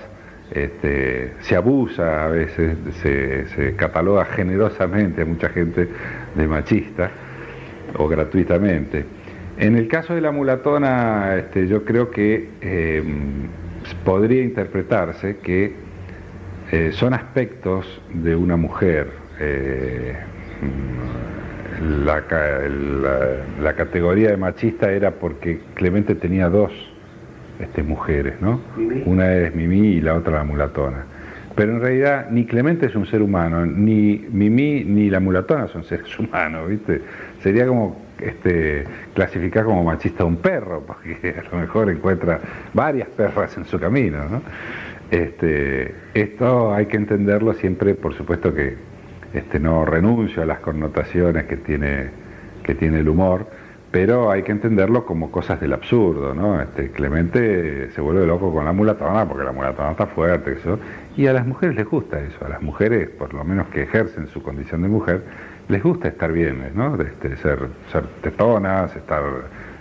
[0.53, 5.89] este, se abusa a veces, se, se cataloga generosamente a mucha gente
[6.35, 7.09] de machista
[7.97, 9.05] o gratuitamente.
[9.57, 13.03] En el caso de la mulatona, este, yo creo que eh,
[14.03, 15.73] podría interpretarse que
[16.71, 19.11] eh, son aspectos de una mujer.
[19.39, 20.15] eh,
[23.61, 26.71] la categoría de machista era porque Clemente tenía dos
[27.63, 28.61] este, mujeres, ¿no?
[29.05, 31.05] Una es Mimi y la otra la mulatona.
[31.55, 35.83] Pero en realidad ni Clemente es un ser humano, ni Mimi ni la mulatona son
[35.83, 37.01] seres humanos, ¿viste?
[37.41, 42.39] Sería como este, clasificar como machista a un perro, porque a lo mejor encuentra
[42.73, 44.41] varias perras en su camino, ¿no?
[45.11, 48.75] Este, esto hay que entenderlo siempre, por supuesto que
[49.33, 52.07] este, no renuncio a las connotaciones que tiene,
[52.63, 53.45] que tiene el humor,
[53.93, 56.59] pero hay que entenderlo como cosas del absurdo, ¿no?
[56.59, 60.79] Este, Clemente se vuelve loco con la mulatona porque la mulatona está fuerte, eso,
[61.15, 64.25] y a las mujeres les gusta eso, a las mujeres, por lo menos que ejercen
[64.29, 65.21] su condición de mujer,
[65.69, 66.99] les gusta estar bien, ¿no?
[66.99, 67.59] Este, ser,
[67.91, 69.21] ser tetonas, estar,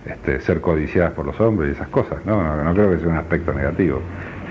[0.05, 2.39] este, ser codiciadas por los hombres y esas cosas, ¿no?
[2.43, 3.99] No, no creo que sea un aspecto negativo.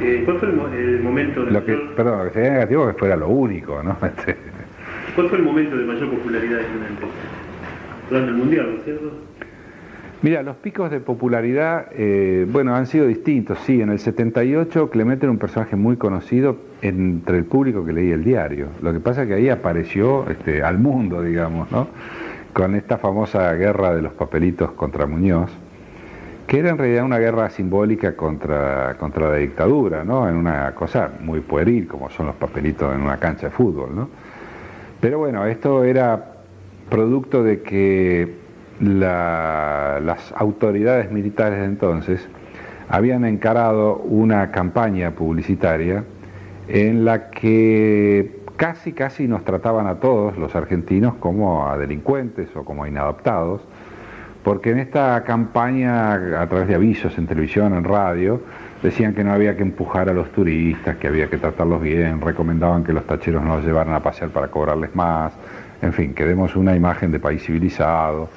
[0.01, 2.51] Eh, ¿Cuál fue el, mo- el momento de Lo que, mayor, perdón, lo que sería
[2.55, 3.97] negativo que fuera lo único, ¿no?
[4.07, 4.37] Este,
[5.15, 7.07] ¿Cuál fue el momento de mayor popularidad de Clemente?
[8.11, 9.13] Durante el Mundial, ¿no es cierto?
[10.23, 13.59] Mira, los picos de popularidad, eh, bueno, han sido distintos.
[13.67, 18.15] Sí, en el 78 Clemente era un personaje muy conocido entre el público que leía
[18.15, 18.69] el diario.
[18.83, 21.89] Lo que pasa es que ahí apareció este, al mundo, digamos, ¿no?
[22.53, 25.51] Con esta famosa guerra de los papelitos contra Muñoz,
[26.47, 30.29] que era en realidad una guerra simbólica contra, contra la dictadura, ¿no?
[30.29, 34.09] En una cosa muy pueril, como son los papelitos en una cancha de fútbol, ¿no?
[35.01, 36.35] Pero bueno, esto era
[36.89, 38.42] producto de que
[38.83, 42.29] la- las autoridades militares de entonces
[42.89, 46.05] habían encarado una campaña publicitaria
[46.69, 52.65] en la que casi casi nos trataban a todos los argentinos como a delincuentes o
[52.65, 53.63] como inadaptados,
[54.45, 58.41] porque en esta campaña, a través de avisos en televisión, en radio,
[58.83, 62.83] decían que no había que empujar a los turistas, que había que tratarlos bien, recomendaban
[62.83, 65.33] que los tacheros no los llevaran a pasear para cobrarles más,
[65.81, 68.29] en fin, que demos una imagen de país civilizado,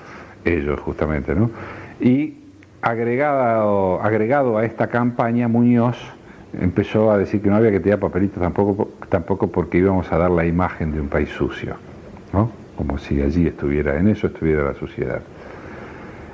[0.46, 1.50] ellos justamente, ¿no?
[2.00, 2.36] Y
[2.82, 5.98] agregado, agregado a esta campaña, Muñoz
[6.62, 10.32] empezó a decir que no había que tirar papelitos tampoco, tampoco porque íbamos a dar
[10.32, 11.76] la imagen de un país sucio,
[12.32, 12.50] ¿no?
[12.78, 15.22] Como si allí estuviera, en eso estuviera la suciedad.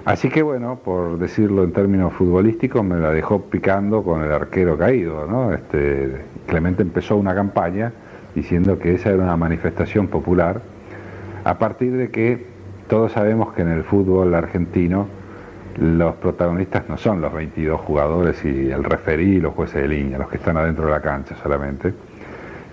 [0.03, 4.77] Así que bueno, por decirlo en términos futbolísticos, me la dejó picando con el arquero
[4.77, 5.53] caído, ¿no?
[5.53, 7.93] Este, Clemente empezó una campaña
[8.33, 10.61] diciendo que esa era una manifestación popular,
[11.43, 12.50] a partir de que
[12.91, 15.07] todos sabemos que en el fútbol argentino
[15.77, 20.17] los protagonistas no son los 22 jugadores y el referí y los jueces de línea,
[20.17, 21.93] los que están adentro de la cancha solamente,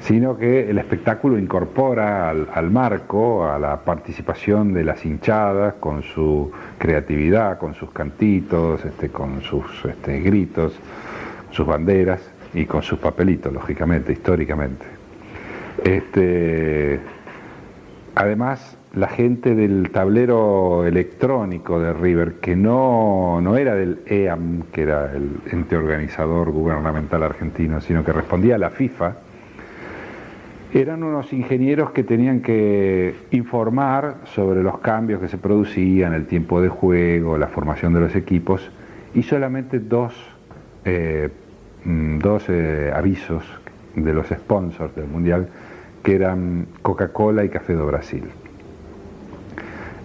[0.00, 6.02] sino que el espectáculo incorpora al, al marco, a la participación de las hinchadas con
[6.02, 10.76] su creatividad, con sus cantitos, este, con sus este, gritos,
[11.52, 14.84] sus banderas y con sus papelitos, lógicamente, históricamente.
[15.84, 16.98] Este,
[18.16, 24.82] además, la gente del tablero electrónico de River, que no, no era del EAM, que
[24.82, 29.16] era el ente organizador gubernamental argentino, sino que respondía a la FIFA,
[30.72, 36.60] eran unos ingenieros que tenían que informar sobre los cambios que se producían, el tiempo
[36.60, 38.70] de juego, la formación de los equipos,
[39.14, 40.14] y solamente dos,
[40.84, 41.30] eh,
[41.84, 43.44] mm, dos eh, avisos
[43.94, 45.48] de los sponsors del Mundial,
[46.02, 48.24] que eran Coca-Cola y Café do Brasil.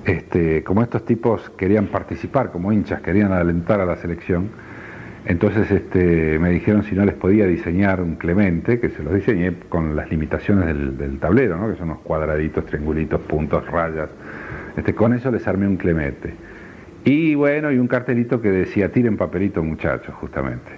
[0.05, 4.49] Este, como estos tipos querían participar como hinchas, querían alentar a la selección,
[5.25, 9.53] entonces este, me dijeron si no les podía diseñar un Clemente, que se los diseñé
[9.69, 10.67] con las limitaciones
[10.97, 11.69] del, tablero, ¿no?
[11.69, 14.09] que son unos cuadraditos, triangulitos, puntos, rayas.
[14.75, 16.33] Este, con eso les armé un Clemente.
[17.05, 20.71] Y bueno, y un cartelito que decía tiren papelito muchachos, justamente.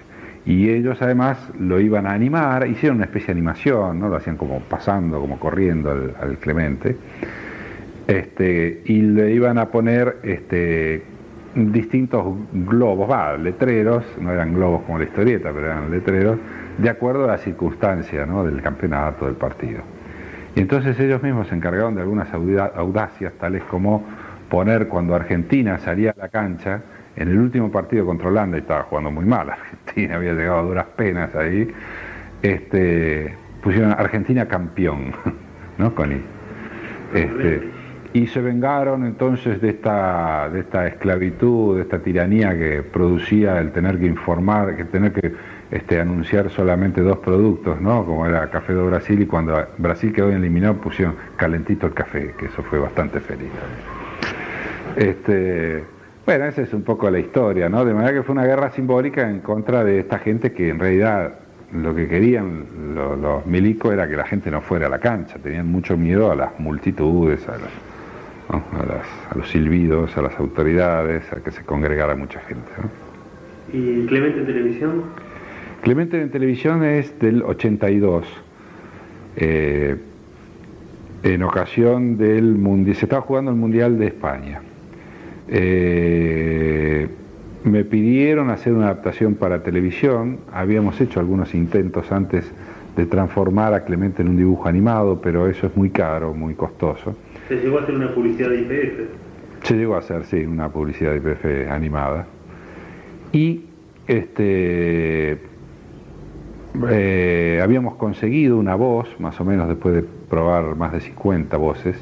[0.44, 4.08] Y ellos además lo iban a animar, hicieron una especie de animación, ¿no?
[4.08, 6.96] lo hacían como pasando, como corriendo al Clemente.
[8.06, 11.02] Este, y le iban a poner este,
[11.54, 16.38] distintos globos, va, letreros, no eran globos como la historieta, pero eran letreros,
[16.78, 19.80] de acuerdo a la circunstancia del campeonato, del partido.
[20.54, 24.04] Y entonces ellos mismos se encargaron de algunas auda- audacias, tales como
[24.48, 26.82] poner cuando Argentina salía a la cancha,
[27.16, 30.62] en el último partido contra Holanda, y estaba jugando muy mal, Argentina había llegado a
[30.62, 31.68] duras penas ahí,
[32.42, 35.12] este, pusieron Argentina campeón,
[35.78, 35.94] ¿no?
[35.94, 36.20] Con I.
[37.14, 37.70] Este,
[38.16, 43.72] y se vengaron entonces de esta, de esta esclavitud, de esta tiranía que producía el
[43.72, 45.34] tener que informar, que tener que
[45.70, 48.04] este, anunciar solamente dos productos, ¿no?
[48.06, 52.46] Como era Café do Brasil y cuando Brasil quedó eliminado pusieron calentito el café, que
[52.46, 53.50] eso fue bastante feliz.
[54.96, 55.84] Este,
[56.24, 57.84] bueno, esa es un poco la historia, ¿no?
[57.84, 61.34] De manera que fue una guerra simbólica en contra de esta gente que en realidad
[61.74, 65.36] lo que querían lo- los, milicos era que la gente no fuera a la cancha,
[65.42, 67.95] tenían mucho miedo a las multitudes, a, las-
[68.50, 68.62] ¿no?
[68.78, 72.70] a las- a los silbidos, a las autoridades, a que se congregara mucha gente.
[72.80, 72.88] ¿no?
[73.78, 75.02] ¿Y Clemente en televisión?
[75.82, 78.26] Clemente en televisión es del 82.
[79.38, 79.96] eh,
[81.22, 84.60] en ocasión del mundial, se estaba jugando el Mundial de España.
[85.48, 87.08] Eh,
[87.64, 92.50] me pidieron hacer una adaptación para televisión, habíamos hecho algunos intentos antes
[92.96, 97.14] de transformar a Clemente en un dibujo animado, pero eso es muy caro, muy costoso.
[97.48, 99.66] Se llegó a hacer una publicidad de IPF.
[99.66, 102.26] Se llegó a hacer, sí, una publicidad de IPF animada.
[103.32, 103.62] Y
[104.06, 105.38] este,
[106.88, 111.96] eh, habíamos conseguido una voz, más o menos después de probar más de 50 voces.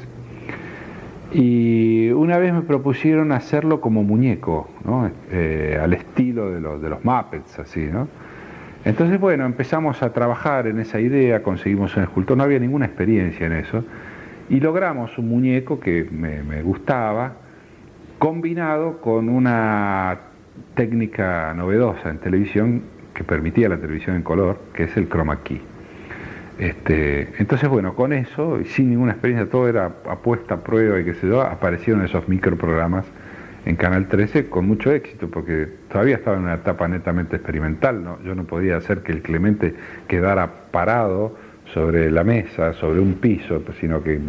[1.31, 5.09] Y una vez me propusieron hacerlo como muñeco, ¿no?
[5.31, 8.07] Eh, al estilo de los, de los Muppets, así, ¿no?
[8.85, 13.47] Entonces, bueno, empezamos a trabajar en esa idea, conseguimos un escultor, no había ninguna experiencia
[13.47, 13.83] en eso,
[14.49, 17.33] y logramos un muñeco que me, gustaba,
[18.19, 20.17] combinado con una
[20.75, 25.61] técnica novedosa en televisión que permitía la televisión en color, que es el chroma key.
[26.57, 31.13] Este, entonces, bueno, con eso, y sin ninguna experiencia, todo era apuesta, prueba y qué
[31.15, 33.05] sé yo, aparecieron esos microprogramas
[33.65, 38.21] en Canal 13 con mucho éxito, porque todavía estaba en una etapa netamente experimental, ¿no?
[38.23, 39.73] yo no podía hacer que el Clemente
[40.07, 41.35] quedara parado
[41.73, 44.19] sobre la mesa, sobre un piso, sino que,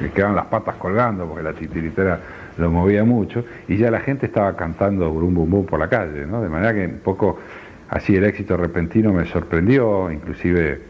[0.00, 2.18] que quedaban las patas colgando, porque la titiritera
[2.58, 6.26] lo movía mucho, y ya la gente estaba cantando brum bum bum por la calle,
[6.26, 6.42] ¿no?
[6.42, 7.38] de manera que un poco
[7.88, 10.80] así el éxito repentino me sorprendió, inclusive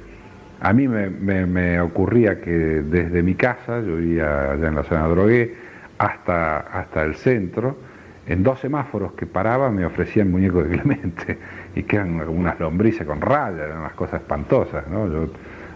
[0.60, 4.82] a mí me, me- me ocurría que desde mi casa, yo vivía allá en la
[4.84, 5.54] zona de Drogué,
[5.98, 7.76] hasta, hasta el centro,
[8.26, 11.38] en dos semáforos que paraba me ofrecían muñecos de Clemente,
[11.76, 15.06] y que eran unas lombrices con rayas, eran unas cosas espantosas, ¿no?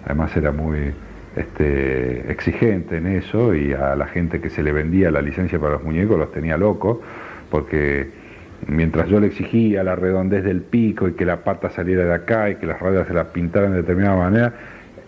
[0.06, 0.92] Además era muy
[1.36, 5.74] este, exigente en eso y a la gente que se le vendía la licencia para
[5.74, 6.98] los muñecos los tenía locos,
[7.50, 8.10] porque
[8.66, 12.50] mientras yo le exigía la redondez del pico y que la pata saliera de acá
[12.50, 14.54] y que las rayas se las pintaran de determinada manera,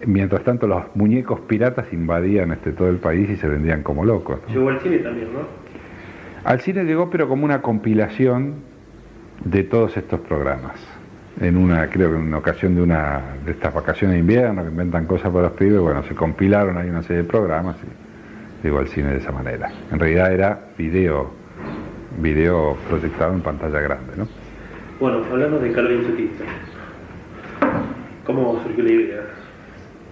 [0.04, 4.40] mientras tanto los muñecos piratas invadían este, todo el país y se vendían como locos.
[4.48, 4.54] ¿no?
[4.54, 5.40] Llegó al cine también, ¿no?
[6.44, 8.54] Al cine llegó pero como una compilación
[9.44, 10.74] de todos estos programas.
[11.40, 14.70] En una, creo que en una ocasión de una de estas vacaciones de invierno que
[14.70, 18.80] inventan cosas para los pibes, bueno, se compilaron ahí una serie de programas y llegó
[18.80, 19.70] al cine de esa manera.
[19.92, 21.30] En realidad era video,
[22.20, 24.26] video proyectado en pantalla grande, ¿no?
[24.98, 26.44] Bueno, hablando de Calor en su tinta.
[28.24, 29.20] ¿Cómo surgió la idea?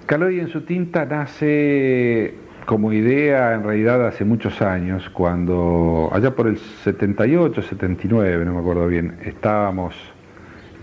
[0.07, 2.35] Caloi en su tinta nace
[2.65, 8.61] como idea en realidad hace muchos años, cuando allá por el 78, 79, no me
[8.61, 9.95] acuerdo bien, estábamos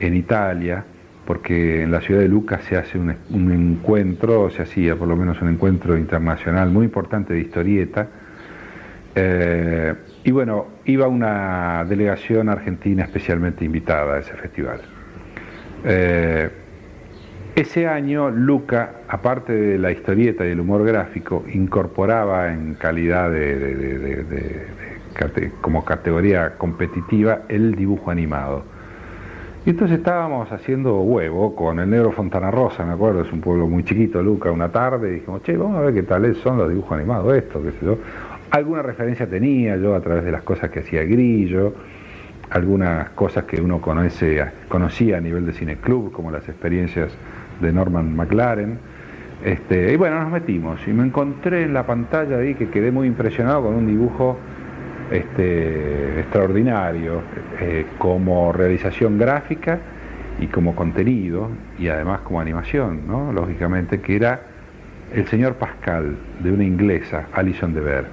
[0.07, 0.85] en Italia
[1.25, 3.11] porque en la ciudad de Lucas se hace un,
[3.51, 8.07] encuentro, se hacía por lo menos un encuentro internacional muy importante de historieta.
[9.15, 9.93] Eh,
[10.23, 14.81] y bueno, iba una delegación argentina especialmente invitada a ese festival.
[15.85, 16.49] Eh,
[17.55, 24.65] ese año Luca, aparte de la historieta y el humor gráfico, incorporaba en calidad de,
[25.61, 28.72] como categoría competitiva el dibujo animado.
[29.65, 33.65] Y entonces estábamos haciendo huevo con el negro Fontana Rosa, me acuerdo, es un pueblo
[33.65, 36.68] muy chiquito, Luca, una tarde, y dijimos, che, vamos a ver qué tal son los
[36.68, 37.98] dibujos animados, esto, qué sé yo.
[38.52, 41.73] Alguna referencia tenía yo a través de las cosas que hacía Grillo,
[42.49, 47.14] algunas cosas que uno conoce, conocía a nivel de cineclub, como las experiencias
[47.61, 48.77] de Norman McLaren.
[49.45, 53.07] Este, y bueno, nos metimos y me encontré en la pantalla ahí que quedé muy
[53.07, 54.38] impresionado con un dibujo
[55.11, 57.21] este, extraordinario
[57.59, 59.80] eh, como realización gráfica
[60.39, 63.01] y como contenido y además como animación,
[63.34, 64.41] lógicamente, que era
[65.13, 68.05] el señor Pascal de una inglesa, Alison de Ver.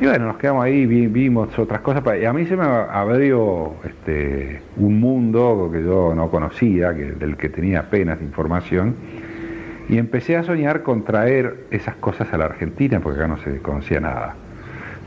[0.00, 3.74] Y bueno, nos quedamos ahí, vi- vimos otras cosas, y a mí se me abrió
[3.84, 8.94] este, un mundo que yo no conocía, del que tenía apenas información,
[9.90, 13.58] y empecé a soñar con traer esas cosas a la Argentina, porque acá no se
[13.58, 14.34] conocía nada.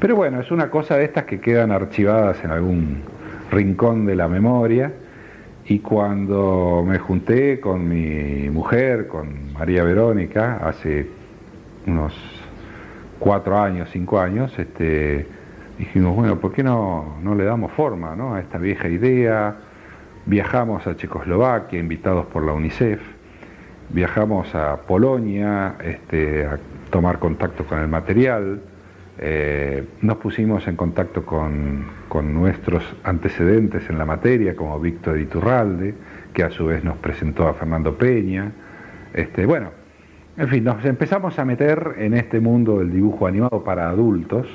[0.04, 3.04] Pero bueno, es una cosa de estas que quedan archivadas en algún
[3.50, 4.92] rincón de la memoria,
[5.64, 11.08] y cuando me junté con mi mujer, con María Verónica, hace
[11.88, 12.14] unos
[13.18, 15.26] cuatro años, cinco años, este,
[15.78, 18.36] dijimos, bueno, ¿por qué no, no le damos forma ¿no?
[18.36, 19.56] a esta vieja idea?
[20.26, 23.00] Viajamos a Checoslovaquia, invitados por la UNICEF,
[23.88, 26.60] viajamos a Polonia este, a
[26.90, 28.60] tomar contacto con el material,
[29.19, 32.03] eh, nos pusimos en contacto con,
[32.34, 35.94] nuestros antecedentes en la materia, como Víctor Iturralde,
[36.34, 38.52] que a su vez nos presentó a Fernando Peña.
[39.14, 39.72] Este, bueno,
[40.38, 44.48] en fin, nos empezamos a meter en este mundo del dibujo animado para adultos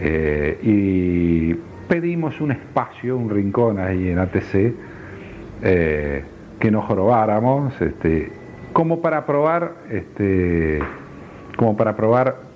[0.00, 1.54] eh, y
[1.88, 4.74] pedimos un espacio, un rincón ahí en ATC,
[5.62, 6.24] eh,
[6.58, 8.32] que nos jorobáramos, este,
[8.72, 10.80] como para probar, este,
[11.56, 12.47] como para probar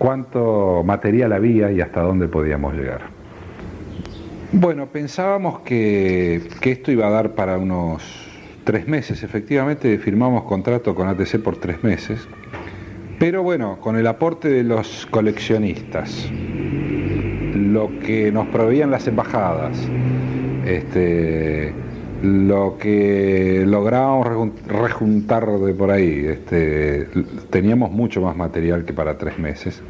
[0.00, 3.02] cuánto material había y hasta dónde podíamos llegar.
[4.50, 8.02] Bueno, pensábamos que, que esto iba a dar para unos
[8.64, 9.22] tres meses.
[9.22, 12.26] Efectivamente, firmamos contrato con ATC por tres meses.
[13.18, 16.30] Pero bueno, con el aporte de los coleccionistas,
[17.54, 19.76] lo que nos proveían las embajadas,
[20.64, 21.74] este,
[22.22, 27.06] lo que lográbamos rejun- rejuntar de por ahí, este,
[27.48, 29.82] teníamos mucho más material que para tres meses.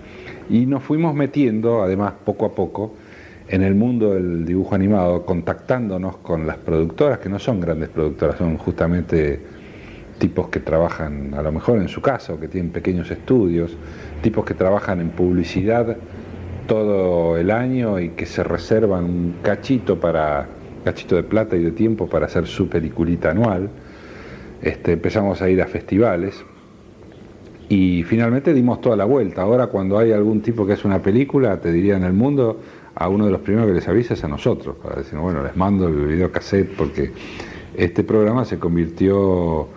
[0.48, 2.94] Y nos fuimos metiendo, además, poco a poco,
[3.48, 8.36] en el mundo del dibujo animado, contactándonos con las productoras, que no son grandes productoras,
[8.39, 9.40] son justamente
[10.19, 13.77] tipos que trabajan a lo mejor en su casa o que tienen pequeños estudios,
[14.23, 15.97] tipos que trabajan en publicidad
[16.69, 20.47] todo el año y que se reservan un cachito para
[20.85, 23.70] cachito de plata y de tiempo para hacer su peliculita anual.
[24.62, 26.44] Este, empezamos a ir a festivales
[27.69, 29.43] y finalmente dimos toda la vuelta.
[29.43, 32.61] Ahora cuando hay algún tipo que hace una película, te diría en el mundo,
[32.94, 35.57] a uno de los primeros que les avisa es a nosotros, para decir, bueno, les
[35.57, 37.12] mando el videocassette porque
[37.77, 39.69] este programa se convirtió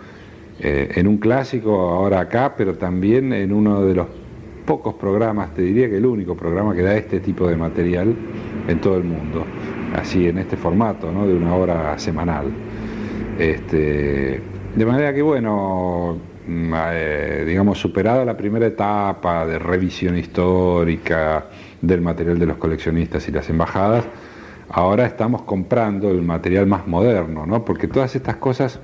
[0.60, 4.06] eh, en un clásico ahora acá, pero también en uno de los
[4.66, 8.14] pocos programas, te diría que el único programa que da este tipo de material
[8.66, 9.44] en todo el mundo,
[9.94, 11.26] así en este formato, ¿no?
[11.26, 12.52] de una hora semanal.
[13.38, 14.40] Este,
[14.74, 21.46] de manera que, bueno, mm, eh, digamos, superada la primera etapa de revisión histórica
[21.80, 24.04] del material de los coleccionistas y las embajadas,
[24.68, 27.64] ahora estamos comprando el material más moderno, ¿no?
[27.64, 28.80] porque todas estas cosas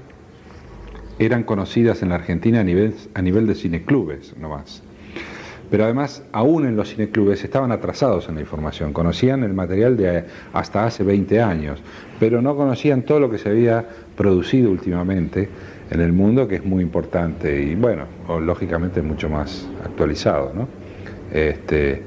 [1.18, 4.82] eran conocidas en la Argentina a nivel, a nivel de cineclubes nomás.
[5.70, 10.24] Pero además, aún en los cineclubes estaban atrasados en la información, conocían el material de
[10.52, 11.80] hasta hace 20 años,
[12.18, 13.86] pero no conocían todo lo que se había
[14.16, 15.48] producido últimamente
[15.90, 18.04] en el mundo, que es muy importante y, bueno,
[18.40, 20.52] lógicamente mucho más actualizado.
[20.54, 20.68] ¿no?
[21.32, 22.02] Este,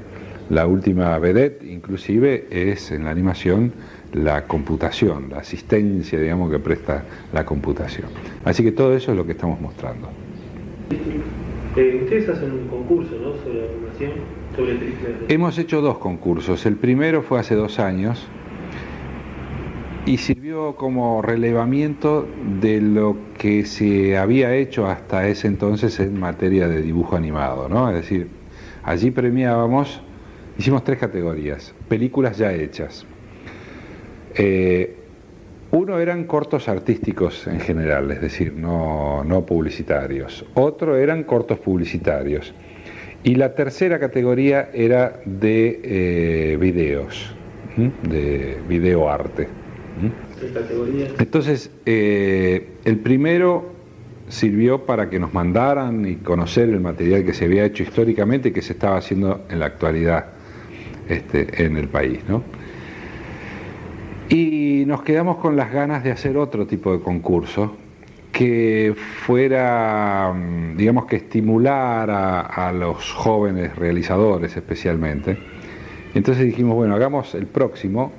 [0.50, 3.72] la última vedette, inclusive, es en la animación
[4.12, 8.08] la computación, la asistencia, digamos, que presta la computación.
[8.44, 10.08] Así que todo eso es lo que estamos mostrando.
[11.76, 13.10] Eh, ustedes hacen un concurso.
[13.42, 14.12] Sobre animación,
[14.54, 15.20] sobre películas.
[15.28, 16.64] de- Hemos hecho dos concursos.
[16.66, 18.28] El primero fue hace dos años
[20.06, 22.28] y sirvió como relevamiento
[22.60, 27.88] de lo que se había hecho hasta ese entonces en materia de dibujo animado, ¿no?
[27.88, 28.28] Es decir,
[28.82, 30.02] allí premiábamos,
[30.58, 33.06] hicimos tres categorías, películas ya hechas.
[34.36, 35.03] Eh,
[35.74, 40.44] Uno eran cortos artísticos en general, es decir, no, no publicitarios.
[40.54, 42.54] Otro eran cortos publicitarios.
[43.24, 47.34] Y la tercera categoría era de eh, videos,
[47.76, 47.90] ¿m?
[48.08, 49.48] de videoarte.
[51.18, 53.72] Entonces, eh, el primero
[54.28, 58.52] sirvió para que nos mandaran y conocer el material que se había hecho históricamente y
[58.52, 60.26] que se estaba haciendo en la actualidad
[61.08, 62.20] este, en el país.
[62.28, 62.44] ¿no?
[64.28, 67.76] Y nos quedamos con las ganas de hacer otro tipo de concurso
[68.32, 75.38] que fuera, mm, digamos que estimulara a los jóvenes realizadores especialmente.
[76.14, 78.12] Entonces dijimos, bueno, hagamos el próximo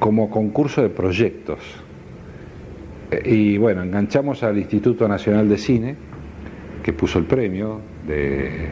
[0.00, 1.58] como concurso de proyectos.
[3.10, 5.96] Eh, Y bueno, enganchamos al Instituto Nacional de Cine,
[6.82, 8.70] que puso el premio de,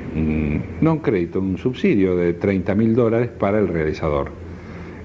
[0.80, 4.47] no un crédito, un subsidio de 30 mil dólares para el realizador.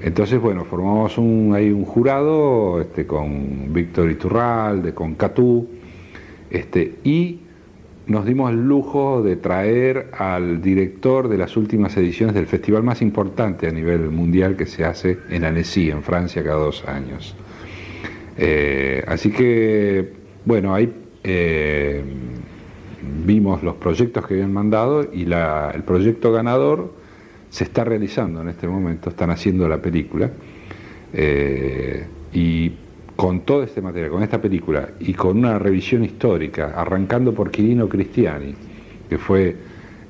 [0.04, 5.68] Entonces, bueno, formamos un, ahí un jurado este, con Víctor Iturralde, con Catú,
[6.52, 7.40] este, y
[8.08, 13.02] nos dimos el lujo de traer al director de las últimas ediciones del festival más
[13.02, 17.34] importante a nivel mundial que se hace en Annecy, en Francia, cada dos años.
[18.38, 20.12] Eh, así que,
[20.44, 20.94] bueno, ahí
[21.24, 22.04] eh,
[23.26, 26.92] vimos los proyectos que habían mandado y la- el proyecto ganador
[27.54, 30.32] se está realizando en este momento, están haciendo la película.
[31.14, 32.04] eh,
[32.34, 32.72] y
[33.16, 37.88] con todo este material, con esta película y con una revisión histórica, arrancando por Quirino
[37.88, 38.56] Cristiani,
[39.08, 39.56] que fue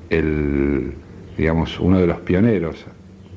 [0.08, 0.94] el,
[1.36, 2.86] digamos, uno de los pioneros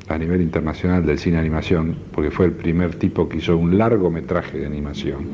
[0.08, 4.60] a nivel internacional del cine animación, porque fue el primer tipo que hizo un largometraje
[4.60, 5.26] de animación.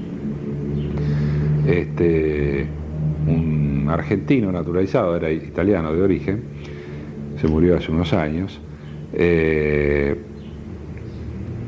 [1.67, 2.65] Este,
[3.27, 6.52] un argentino naturalizado, era italiano de origen,
[7.43, 8.57] se murió hace unos años.
[9.11, 10.15] eh,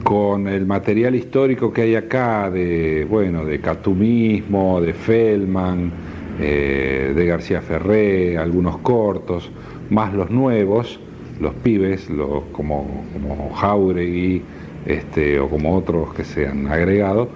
[0.03, 5.91] con el material histórico que hay acá de, bueno, de Catumismo, de Feldman,
[6.39, 9.51] eh, de García Ferré, algunos cortos,
[9.89, 10.99] más los nuevos,
[11.41, 14.43] los pibes, los, como, como Jauregui,
[14.85, 17.27] este, o como otros que se han agregado,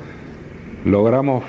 [0.86, 1.44] logramos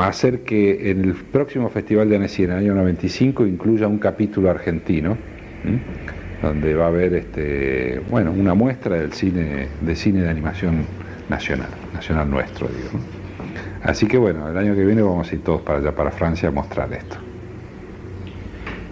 [0.00, 4.50] hacer que en el próximo Festival de Annecy en el año 95 incluya un capítulo
[4.50, 5.16] argentino,
[6.42, 10.84] donde va a haber este, bueno, una muestra del cine, de cine de animación
[11.28, 13.04] nacional, nacional nuestro, digo.
[13.82, 16.48] Así que bueno, el año que viene vamos a ir todos para allá, para Francia,
[16.48, 17.16] a mostrar esto.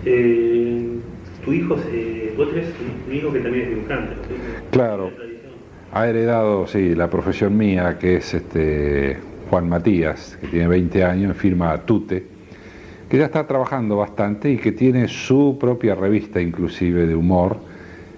[0.04, 0.98] Eh,
[1.44, 4.70] tu hijo, se, vos tenés un, un hijo que también es dibujante, ¿no?
[4.70, 5.10] Claro,
[5.92, 9.16] ha heredado, sí, la profesión mía, que es este
[9.54, 12.24] Juan Matías, que tiene 20 años, firma Tute,
[13.08, 17.58] que ya está trabajando bastante y que tiene su propia revista inclusive de humor.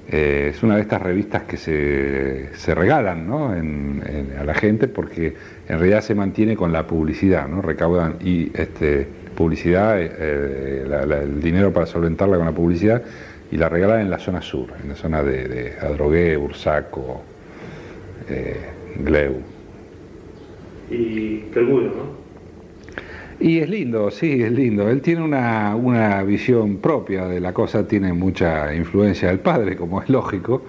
[0.09, 3.51] Eh, es una de estas revistas que se, se regalan ¿no?
[3.51, 5.35] a la gente porque
[5.69, 7.61] en realidad se mantiene con la publicidad, ¿no?
[7.61, 9.07] recaudan y este,
[9.37, 13.03] publicidad, eh, la- el dinero para solventarla con la publicidad
[13.53, 17.21] y la regalan en la zona sur, en la zona de, Adrogué, Bursaco,
[18.31, 18.57] eh,
[19.05, 19.56] Gleu.
[20.91, 22.27] Y qué ¿no?
[23.39, 24.89] Y es lindo, sí, es lindo.
[24.89, 30.01] Él tiene una, una visión propia de la cosa, tiene mucha influencia del padre, como
[30.01, 30.63] es lógico,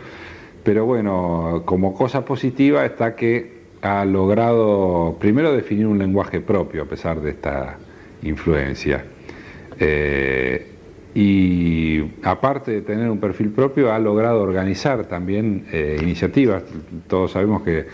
[0.64, 6.86] pero bueno, como cosa positiva está que ha logrado primero definir un lenguaje propio a
[6.86, 7.78] pesar de esta
[8.24, 9.06] influencia.
[9.80, 10.68] Eh,
[11.16, 16.64] y aparte de tener un perfil propio, ha logrado organizar también eh, iniciativas.
[17.08, 17.88] Todos sabemos que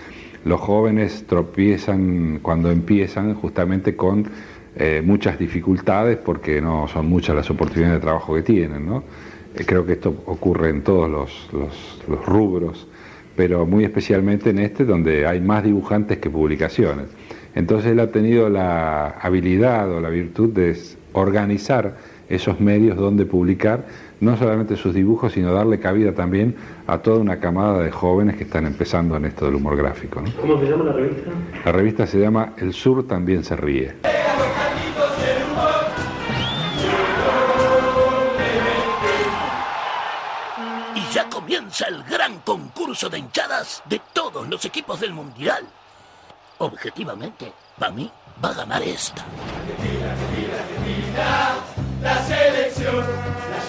[0.46, 4.28] los jóvenes tropiezan cuando empiezan justamente con
[4.76, 8.90] eh, muchas dificultades porque no son muchas las oportunidades de trabajo que tienen.
[9.56, 12.88] Eh, creo que esto ocurre en todos los, rubros,
[13.36, 17.08] pero muy especialmente en este donde hay más dibujantes que publicaciones.
[17.56, 20.76] Entonces él ha tenido la habilidad o la virtud de
[21.14, 21.96] organizar
[22.30, 23.86] esos medios donde publicar
[24.24, 26.56] no solamente sus dibujos, sino darle cabida también
[26.88, 30.22] a toda una camada de jóvenes que están empezando en esto del humor gráfico.
[30.22, 30.32] ¿no?
[30.40, 31.32] ¿Cómo se llama la revista?
[31.66, 33.96] La revista se llama El Sur también se ríe.
[40.96, 45.64] Y ya comienza el gran concurso de hinchadas de todos los equipos del Mundial.
[46.60, 48.10] Objetivamente, para mí,
[48.44, 49.26] va a ganar esta.
[52.02, 53.06] La selección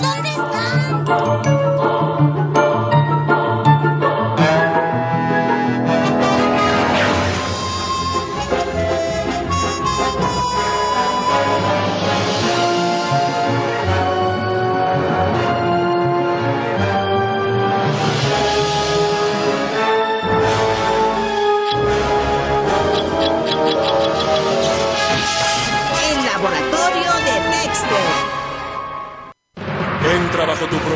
[0.02, 1.57] ¿Dónde están?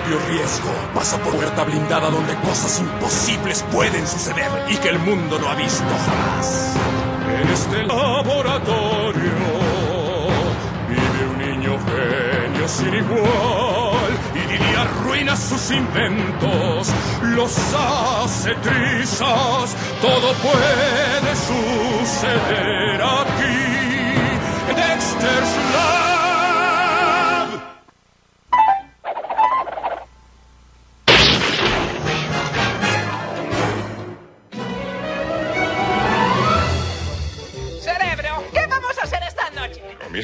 [0.02, 0.42] Propio.
[0.94, 5.54] Pasa por puerta blindada donde cosas imposibles pueden suceder y que el mundo no ha
[5.54, 6.76] visto jamás.
[7.42, 9.32] En este laboratorio
[10.88, 16.88] vive un niño genio sin igual y Didi arruina sus inventos,
[17.22, 19.76] los hace trizas.
[20.00, 23.72] Todo puede suceder aquí.
[24.74, 26.11] Dexter's Lab.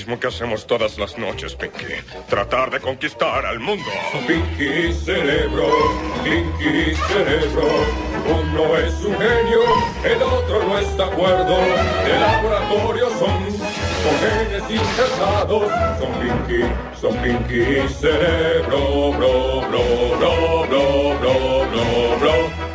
[0.08, 1.84] Mismo que hacemos todas las noches, Pinky.
[2.30, 3.84] Tratar de conquistar al mundo.
[4.26, 5.68] Pinky Cerebro,
[6.24, 7.68] Pinky Cerebro.
[8.26, 9.60] Uno es un genio,
[10.04, 11.58] el otro no está acuerdo.
[12.06, 13.50] De laboratorio son,
[14.02, 15.70] son genes internados.
[15.98, 16.64] Son Pinky,
[16.98, 19.82] son Pinky Cerebro, bro, bro,
[20.18, 22.67] bro, bro, bro, bro, bro.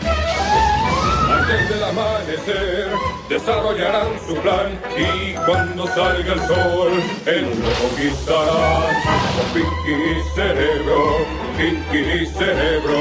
[1.53, 2.89] Del amanecer
[3.29, 6.91] desarrollarán su plan y cuando salga el sol
[7.27, 8.95] el mundo conquistarán.
[9.37, 11.25] Con Pinky Cerebro,
[11.55, 12.97] Pinky Cerebro,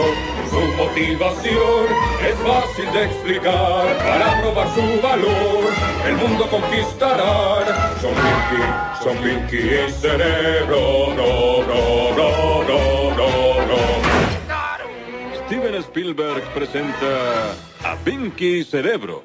[0.50, 1.86] su motivación
[2.28, 3.96] es fácil de explicar.
[3.96, 5.72] Para probar su valor,
[6.06, 7.64] el mundo conquistarán.
[8.02, 8.62] Son Pinky,
[9.02, 13.82] son Pinky Cerebro, no, no, no, no, no, no.
[15.46, 17.54] Steven Spielberg presenta
[17.84, 19.24] a Pinky Cerebro.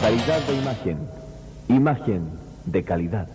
[0.00, 0.98] Calidad de imagen.
[1.68, 2.30] Imagen
[2.64, 3.28] de calidad.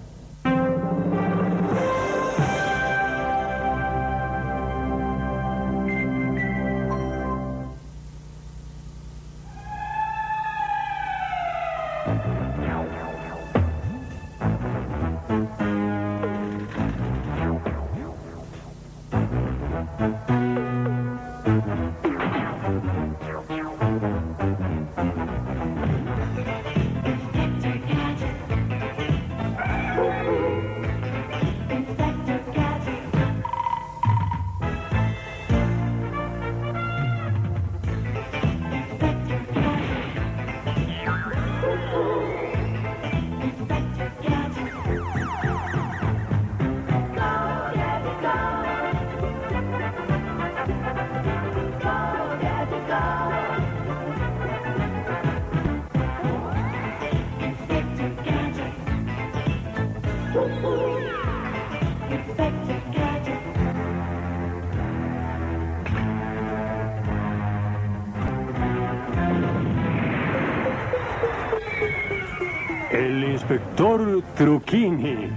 [74.41, 75.31] Inspector Trucchini.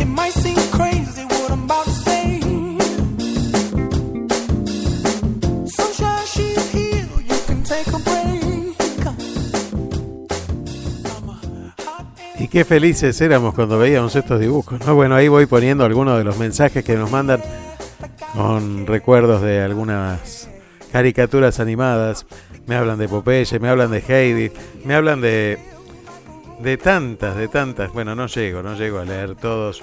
[0.00, 2.40] It might seem crazy what I'm about to say.
[5.66, 7.06] Sunshine, she's here.
[7.16, 9.06] You can take a break.
[11.06, 11.28] I'm
[12.44, 14.84] a qué felices éramos cuando veíamos estos dibujos.
[14.86, 14.94] ¿no?
[14.94, 17.40] Bueno, ahí voy poniendo algunos de los mensajes que nos mandan
[18.34, 20.48] con recuerdos de algunas
[20.92, 22.26] caricaturas animadas.
[22.66, 24.52] Me hablan de Popeye, me hablan de Heidi,
[24.84, 25.58] me hablan de
[26.62, 27.92] de tantas, de tantas.
[27.92, 29.82] Bueno, no llego, no llego a leer todos.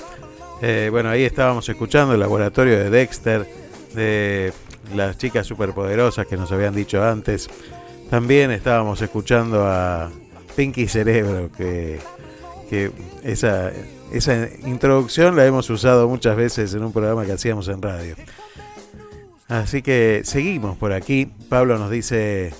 [0.62, 3.48] Eh, bueno, ahí estábamos escuchando el laboratorio de Dexter,
[3.94, 4.54] de
[4.96, 7.50] las chicas superpoderosas que nos habían dicho antes.
[8.10, 10.10] También estábamos escuchando a
[10.56, 12.00] Pinky Cerebro, que,
[12.70, 12.92] que
[13.24, 13.72] esa,
[14.12, 18.16] esa introducción la hemos usado muchas veces en un programa que hacíamos en radio.
[19.48, 21.32] Así que seguimos por aquí.
[21.50, 22.54] Pablo nos dice,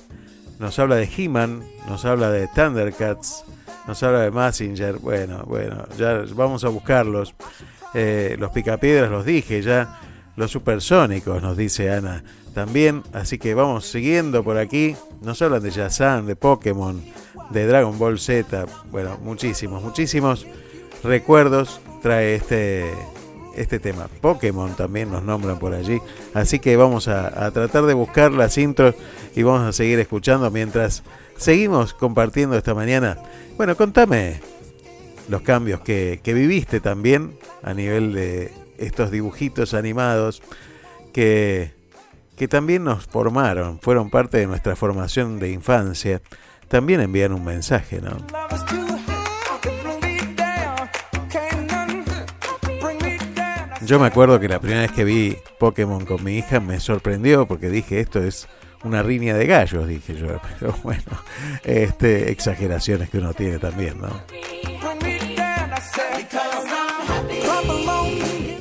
[0.60, 3.44] nos habla de He-Man, nos habla de Thundercats,
[3.88, 5.00] nos habla de Massinger.
[5.00, 7.34] Bueno, bueno, ya vamos a buscarlos.
[7.94, 10.00] Eh, los picapiedras los dije ya.
[10.36, 12.24] Los supersónicos, nos dice Ana
[12.54, 13.02] también.
[13.14, 14.96] Así que vamos siguiendo por aquí.
[15.22, 17.02] Nos hablan de Yazan, de Pokémon,
[17.50, 18.66] de Dragon Ball Z.
[18.92, 20.46] Bueno, muchísimos, muchísimos
[21.04, 22.86] recuerdos trae este,
[23.56, 24.08] este tema.
[24.22, 26.00] Pokémon también nos nombran por allí.
[26.36, 28.94] Así que vamos a, a tratar de buscar las intros
[29.36, 31.04] y vamos a seguir escuchando mientras
[31.38, 33.18] seguimos compartiendo esta mañana.
[33.56, 34.40] Bueno, contame
[35.30, 40.42] los cambios que, viviste también a nivel de estos dibujitos animados
[41.14, 41.72] que,
[42.36, 46.22] que también nos formaron, fueron parte de nuestra formación de infancia.
[46.68, 48.18] También envían un mensaje, ¿no?
[53.88, 57.48] Yo me acuerdo que la primera vez que vi Pokémon con mi hija me sorprendió
[57.48, 58.50] porque dije esto es
[58.84, 61.04] una riña de gallos, dije yo, pero bueno,
[61.64, 64.10] este, exageraciones que uno tiene también, ¿no?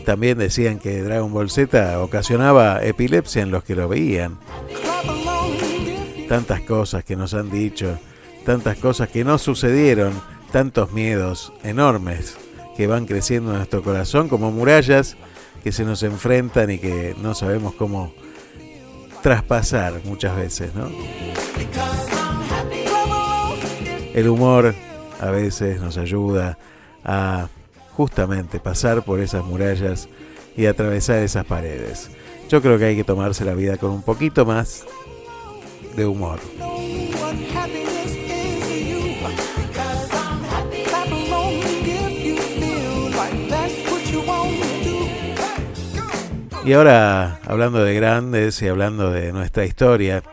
[0.05, 4.39] También decían que Dragon Ball Z ocasionaba epilepsia en los que lo veían.
[6.29, 7.99] Tantas cosas que nos han dicho,
[8.45, 10.13] tantas cosas que no sucedieron,
[10.53, 12.37] tantos miedos enormes
[12.77, 15.17] que van creciendo en nuestro corazón como murallas
[15.65, 18.13] que se nos enfrentan y que no sabemos cómo
[19.27, 20.89] traspasar muchas veces, ¿no?
[24.15, 24.73] El humor
[25.21, 26.57] a veces nos ayuda
[27.05, 27.49] a
[27.97, 30.09] justamente pasar por esas murallas
[30.57, 32.09] y atravesar esas paredes.
[32.49, 34.85] Yo creo que hay que tomarse la vida con un poquito más
[35.97, 36.39] de humor.
[46.67, 50.25] Y ahora, hablando de grandes y hablando de nuestra historia,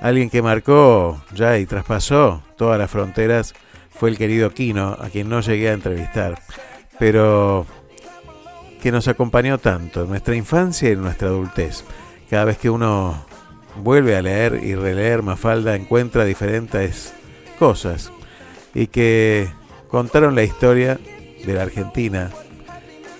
[0.00, 3.52] alguien que marcó ya y traspasó todas las fronteras
[3.90, 6.40] fue el querido Kino, a quien no llegué a entrevistar,
[7.00, 7.66] pero
[8.80, 11.82] que nos acompañó tanto en nuestra infancia y en nuestra adultez.
[12.30, 13.26] Cada vez que uno
[13.74, 17.12] vuelve a leer y releer Mafalda encuentra diferentes
[17.58, 18.12] cosas.
[18.72, 19.48] Y que
[19.88, 21.00] contaron la historia
[21.44, 22.30] de la Argentina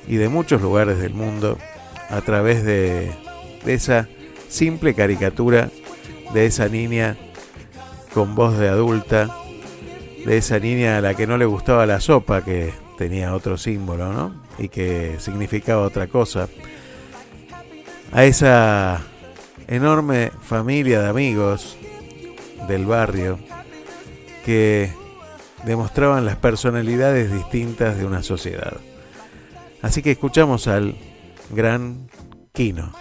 [0.07, 1.59] y de muchos lugares del mundo
[2.13, 3.11] a través de,
[3.67, 4.07] esa
[4.49, 5.71] simple caricatura
[6.35, 7.17] de esa niña
[8.13, 9.35] con voz de adulta,
[10.27, 14.13] de esa niña a la que no le gustaba la sopa, que tenía otro símbolo,
[14.13, 14.43] ¿no?
[14.59, 16.49] Y que significaba otra cosa.
[18.13, 19.01] A esa
[19.67, 21.79] enorme familia de amigos
[22.69, 23.39] del barrio
[24.45, 24.93] que
[25.65, 28.77] demostraban las personalidades distintas de una sociedad.
[29.81, 30.95] Así que escuchamos al
[31.53, 32.09] gran
[32.53, 32.93] Kino.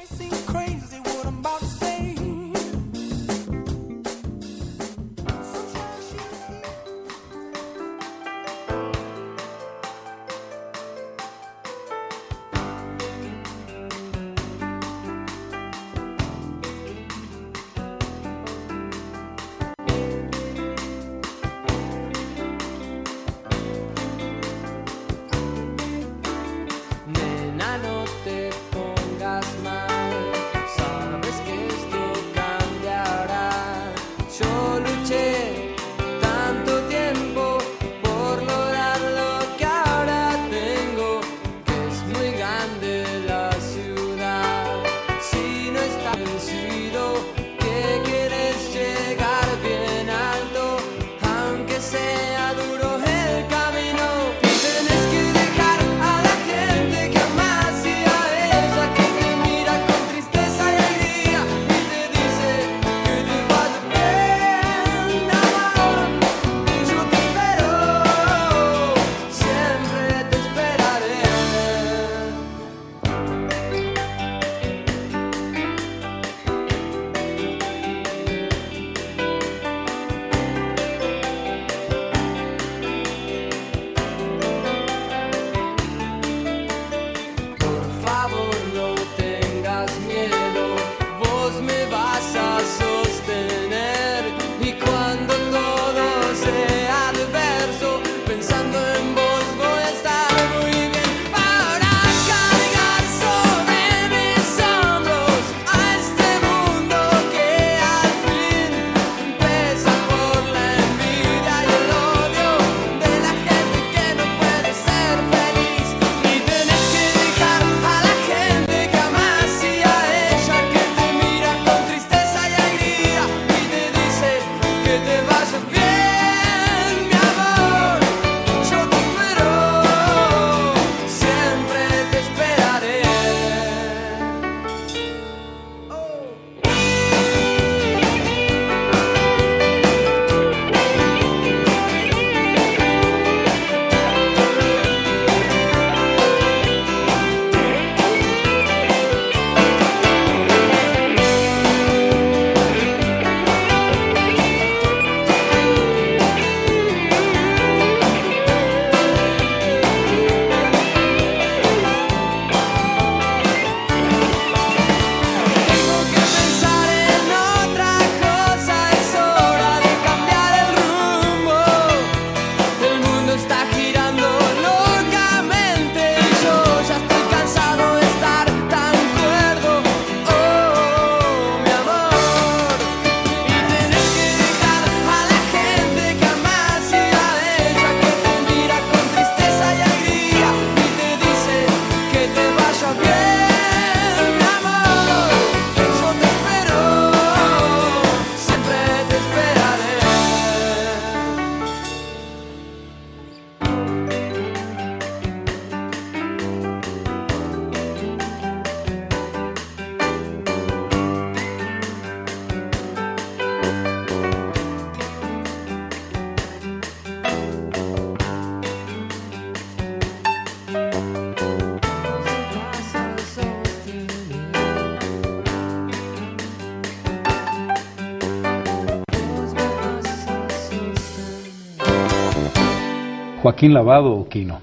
[233.61, 234.59] Joaquín Lavado o Quino?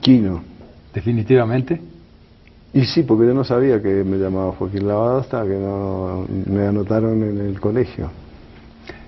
[0.00, 0.42] Quino.
[0.94, 1.78] ¿Definitivamente?
[2.72, 6.66] Y sí, porque yo no sabía que me llamaba Joaquín Lavado hasta que no me
[6.66, 8.10] anotaron en el colegio.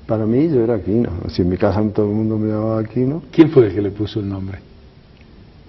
[0.06, 1.08] Para mí yo era Quino.
[1.30, 3.22] Si en mi casa todo el mundo me llamaba Quino.
[3.32, 4.58] ¿Quién fue el que le puso el nombre?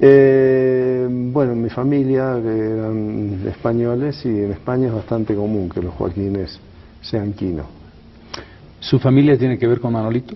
[0.01, 5.81] Eh, bueno, en mi familia, que eran españoles, y en España es bastante común que
[5.81, 6.59] los Joaquines
[6.99, 7.63] sean Quino.
[8.81, 10.35] ¿Su familia tiene que ver con Manolito?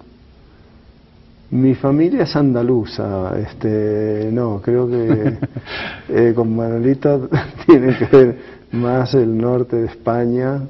[1.50, 5.38] Mi familia es andaluza, este, no, creo que
[6.10, 7.30] eh, con Manolito
[7.66, 8.38] tiene que ver
[8.74, 10.62] más el norte de España.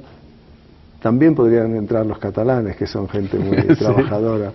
[1.02, 3.74] También podrían entrar los catalanes, que son gente muy Sí.
[3.76, 4.52] trabajadora.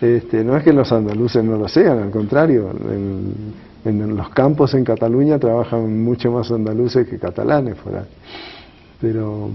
[0.00, 4.74] Este, no es que los andaluces no lo sean, al contrario, en, en los campos
[4.74, 8.04] en Cataluña trabajan mucho más andaluces que catalanes por ahí.
[9.00, 9.50] Pero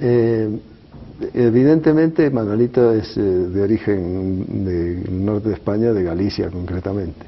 [0.00, 0.58] eh,
[1.34, 7.26] evidentemente Manolito es eh, de origen del norte de España, de Galicia concretamente.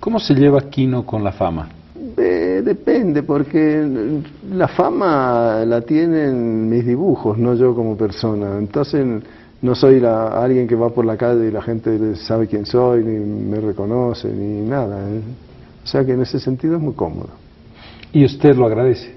[0.00, 1.68] ¿Cómo se lleva Quino con la fama?
[2.16, 4.22] Eh, depende, porque
[4.52, 8.58] la fama la tienen mis dibujos, no yo como persona.
[8.58, 9.04] Entonces
[9.62, 13.02] no soy la- alguien que va por la calle y la gente sabe quién soy,
[13.04, 15.00] ni me reconoce, ni nada.
[15.10, 15.20] ¿eh?
[15.84, 17.30] O sea que en ese sentido es muy cómodo.
[18.12, 19.15] ¿Y usted lo agradece?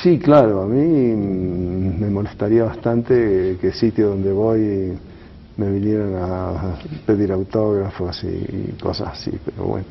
[0.00, 4.92] Sí, claro, a mí me molestaría bastante que sitio donde voy
[5.58, 9.86] me vinieran a pedir autógrafos y, cosas así, pero bueno,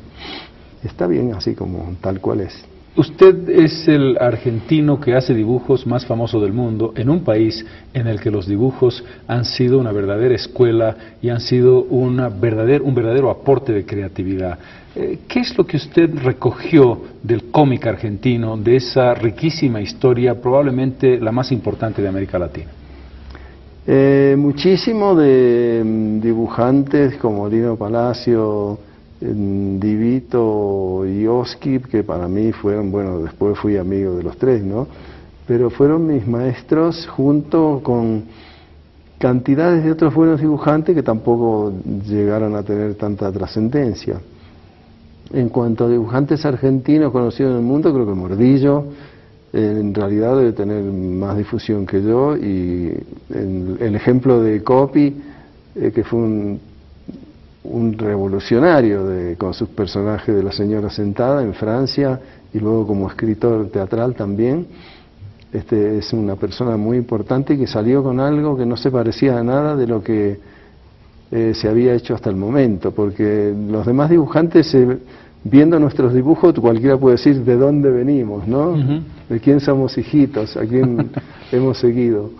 [0.82, 2.64] está bien así como tal cual es.
[2.96, 7.64] Usted es el argentino que hace dibujos más famoso del mundo en un país
[7.94, 12.82] en el que los dibujos han sido una verdadera escuela y han sido una verdader-
[12.82, 14.58] un verdadero aporte de creatividad.
[14.94, 21.18] Eh, ¿Qué es lo que usted recogió del cómic argentino, de esa riquísima historia, probablemente
[21.18, 22.70] la más importante de América Latina?
[23.86, 28.78] Eh, muchísimo de mm, dibujantes como Lino Palacio,
[29.18, 34.88] Divito y Oski, que para mí fueron, bueno, después fui amigo de los tres, ¿no?
[35.46, 38.24] Pero fueron mis maestros junto con
[39.18, 41.72] cantidades de otros buenos dibujantes que tampoco
[42.04, 44.20] llegaron a tener tanta trascendencia.
[45.32, 48.84] En cuanto a dibujantes argentinos conocidos en el mundo, creo que Mordillo
[49.52, 52.92] eh, en realidad debe tener más difusión que yo y
[53.34, 55.14] el, el ejemplo de Copy,
[55.74, 56.60] eh, que fue un,
[57.64, 62.20] un revolucionario de- con sus personajes de la señora sentada en Francia
[62.52, 64.66] y luego como escritor teatral también.
[65.52, 69.42] Este es una persona muy importante que salió con algo que no se parecía a
[69.42, 70.38] nada de lo que
[71.32, 74.98] eh, se había hecho hasta el momento, porque los demás dibujantes, eh,
[75.42, 78.76] viendo nuestros dibujos, cualquiera puede decir de dónde venimos, ¿no?
[79.28, 81.10] De quién somos hijitos, a quién
[81.52, 82.30] hemos seguido.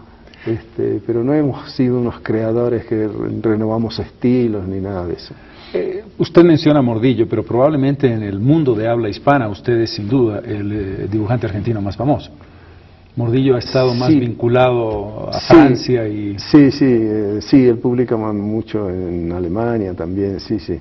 [0.44, 5.32] Este, pero no hemos sido unos creadores que re- renovamos estilos ni nada de eso.
[5.73, 10.09] Eh, usted menciona Mordillo, pero probablemente en el mundo de habla hispana usted es sin
[10.09, 12.31] duda el eh, dibujante argentino más famoso.
[13.16, 14.20] Mordillo ha estado más Sí.
[14.20, 15.47] vinculado a Sí.
[15.55, 20.78] Francia y Sí, sí, eh, sí, él publica mucho en Alemania también, sí, sí.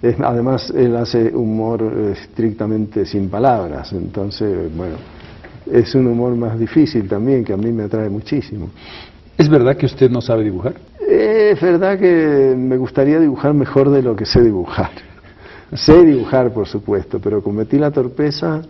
[0.00, 4.96] Es- además, él hace humor eh, estrictamente sin palabras, entonces, bueno,
[5.72, 8.68] es un humor más difícil también, que a mí me atrae muchísimo.
[9.36, 10.74] ¿Es verdad que usted no sabe dibujar?
[11.08, 14.90] Es verdad que me gustaría dibujar mejor de lo que sé dibujar.
[15.74, 18.62] sé dibujar, por supuesto, pero cometí la torpeza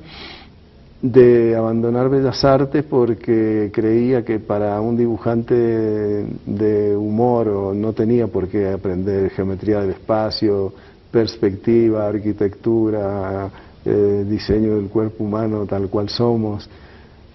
[1.05, 8.27] de abandonar Bellas Artes porque creía que para un dibujante de humor o no tenía
[8.27, 10.73] por qué aprender geometría del espacio,
[11.11, 13.51] perspectiva, arquitectura,
[13.85, 16.71] eh, diseño del cuerpo humano tal cual somos.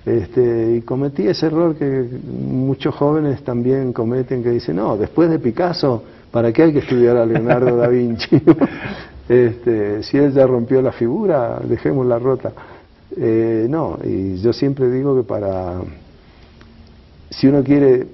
[0.04, 2.10] Este, y cometí ese error que
[2.42, 7.18] muchos jóvenes también cometen, que dicen, no, después de Picasso, ¿para qué hay que estudiar
[7.18, 8.42] a Leonardo da Vinci?
[9.30, 12.52] este, si él ya rompió la figura, dejémosla rota.
[13.18, 15.82] Eh, no, y yo siempre digo que para,
[17.30, 18.06] si uno quiere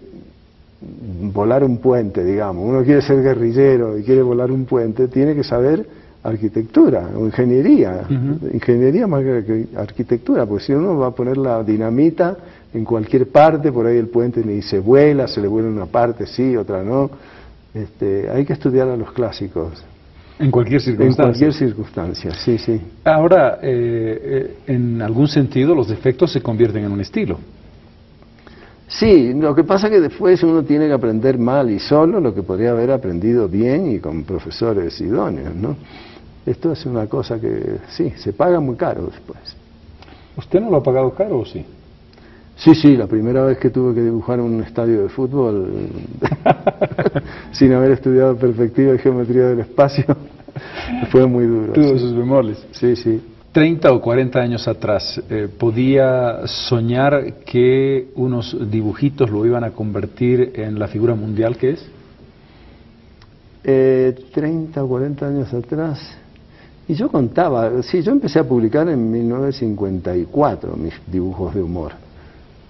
[1.34, 5.44] volar un puente, digamos, uno quiere ser guerrillero y quiere volar un puente, tiene que
[5.44, 5.86] saber
[6.24, 8.08] arquitectura o ingeniería,
[8.52, 12.38] ingeniería más que que arquitectura, porque si uno va a poner la dinamita
[12.74, 16.26] en cualquier parte, por ahí el puente ni se vuela, se le vuela una parte
[16.26, 17.10] sí, otra no,
[17.74, 19.84] este, hay que estudiar a los clásicos.
[20.40, 21.24] En cualquier En circunstancia.
[21.24, 22.82] cualquier circunstancia, sí, sí.
[23.04, 27.40] Ahora, eh, eh, en algún sentido, los defectos se convierten en un estilo.
[28.88, 32.34] Sí, lo que pasa es que después uno tiene que aprender mal y solo lo
[32.36, 35.76] que podría haber aprendido bien y con profesores idóneos, ¿no?
[36.46, 39.40] Esto es una cosa que sí, se paga muy caro después.
[40.38, 41.66] ¿Usted no lo ha pagado caro o sí?
[42.58, 45.90] Sí, sí, la primera vez que tuve que dibujar un estadio de fútbol,
[47.52, 50.06] sin haber estudiado perspectiva y geometría del espacio,
[51.12, 51.74] fue muy duro.
[51.74, 52.00] Tuvo sí.
[52.00, 52.66] sus bemoles.
[52.72, 53.22] Sí, sí.
[53.52, 60.54] 30 o 40 años atrás, eh, ¿podía soñar que unos dibujitos lo iban a convertir
[60.56, 61.86] en la figura mundial que es?
[63.64, 66.18] Eh, 30 o 40 años atrás.
[66.88, 72.05] Y yo contaba, sí, yo empecé a publicar en 1954 mis dibujos de humor.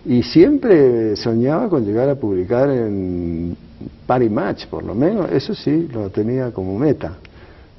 [0.05, 3.57] Y siempre soñaba con llegar a publicar en
[4.05, 7.13] Party Match, por lo menos, eso sí, lo tenía como meta.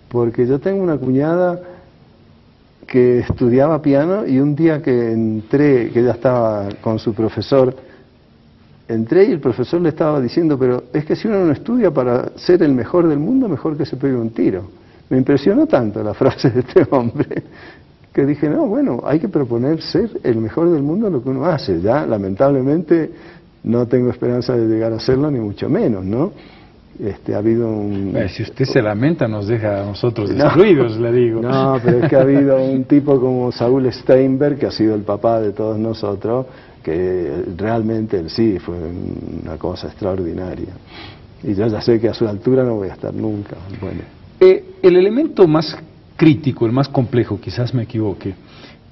[0.08, 1.60] Porque yo tengo una cuñada
[2.84, 7.74] que estudiaba piano y un día que entré, que ella estaba con su profesor,
[8.88, 12.36] entré y el profesor le estaba diciendo, pero es que si uno no estudia para
[12.36, 14.64] ser el mejor del mundo, mejor que se pegue un tiro.
[15.10, 17.44] Me impresionó tanto la frase de este hombre
[18.16, 21.28] que dije, no, bueno, hay que proponer ser el mejor del mundo en lo que
[21.28, 21.82] uno hace.
[21.82, 23.10] Ya, lamentablemente,
[23.64, 26.32] no tengo esperanza de llegar a serlo, ni mucho menos, ¿no?
[26.98, 28.16] Este, ha habido un...
[28.30, 30.44] Si usted se lamenta, nos deja a nosotros No.
[30.44, 31.42] destruidos, le digo.
[31.42, 35.02] No, pero es que ha habido un tipo como Saúl Steinberg, que ha sido el
[35.02, 36.46] papá de todos nosotros,
[36.82, 38.76] que realmente él sí fue
[39.42, 40.72] una cosa extraordinaria.
[41.42, 43.56] Y yo ya sé que a su altura no voy a estar nunca.
[43.78, 44.00] Bueno,
[44.40, 45.76] Eh, el elemento más
[46.16, 48.34] crítico, el más complejo, quizás me equivoque,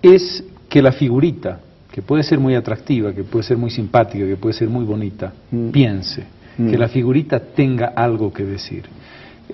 [0.02, 1.60] es que la figurita,
[1.90, 5.32] que puede ser muy atractiva, que puede ser muy simpática, que puede ser muy bonita,
[5.72, 6.24] piense,
[6.56, 8.84] que la figurita tenga algo que decir.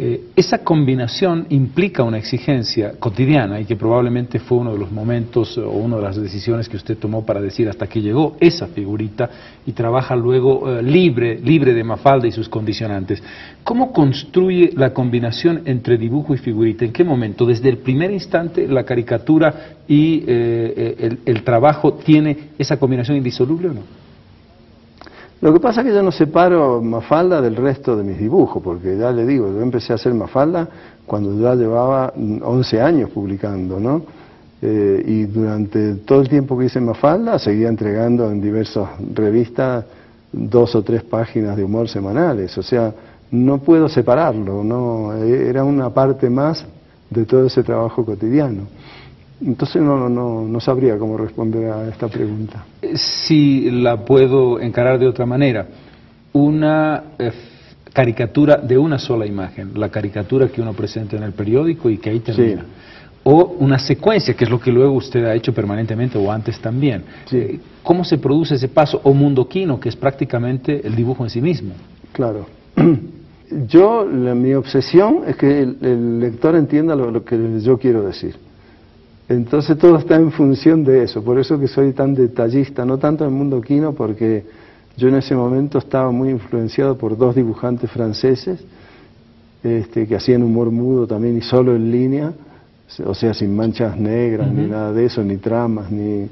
[0.03, 5.59] Eh, esa combinación implica una exigencia cotidiana y que probablemente fue uno de los momentos
[5.59, 9.29] o una de las decisiones que usted tomó para decir hasta que llegó esa figurita
[9.67, 13.23] y trabaja luego eh, libre, libre de Mafalda y sus condicionantes.
[13.63, 16.87] ¿Cómo construye la combinación entre dibujo y figurita?
[16.87, 17.45] ¿En qué momento?
[17.45, 23.19] ¿Desde el primer instante la caricatura y eh, eh, el, el trabajo tiene esa combinación
[23.19, 24.10] indisoluble o no?
[25.41, 28.99] Lo que pasa es que yo no separo Mafalda del resto de mis dibujos, porque
[28.99, 30.69] ya le digo, yo empecé a hacer Mafalda
[31.07, 34.03] cuando ya llevaba mm, 11 años publicando, ¿no?
[34.61, 39.87] Eh, y durante todo el tiempo que hice Mafalda seguía entregando en diversas revistas
[40.31, 42.93] dos o tres páginas de humor semanales, o sea,
[43.31, 46.65] no puedo separarlo, no Eh, era una parte más
[47.09, 48.63] de todo ese trabajo cotidiano.
[49.45, 52.65] Entonces no, no, no, sabría cómo responder a esta pregunta.
[52.95, 55.67] Si la puedo encarar de otra manera,
[56.33, 57.33] una eh,
[57.93, 62.11] caricatura de una sola imagen, la caricatura que uno presenta en el periódico y que
[62.11, 62.65] ahí termina.
[63.23, 67.03] O una secuencia, que es lo que luego usted ha hecho permanentemente o antes también.
[67.33, 69.01] Eh, ¿Cómo se produce ese paso?
[69.05, 71.73] O mundoquino, que es prácticamente el dibujo en sí mismo.
[72.13, 72.47] Claro.
[73.69, 78.03] Yo, la- mi obsesión es que el, el lector entienda lo, lo que yo quiero
[78.03, 78.37] decir.
[79.31, 83.23] Entonces todo está en función de eso, por eso que soy tan detallista, no tanto
[83.23, 84.45] en el mundo quino, porque
[84.97, 88.59] yo en ese momento estaba muy influenciado por dos dibujantes franceses
[89.63, 92.33] este, que hacían humor mudo también y solo en línea,
[93.05, 96.29] o sea, sin manchas negras ni nada de eso, ni tramas, ni,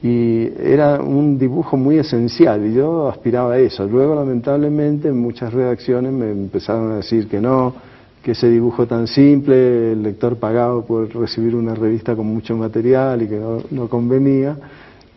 [0.00, 3.84] y era un dibujo muy esencial y yo aspiraba a eso.
[3.84, 7.74] Luego, lamentablemente, en muchas redacciones me empezaron a decir que no,
[8.22, 13.22] que ese dibujo tan simple, el lector pagaba por recibir una revista con mucho material
[13.22, 14.56] y que no, no convenía.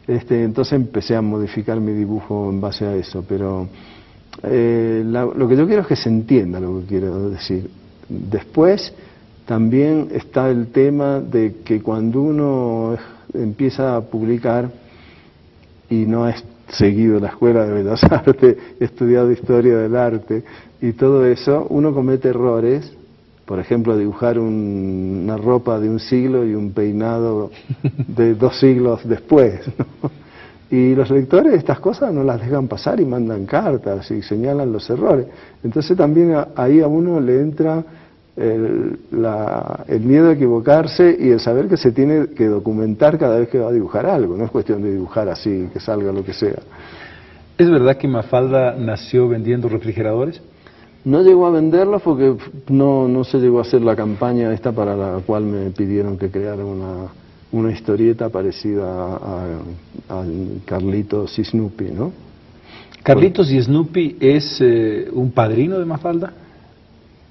[0.07, 3.67] Este, entonces empecé a modificar mi dibujo en base a eso, pero
[4.43, 7.69] eh, la- lo que yo quiero es que se entienda lo que quiero decir.
[8.09, 8.93] Después
[9.45, 14.69] también está el tema de que cuando uno es- empieza a publicar
[15.89, 16.33] y no ha
[16.69, 20.43] seguido la escuela de Bellas Artes, estudiado historia del arte
[20.89, 22.91] y todo eso, uno comete errores,
[23.45, 27.51] por ejemplo, dibujar un- una ropa de un siglo y un peinado
[28.07, 29.61] de dos siglos después.
[29.77, 30.09] ¿no?
[30.71, 34.89] Y los lectores estas cosas no las dejan pasar y mandan cartas y señalan los
[34.89, 35.27] errores.
[35.63, 37.83] Entonces también a- ahí a uno le entra
[38.35, 43.39] el, la- el miedo a equivocarse y el saber que se tiene que documentar cada
[43.39, 44.35] vez que va a dibujar algo.
[44.35, 46.59] No es cuestión de dibujar así, que salga lo que sea.
[47.57, 50.41] ¿Es verdad que Mafalda nació vendiendo refrigeradores?
[51.05, 52.35] No llegó a venderlos porque
[52.69, 56.29] no, no se llegó a hacer la campaña esta para la cual me pidieron que
[56.29, 57.07] creara una,
[57.51, 59.15] una historieta parecida a,
[60.09, 60.25] a- a
[60.65, 62.11] Carlitos y Snoopy, ¿no?
[63.03, 66.33] ¿Carlitos y Snoopy es eh, un padrino de Mafalda?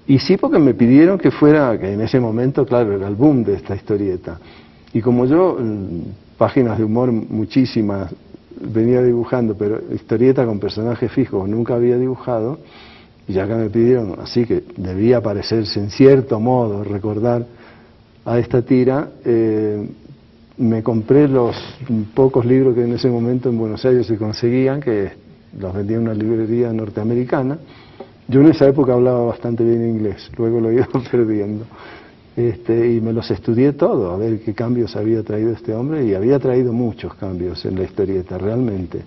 [0.07, 3.43] Y sí, porque me pidieron que fuera, que en ese momento, claro, era el boom
[3.43, 4.39] de esta historieta.
[4.93, 8.15] Y como yo, mm, páginas de humor muchísimas,
[8.73, 12.59] venía dibujando, pero historieta con personajes fijos nunca había dibujado,
[13.27, 17.47] y ya que me pidieron, así que debía parecerse en cierto modo, recordar
[18.25, 19.87] a esta tira, eh,
[20.57, 21.57] me compré los
[22.15, 25.13] pocos libros que en ese momento en Buenos Aires se conseguían, que
[25.59, 27.59] los vendía en una librería norteamericana.
[28.29, 31.65] Yo en esa época hablaba bastante bien inglés, luego lo ido perdiendo.
[32.37, 36.15] Este, y me los estudié todo, a ver qué cambios había traído este hombre, y
[36.15, 39.03] había traído muchos cambios en la historieta, realmente.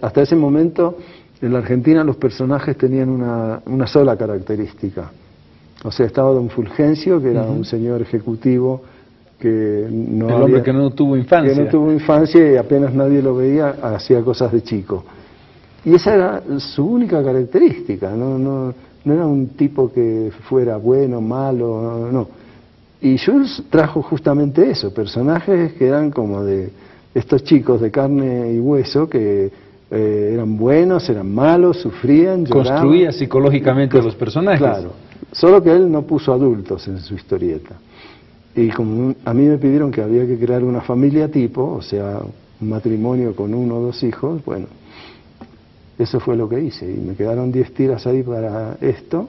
[0.00, 0.96] Hasta ese momento,
[1.42, 5.10] en la Argentina los personajes tenían una, una sola característica.
[5.84, 8.82] O sea, estaba don Fulgencio, que era un señor ejecutivo
[9.38, 11.54] que no El hombre había- que no tuvo infancia.
[11.54, 15.02] que no tuvo infancia y apenas nadie lo veía, hacía cosas de chico.
[15.84, 21.22] Y esa era su única característica, no, no, no era un tipo que fuera bueno,
[21.22, 22.28] malo, no, no.
[23.00, 26.68] Y Jules trajo justamente eso, personajes que eran como de
[27.14, 29.50] estos chicos de carne y hueso que
[29.90, 32.82] eh, eran buenos, eran malos, sufrían, lloraban.
[32.82, 34.60] Construía psicológicamente a los personajes.
[34.60, 34.92] Claro,
[35.32, 37.74] solo que él no puso adultos en su historieta.
[38.54, 42.20] Y como a mí me pidieron que había que crear una familia tipo, o sea,
[42.60, 44.66] un matrimonio con uno o dos hijos, bueno,
[45.98, 46.88] eso fue lo que hice.
[46.90, 49.28] Y me quedaron 10 tiras ahí para esto,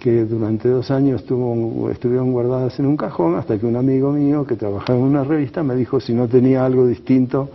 [0.00, 4.44] que durante dos años estuvo, estuvieron guardadas en un cajón, hasta que un amigo mío
[4.46, 7.50] que trabajaba en una revista me dijo si no tenía algo distinto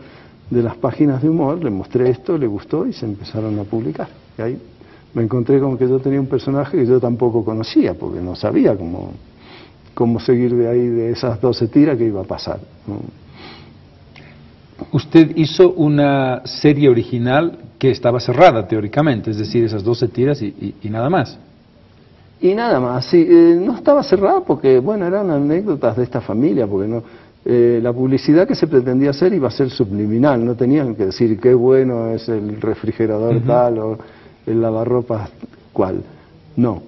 [0.50, 4.08] de las páginas de humor, le mostré esto, le gustó y se empezaron a publicar.
[4.38, 4.58] Y ahí
[5.14, 8.76] me encontré con que yo tenía un personaje que yo tampoco conocía, porque no sabía
[8.76, 9.12] cómo,
[9.94, 12.60] cómo seguir de ahí, de esas 12 tiras que iba a pasar.
[12.88, 12.98] ¿no?
[14.92, 20.48] Usted hizo una serie original que estaba cerrada teóricamente, es decir, esas 12 tiras y,
[20.48, 21.38] y- y nada más.
[22.42, 26.68] Y nada más, sí, eh, no estaba cerrado porque, bueno, eran anécdotas de esta familia,
[26.68, 27.02] porque no,
[27.46, 31.40] eh, la publicidad que se pretendía hacer iba a ser subliminal, no tenían que decir
[31.40, 33.98] qué bueno es el refrigerador tal o
[34.46, 35.30] el lavarropas
[35.74, 36.02] cual.
[36.56, 36.82] No,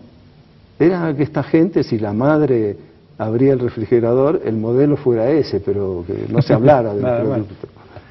[0.79, 2.77] era que esta gente, si la madre
[3.17, 7.67] abría el refrigerador, el modelo fuera ese, pero que no se hablara del producto.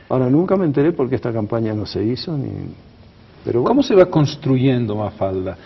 [0.09, 2.51] Ahora, nunca me enteré por qué esta campaña no se hizo, ni...
[3.45, 3.69] pero bueno.
[3.69, 5.57] ¿Cómo se va construyendo Mafalda?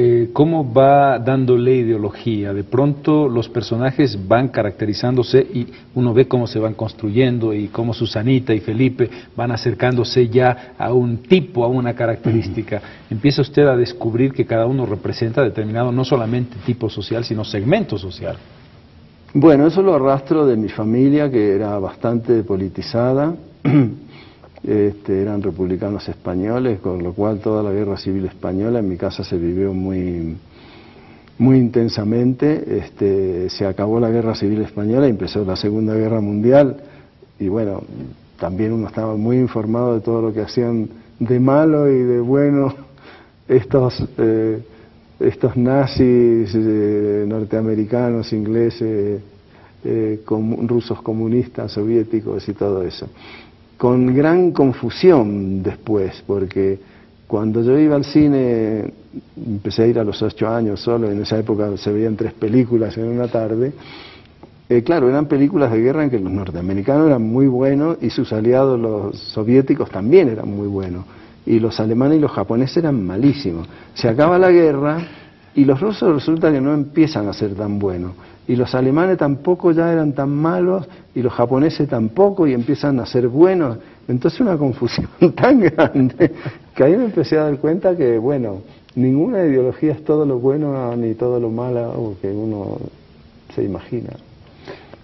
[0.00, 2.54] Eh, ¿Cómo va dándole ideología?
[2.54, 7.92] De pronto los personajes van caracterizándose y uno ve cómo se van construyendo y cómo
[7.92, 12.80] Susanita y Felipe van acercándose ya a un tipo, a una característica.
[13.10, 17.98] Empieza usted a descubrir que cada uno representa determinado no solamente tipo social, sino segmento
[17.98, 18.36] social.
[19.34, 23.34] Bueno, eso lo arrastro de mi familia, que era bastante politizada.
[24.62, 29.22] Este, eran republicanos españoles, con lo cual toda la guerra civil española en mi casa
[29.22, 30.36] se vivió muy,
[31.38, 32.78] muy intensamente.
[32.78, 36.76] Este, se acabó la guerra civil española empezó la Segunda Guerra Mundial.
[37.38, 37.82] Y bueno,
[38.38, 40.88] también uno estaba muy informado de todo lo que hacían
[41.18, 42.74] de malo y de bueno
[43.48, 44.62] estos, eh,
[45.18, 49.22] estos nazis eh, norteamericanos, ingleses,
[49.84, 50.20] eh,
[50.66, 53.08] rusos comunistas, soviéticos y todo eso.
[53.78, 56.78] Con gran confusión después, porque
[57.26, 58.92] cuando yo iba al cine,
[59.36, 62.98] empecé a ir a los ocho años solo, en esa época se veían tres películas
[62.98, 63.72] en una tarde,
[64.70, 68.32] eh, claro, eran películas de guerra en que los norteamericanos eran muy buenos y sus
[68.34, 71.06] aliados los soviéticos también eran muy buenos.
[71.46, 73.66] Y los alemanes y los japoneses eran malísimos.
[73.94, 74.98] Se acaba la guerra
[75.54, 78.12] y los rusos resulta que no empiezan a ser tan buenos.
[78.48, 83.06] Y los alemanes tampoco ya eran tan malos y los japoneses tampoco y empiezan a
[83.06, 83.76] ser buenos.
[84.08, 86.32] Entonces una confusión tan grande
[86.74, 88.62] que ahí me empecé a dar cuenta que, bueno,
[88.94, 92.78] ninguna ideología es todo lo bueno ni todo lo malo que uno
[93.54, 94.10] se imagina.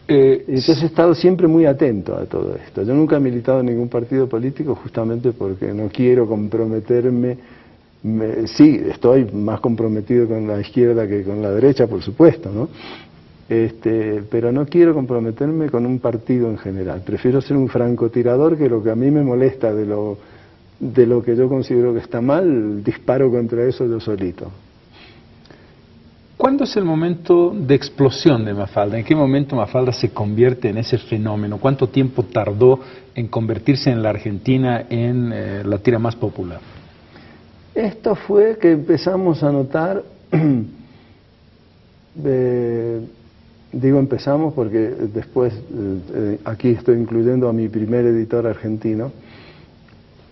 [0.08, 2.82] Eh, Entonces he estado siempre muy atento a todo esto.
[2.82, 7.36] Yo nunca he militado en ningún partido político justamente porque no quiero comprometerme.
[8.02, 12.68] Me- sí, estoy más comprometido con la izquierda que con la derecha, por supuesto, ¿no?
[13.54, 17.02] Este, pero no quiero comprometerme con un partido en general.
[17.06, 20.18] Prefiero ser un francotirador que lo que a mí me molesta de lo,
[20.80, 24.50] de lo que yo considero que está mal, disparo contra eso yo solito.
[26.36, 28.98] ¿Cuándo es el momento de explosión de Mafalda?
[28.98, 31.58] ¿En qué momento Mafalda se convierte en ese fenómeno?
[31.58, 32.80] ¿Cuánto tiempo tardó
[33.14, 36.58] en convertirse en la Argentina en eh, la tira más popular?
[37.72, 40.02] Esto fue que empezamos a notar,
[42.24, 43.00] eh,
[43.74, 49.12] digo empezamos porque después, eh, eh, aquí estoy incluyendo a mi primer editor argentino,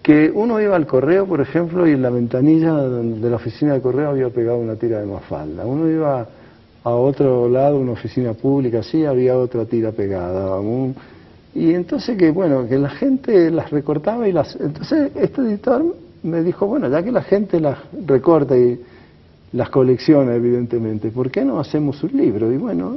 [0.02, 3.80] que uno iba al correo, por ejemplo, y en la ventanilla de la oficina de
[3.80, 5.64] correo había pegado una tira de mafalda.
[5.64, 6.26] Uno iba
[6.82, 10.60] a otro lado, una oficina pública, sí, había otra tira pegada.
[11.54, 14.56] y entonces que, bueno, que la gente las recortaba y las...
[14.56, 15.84] Entonces este editor
[16.24, 18.80] me dijo, bueno, ya que la gente las recorta y
[19.52, 22.50] las colecciona, evidentemente, ¿por qué no hacemos un libro?
[22.52, 22.96] Y bueno,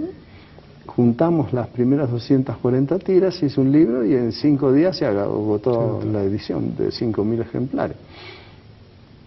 [0.96, 6.24] juntamos las primeras 240 tiras, hice un libro y en cinco días se agotó la
[6.24, 7.98] edición de 5.000 ejemplares.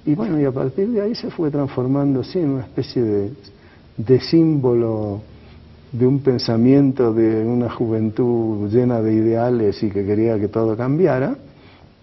[0.07, 3.33] Y bueno, y a partir de ahí se fue transformando así en una especie de,
[3.99, 5.21] de símbolo
[5.93, 11.37] de un pensamiento de una juventud llena de ideales y que quería que todo cambiara,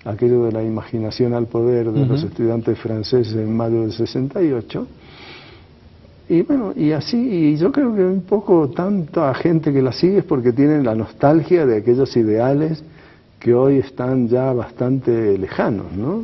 [0.03, 4.87] aquello de la imaginación al poder de los estudiantes franceses en mayo del 68.
[6.27, 10.19] Y bueno, y así, y yo creo que un poco tanta gente que la sigue
[10.19, 12.83] es porque tienen la nostalgia de aquellos ideales
[13.39, 16.23] que hoy están ya bastante lejanos, ¿no?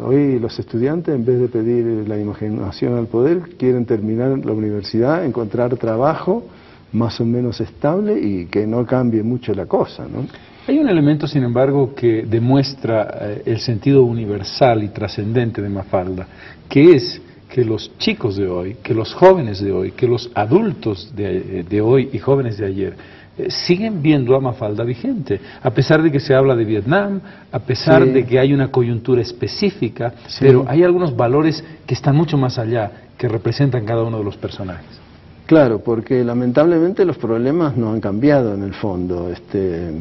[0.00, 5.24] Hoy los estudiantes, en vez de pedir la imaginación al poder, quieren terminar la universidad,
[5.24, 6.44] encontrar trabajo
[6.92, 10.24] más o menos estable y que no cambie mucho la cosa, ¿no?
[10.68, 16.28] Hay un elemento, sin embargo, que demuestra eh, el sentido universal y trascendente de Mafalda,
[16.68, 21.12] que es que los chicos de hoy, que los jóvenes de hoy, que los adultos
[21.16, 22.94] de, de hoy y jóvenes de ayer,
[23.38, 27.20] eh, siguen viendo a Mafalda vigente, a pesar de que se habla de Vietnam,
[27.52, 28.10] a pesar Sí.
[28.10, 30.38] de que hay una coyuntura específica, Sí.
[30.40, 34.36] pero hay algunos valores que están mucho más allá, que representan cada uno de los
[34.36, 35.00] personajes.
[35.46, 39.30] Claro, porque lamentablemente los problemas no han cambiado en el fondo.
[39.30, 39.92] Este,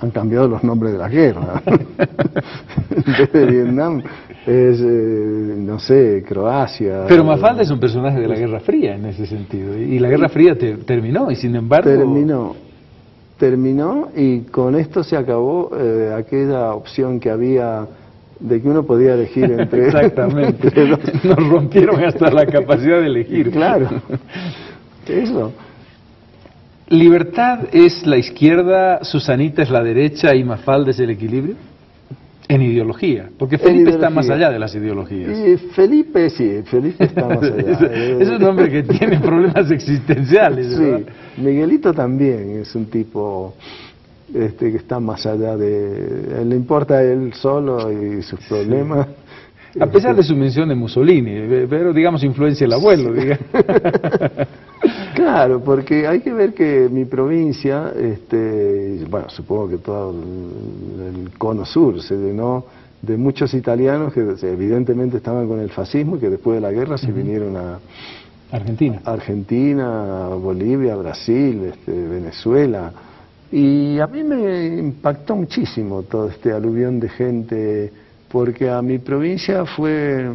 [0.00, 1.62] han cambiado los nombres de la guerra.
[1.66, 4.02] en vez de Vietnam
[4.46, 7.04] es, eh, no sé, Croacia.
[7.08, 10.28] Pero Mafalda es un personaje de la Guerra Fría en ese sentido, y la Guerra
[10.28, 11.90] Fría te- terminó, y sin embargo...
[11.90, 12.54] Terminó.
[13.36, 17.84] Terminó y con esto se acabó eh, aquella opción que había
[18.38, 19.86] de que uno podía elegir entre...
[19.86, 20.68] Exactamente.
[20.68, 21.00] entre dos.
[21.24, 23.50] Nos rompieron hasta la capacidad de elegir.
[23.50, 23.88] Claro.
[25.08, 25.52] Eso.
[26.88, 31.56] ¿Libertad es la izquierda, Susanita es la derecha y Mafalda es el equilibrio?
[32.46, 35.30] En ideología, porque Felipe está más allá de las ideologías.
[35.38, 37.56] Y Felipe, sí, Felipe está más allá.
[37.56, 40.76] es, es un hombre que tiene problemas existenciales.
[40.76, 41.40] Sí.
[41.42, 43.54] Miguelito también es un tipo
[44.32, 46.44] este, que está más allá de...
[46.44, 49.06] Le importa él solo y sus problemas.
[49.78, 53.12] A pesar de su mención de Mussolini, eh, pero digamos influencia el abuelo.
[55.24, 61.38] Claro, porque hay que ver que mi provincia, este, bueno, supongo que todo el, el
[61.38, 62.66] cono sur se llenó
[63.00, 66.98] de muchos italianos que evidentemente estaban con el fascismo y que después de la guerra
[66.98, 67.78] se vinieron a
[68.52, 69.00] Argentina.
[69.02, 72.92] Argentina, Bolivia, Brasil, este, Venezuela.
[73.50, 77.92] Y a mí me impactó muchísimo todo este aluvión de gente,
[78.30, 80.32] porque a mi provincia fue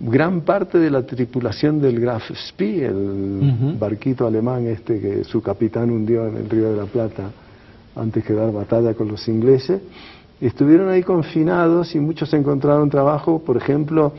[0.00, 5.90] gran parte de la tripulación del Graf Spee, el barquito alemán este que su capitán
[5.90, 7.30] hundió en el Río de la Plata
[7.94, 9.82] antes que dar batalla con los ingleses.
[10.40, 14.14] Estuvieron ahí confinados y muchos encontraron trabajo, por ejemplo,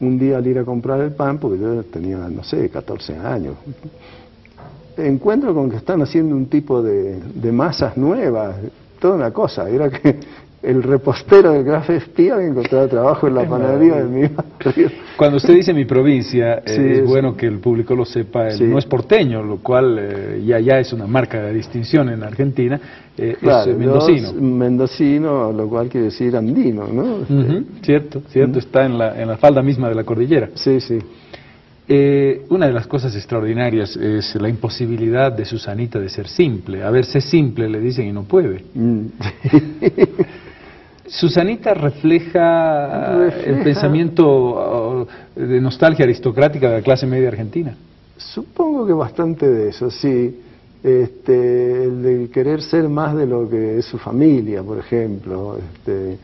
[0.00, 3.54] un día al ir a comprar el pan, porque yo tenía, no sé, 14 años,
[4.96, 8.56] encuentro con que están haciendo un tipo de, de masas nuevas,
[8.98, 9.68] toda una cosa.
[9.68, 10.20] Era que
[10.62, 14.90] el repostero del Graf Spee había encontrado trabajo en la panadería de mi barrio.
[15.16, 18.52] Cuando usted dice mi provincia, eh, es, es- bueno que el público lo sepa, él
[18.58, 18.64] Sí.
[18.64, 22.80] no es porteño, lo cual eh, ya, ya es una marca de distinción en Argentina,
[23.16, 25.52] eh, Claro, es eh, mendocino.
[25.52, 27.18] lo cual quiere decir andino, ¿no?
[27.82, 30.50] Cierto, cierto, está en la, en la falda misma de la cordillera.
[30.54, 30.98] Sí, sí.
[31.88, 36.82] Eh, una de las cosas extraordinarias es la imposibilidad de Susanita de ser simple.
[36.82, 38.64] A ver, sé simple, le dicen y no puede.
[38.74, 39.06] Mm.
[41.06, 45.06] Susanita refleja, el pensamiento oh,
[45.36, 47.76] de nostalgia aristocrática de la clase media argentina.
[48.16, 50.40] Supongo que bastante de eso, sí.
[50.82, 55.58] Este, el de querer ser más de lo que es su familia, por ejemplo.
[55.58, 56.18] Este,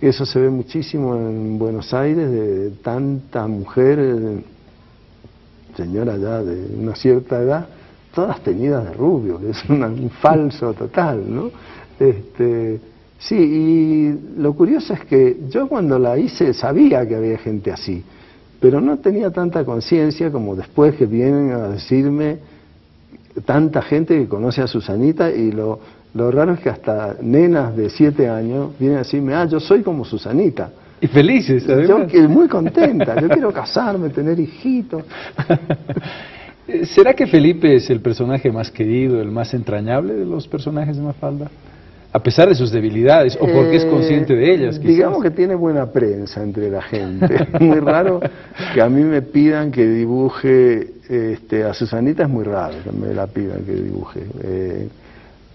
[0.00, 4.42] eso se ve muchísimo en Buenos Aires, de tanta mujer,
[5.76, 7.66] señora ya de una cierta edad,
[8.14, 11.50] todas teñidas de rubio, es una- un falso total, ¿no?
[11.98, 12.80] Este,
[13.18, 18.02] sí, y lo curioso es que yo cuando la hice sabía que había gente así,
[18.60, 22.38] pero no tenía tanta conciencia como después que vienen a decirme
[23.44, 25.78] tanta gente que conoce a Susanita y lo,
[26.14, 29.82] lo raro es que hasta nenas de siete años vienen a decirme, ah, yo soy
[29.82, 30.70] como Susanita.
[31.00, 32.12] Y felices, Yo además.
[32.12, 35.02] que muy contenta, yo quiero casarme, tener hijitos.
[36.84, 41.02] ¿Será que Felipe es el personaje más querido, el más entrañable de los personajes de
[41.02, 41.50] Mafalda?
[42.12, 44.94] A pesar de sus debilidades, o porque es Eh, consciente de ellas, quizás.
[44.94, 47.46] Digamos que tiene buena prensa entre la gente.
[47.60, 48.20] muy raro
[48.74, 53.14] que a mí me pidan que dibuje este, a Susanita, es muy raro que me
[53.14, 54.20] la pidan que dibuje.
[54.42, 54.88] Eh,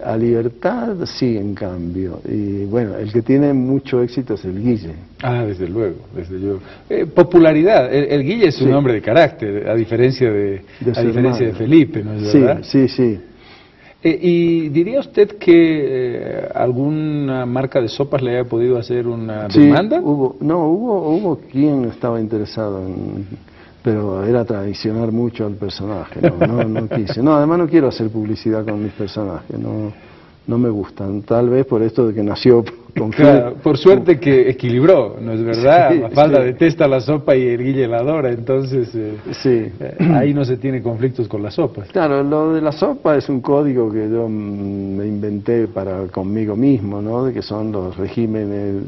[0.04, 2.20] A libertad sí, en cambio.
[2.28, 4.94] Y bueno, el que tiene mucho éxito es el Guille.
[5.22, 6.60] Ah, desde luego, desde luego.
[6.90, 8.72] Eh, popularidad, el, el Guille es un Sí.
[8.74, 11.54] hombre de carácter, a diferencia de, De a diferencia de.
[11.54, 12.60] Felipe, ¿no es Sí, verdad?
[12.62, 13.18] sí, sí.
[14.02, 19.48] Eh, ¿Y diría usted que eh, alguna marca de sopas le haya podido hacer una
[19.50, 19.98] Sí, demanda?
[20.00, 23.24] Hubo, no, hubo, hubo quien estaba interesado en,
[23.86, 27.22] pero era traicionar mucho al personaje, no, no, no quise.
[27.22, 29.92] No, además no quiero hacer publicidad con mis personajes, no,
[30.44, 31.22] no me gustan.
[31.22, 32.64] Tal vez por esto de que nació
[32.98, 35.92] con Claro, por suerte que equilibró, ¿no es verdad?
[35.92, 36.44] Sí, Mafalda sí.
[36.46, 39.70] detesta la sopa y el Guille la adora, entonces eh, Sí.
[39.78, 41.86] eh, ahí no se tiene conflictos con las sopas.
[41.90, 46.56] Claro, lo de la sopa es un código que yo mm, me inventé para conmigo
[46.56, 47.26] mismo, ¿no?
[47.26, 48.82] De que son los regímenes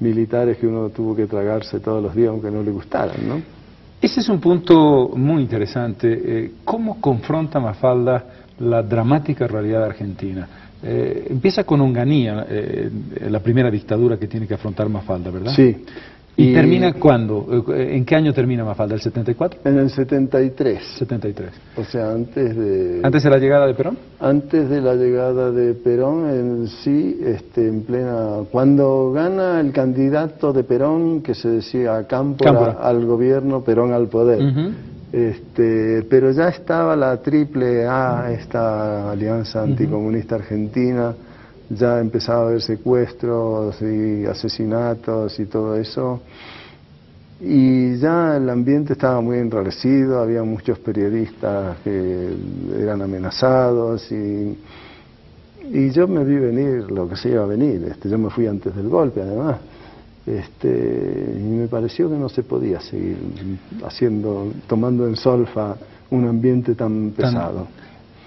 [0.00, 3.61] militares que uno tuvo que tragarse todos los días aunque no le gustaran, ¿no?
[4.02, 6.08] Ese es un punto muy interesante.
[6.12, 8.24] eh, ¿Cómo confronta Mafalda
[8.58, 10.48] la dramática realidad argentina?
[10.82, 12.90] Eh, empieza con Onganía, eh,
[13.30, 15.52] la primera dictadura que tiene que afrontar Mafalda, ¿verdad?
[15.54, 15.84] Sí.
[16.34, 17.46] ¿Y, Y- termina cuándo?
[17.76, 18.94] Eh, ¿En qué año termina Mafalda?
[18.94, 19.60] ¿El 74?
[19.64, 20.78] En el 73.
[20.98, 21.50] 73.
[21.76, 23.00] O sea, antes de...
[23.02, 23.98] ¿Antes de la llegada de Perón?
[24.18, 28.38] Antes de la llegada de Perón, en sí, este, en plena...
[28.50, 32.72] Cuando gana el candidato de Perón, que se decía Cámpora, Cámpora.
[32.80, 34.40] al gobierno, Perón al poder.
[35.12, 41.12] Este, pero ya estaba la triple A, esta alianza anticomunista argentina,
[41.74, 46.20] ya empezaba a haber secuestros y asesinatos y todo eso.
[47.40, 52.36] Y ya el ambiente estaba muy enrarecido, había muchos periodistas que
[52.78, 54.56] eran amenazados y,
[55.72, 57.84] y yo me vi venir lo que se iba a venir.
[57.90, 59.56] Este, yo me fui antes del golpe además.
[60.24, 63.16] Este, y me pareció que no se podía seguir
[63.84, 65.76] haciendo, tomando en solfa
[66.10, 67.66] un ambiente tan pesado.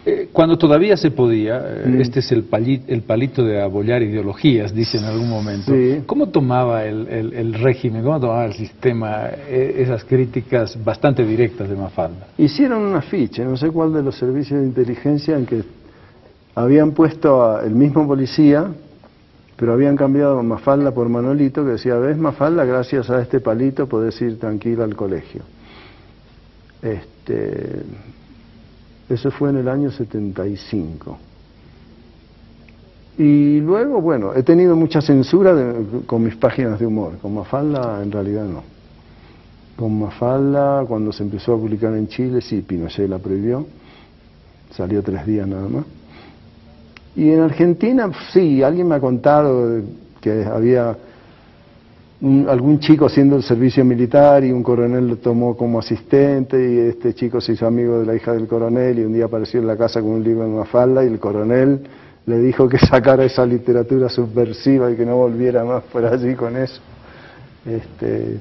[0.08, 2.01] Eh, cuando todavía se podía, eh, Mm.
[2.01, 5.72] este es el, pali- el palito de abollar ideologías, dice en algún momento.
[5.74, 6.01] Sí.
[6.06, 11.69] ¿Cómo tomaba el, el- el régimen, cómo tomaba el sistema eh, esas críticas bastante directas
[11.69, 12.27] de Mafalda?
[12.38, 15.64] Hicieron un afiche, no sé cuál de los servicios de inteligencia, en que
[16.53, 18.67] habían puesto a el mismo policía,
[19.58, 24.22] pero habían cambiado Mafalda por Manolito, que decía, ves Mafalda, gracias a este palito podés
[24.22, 25.42] ir tranquila al colegio.
[26.84, 27.82] Este,
[29.09, 31.17] eso fue en el año 75.
[33.17, 38.01] Y luego, bueno, he tenido mucha censura de- con mis páginas de humor, con Mafalda
[38.03, 38.64] en realidad no.
[39.77, 43.66] Con Mafalda, cuando se empezó a publicar en Chile, sí, Pinochet la prohibió,
[44.72, 45.85] salió tres días nada más.
[47.16, 49.82] Y en Argentina, sí, alguien me ha contado
[50.19, 50.98] que había
[52.22, 56.77] un- algún chico haciendo el servicio militar y un coronel lo tomó como asistente y
[56.90, 59.68] este chico se hizo amigo de la hija del coronel y un día apareció en
[59.68, 61.82] la casa con un libro en Mafalda y el coronel
[62.26, 66.58] le dijo que sacara esa literatura subversiva y que no volviera más por allí con
[66.58, 66.82] eso.
[67.66, 68.40] Este,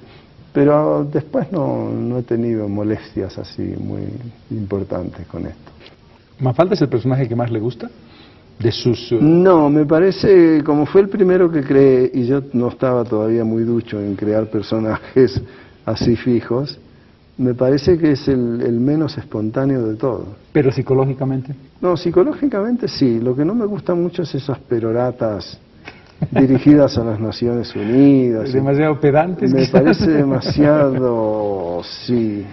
[0.53, 4.03] pero después no, no he tenido molestias así muy
[4.51, 5.73] importantes con esto.
[6.41, 7.91] ¿Mafalda es el personaje que más le gusta?
[8.59, 9.13] De sus...
[9.13, 13.45] eh, No, me parece, como fue el primero que creé, y yo no estaba todavía
[13.45, 15.41] muy ducho en crear personajes
[15.85, 16.79] así fijos,
[17.37, 20.29] me parece que es el, el menos espontáneo de todos.
[20.53, 21.53] Pero psicológicamente.
[21.81, 25.59] No, psicológicamente sí, lo que no me gusta mucho es esas peroratas
[26.31, 28.53] dirigidas a las Naciones Unidas.
[28.53, 29.53] Demasiado pedantes.
[29.53, 29.73] Me quizás.
[29.73, 32.45] parece demasiado, sí,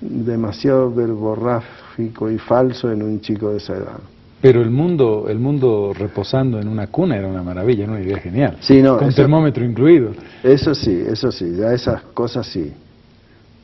[0.00, 3.98] demasiado verborrágico y falso en un chico de esa edad.
[4.42, 8.18] Pero el mundo, el mundo reposando en una cuna era una maravilla, era una idea
[8.18, 8.56] genial.
[8.60, 10.12] Sí, no, Con eso- termómetro incluido.
[10.42, 12.72] Eso sí, eso sí, ya esas cosas sí.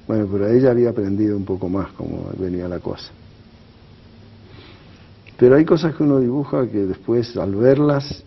[0.06, 3.10] Bueno, pero ella había aprendido un poco más cómo venía la cosa.
[5.38, 8.22] Pero hay cosas que uno dibuja que después al verlas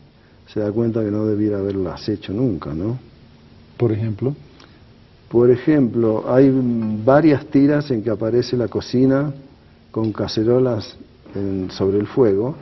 [0.47, 2.97] se da cuenta que no debiera haberlas hecho nunca, ¿no?
[3.77, 4.35] Por ejemplo.
[5.29, 6.51] Por ejemplo, hay
[7.05, 9.31] varias tiras en que aparece la cocina
[9.91, 10.97] con cacerolas
[11.35, 12.55] en- sobre el fuego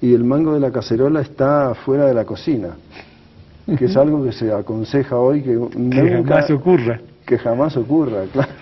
[0.00, 2.76] y el mango de la cacerola está fuera de la cocina,
[3.78, 7.00] que es algo que se aconseja hoy que, Que nunca, jamás ocurra.
[7.26, 8.52] que jamás ocurra, claro.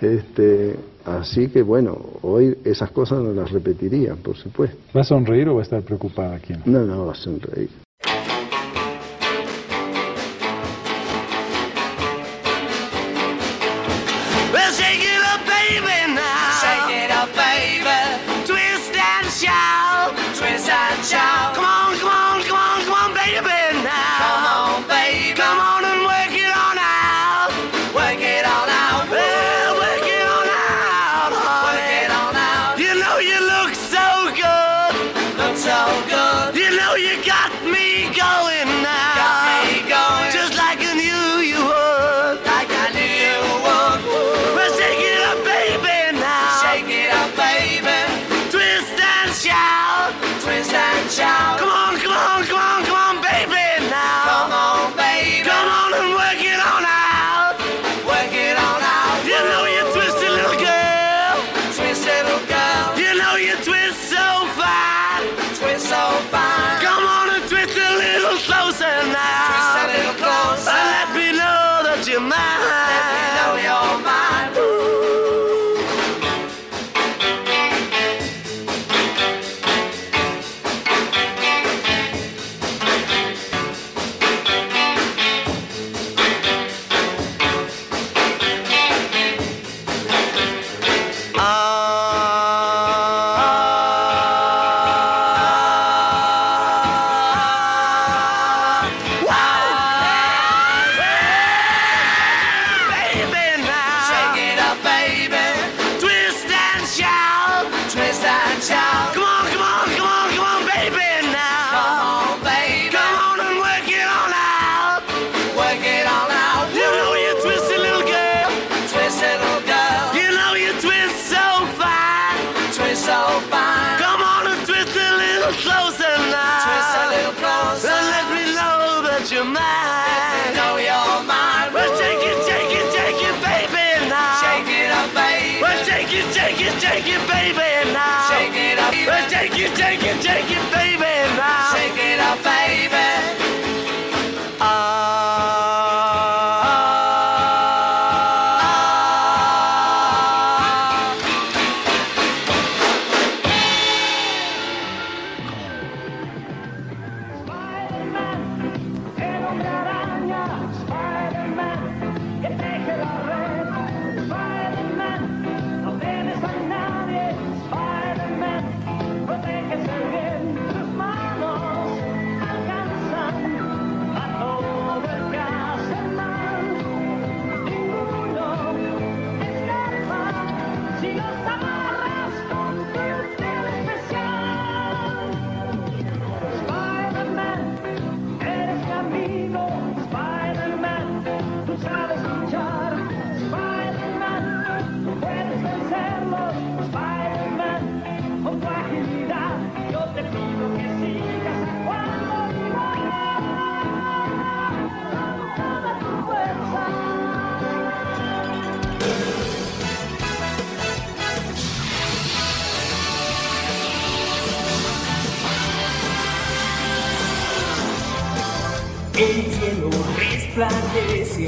[0.00, 4.76] Este, así que bueno, hoy esas cosas no las repetiría, por supuesto.
[4.94, 6.60] ¿Va a sonreír o va a estar preocupada quién?
[6.66, 7.70] No, no, va a sonreír.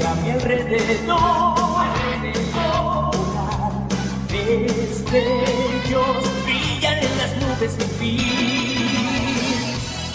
[0.03, 3.19] a mi alrededor, alrededor
[4.67, 8.19] destellos brillan en las nubes sin fin.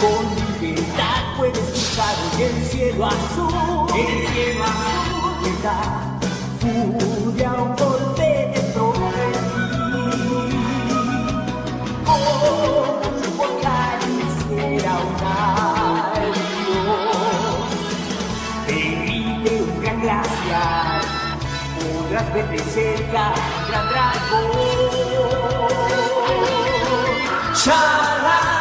[0.01, 0.25] Con
[0.61, 3.09] libertad puedes cruzar el cielo
[3.95, 6.04] el cielo azul.
[22.35, 23.33] vete cerca,
[23.69, 24.51] gran dragón.
[27.55, 28.54] Charra.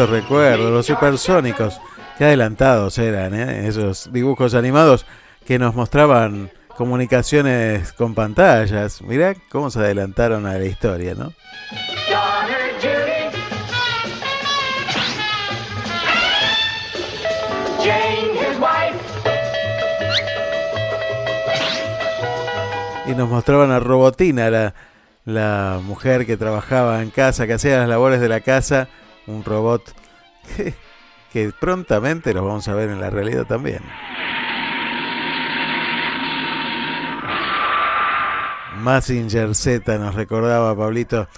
[0.00, 1.78] Cuántos recuerdos, los supersónicos.
[2.16, 3.68] Qué adelantados eran, ¿eh?
[3.68, 5.04] Esos dibujos animados
[5.44, 9.02] que nos mostraban comunicaciones con pantallas.
[9.02, 11.34] Mirá cómo se adelantaron a la historia, ¿no?
[23.06, 24.72] Y nos mostraban a Robotina, la,
[25.26, 28.88] la mujer que trabajaba en casa, que hacía las labores de la casa,
[29.26, 29.82] un robot
[30.56, 30.74] que,
[31.32, 33.82] que prontamente los vamos a ver en la realidad también.
[38.80, 41.28] Massinger Z nos recordaba Pablito.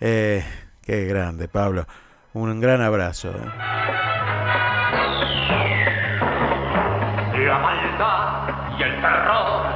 [0.00, 0.44] Eh,
[0.82, 1.86] qué grande, Pablo.
[2.34, 3.30] Un gran abrazo.
[3.30, 3.50] ¿eh?
[7.46, 9.66] La maldad y el terror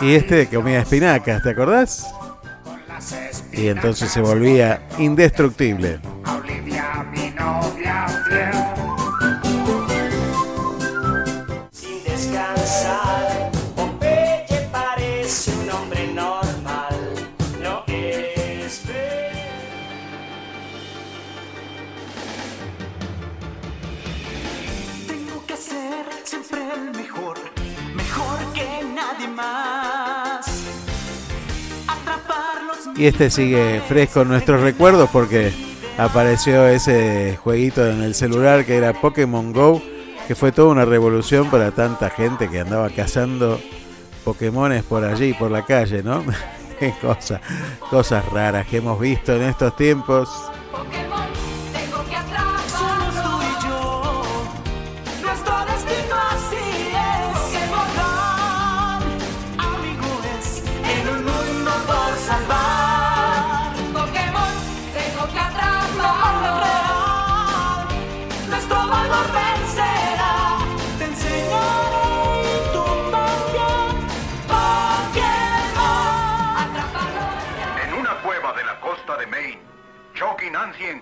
[0.00, 2.06] Y este comía espinacas, ¿te acordás?
[3.52, 5.98] Y entonces se volvía indestructible.
[32.98, 35.52] Y este sigue fresco en nuestros recuerdos porque
[35.96, 39.80] apareció ese jueguito en el celular que era Pokémon Go,
[40.26, 43.60] que fue toda una revolución para tanta gente que andaba cazando
[44.24, 46.24] Pokémones por allí, por la calle, ¿no?
[46.80, 47.40] Qué cosa,
[47.88, 50.28] cosas raras que hemos visto en estos tiempos.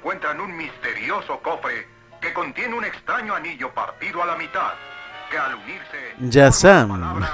[0.07, 1.85] Encuentran un misterioso cofre
[2.20, 4.75] que contiene un extraño anillo partido a la mitad,
[5.28, 7.25] que al unirse Yazam.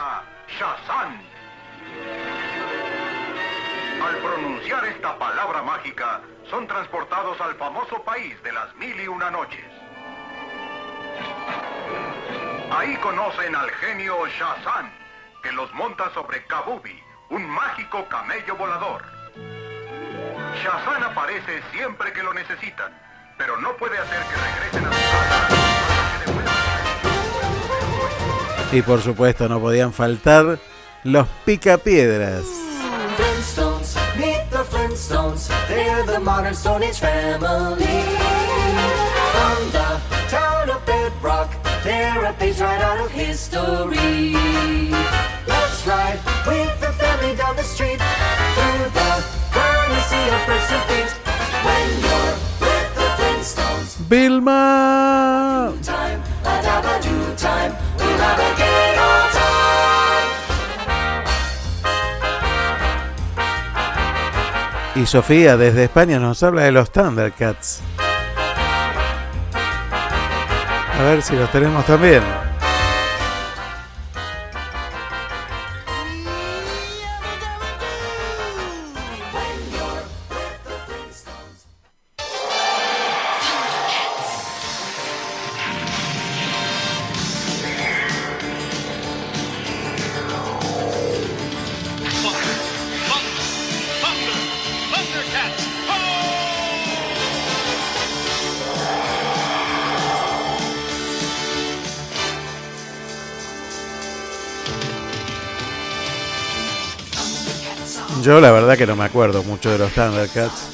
[0.49, 1.21] Shazam.
[4.03, 9.31] Al pronunciar esta palabra mágica, son transportados al famoso país de las mil y una
[9.31, 9.67] noches.
[12.71, 14.91] Ahí conocen al genio Shazam,
[15.43, 19.22] que los monta sobre Kabubi, un mágico camello volador.
[20.61, 22.93] Shazam aparece siempre que lo necesitan,
[23.39, 25.49] pero no puede hacer que regresen a su casa.
[28.73, 30.59] Y por supuesto no podían faltar
[31.05, 32.45] los picapiedras.
[33.17, 35.49] Flintstones, meet the Flintstones.
[35.69, 38.05] They're the modern Stone Age family.
[39.33, 40.01] From the
[40.31, 41.51] town of Bedrock,
[41.85, 44.35] they're a page right out of history.
[45.47, 46.92] Let's ride with the
[57.37, 57.73] time.
[64.95, 67.81] Y Sofía desde España nos habla de los Thundercats.
[70.99, 72.23] A ver si los tenemos también.
[108.23, 110.69] Yo la verdad que no me acuerdo mucho de los Thundercats.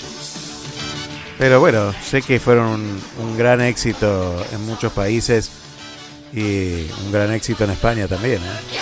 [1.39, 5.51] Pero bueno, sé que fueron un, un gran éxito en muchos países
[6.35, 8.43] y un gran éxito en España también.
[8.43, 8.78] ¿eh?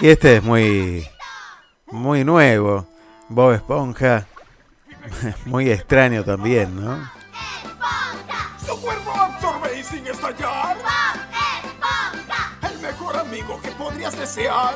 [0.00, 1.06] Y este es muy,
[2.08, 2.86] muy nuevo.
[3.28, 4.26] Bob Esponja.
[5.44, 7.10] Muy extraño también, ¿no?
[8.66, 10.78] ¡Su cuerpo absorbe y sin estallar!
[12.62, 14.74] ¡El mejor amigo que podrías desear!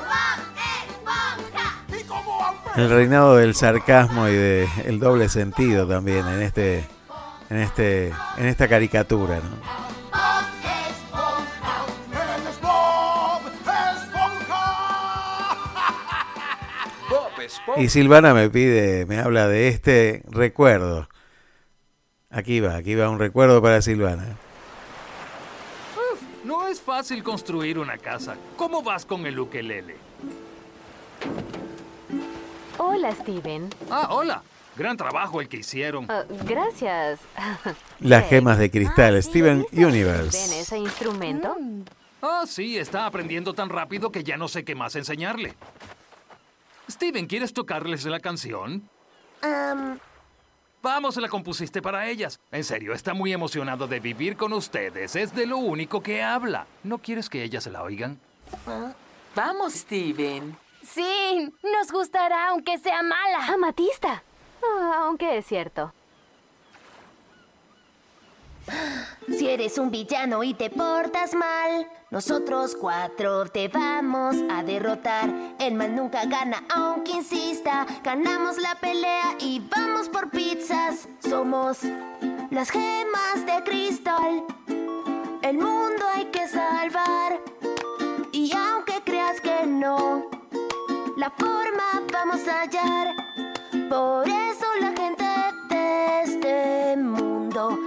[1.88, 2.72] ¡Y como hambre!
[2.76, 6.86] El reinado del sarcasmo y del el doble sentido también en este,
[7.48, 9.91] en este, en esta caricatura, ¿no?
[17.76, 21.08] Y Silvana me pide, me habla de este recuerdo.
[22.30, 24.36] Aquí va, aquí va un recuerdo para Silvana.
[26.12, 28.36] Uf, no es fácil construir una casa.
[28.56, 29.96] ¿Cómo vas con el ukelele?
[32.78, 33.68] Hola, Steven.
[33.90, 34.42] Ah, hola.
[34.74, 36.06] Gran trabajo el que hicieron.
[36.08, 37.20] Ah, gracias.
[38.00, 40.60] Las gemas de cristal, Steven ¿Ven Universe.
[40.60, 41.54] ese instrumento?
[42.22, 45.54] Ah, sí, está aprendiendo tan rápido que ya no sé qué más enseñarle.
[46.92, 48.88] Steven, ¿quieres tocarles la canción?
[50.82, 52.38] Vamos, la compusiste para ellas.
[52.50, 55.16] En serio, está muy emocionado de vivir con ustedes.
[55.16, 56.66] Es de lo único que habla.
[56.84, 58.20] ¿No quieres que ellas la oigan?
[59.34, 60.56] Vamos, Steven.
[60.82, 63.46] Sí, nos gustará aunque sea mala.
[63.46, 64.22] Amatista.
[64.62, 65.92] Ah, aunque es cierto.
[69.28, 75.30] Si eres un villano y te portas mal, nosotros cuatro te vamos a derrotar.
[75.58, 77.86] El mal nunca gana, aunque insista.
[78.04, 81.08] Ganamos la pelea y vamos por pizzas.
[81.20, 81.78] Somos
[82.50, 84.44] las gemas de cristal.
[85.42, 87.40] El mundo hay que salvar.
[88.32, 90.26] Y aunque creas que no,
[91.16, 93.14] la forma vamos a hallar.
[93.88, 95.24] Por eso la gente
[95.68, 97.78] de este mundo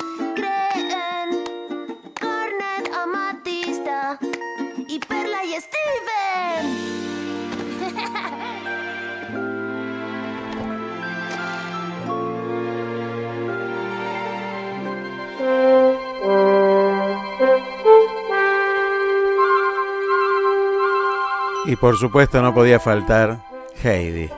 [21.66, 23.40] Y por supuesto no podía faltar
[23.84, 24.30] Heidi.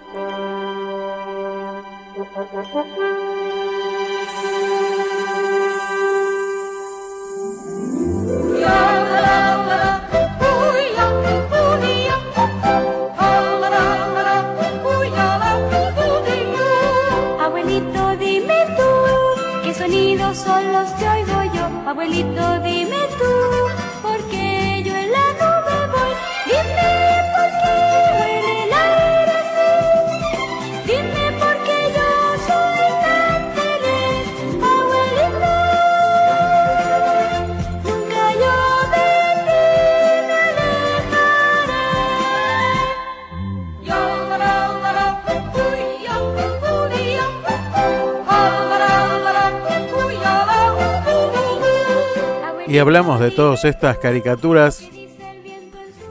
[52.77, 54.87] Y hablamos de todas estas caricaturas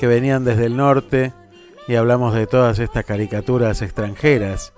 [0.01, 1.33] que venían desde el norte
[1.87, 4.73] y hablamos de todas estas caricaturas extranjeras,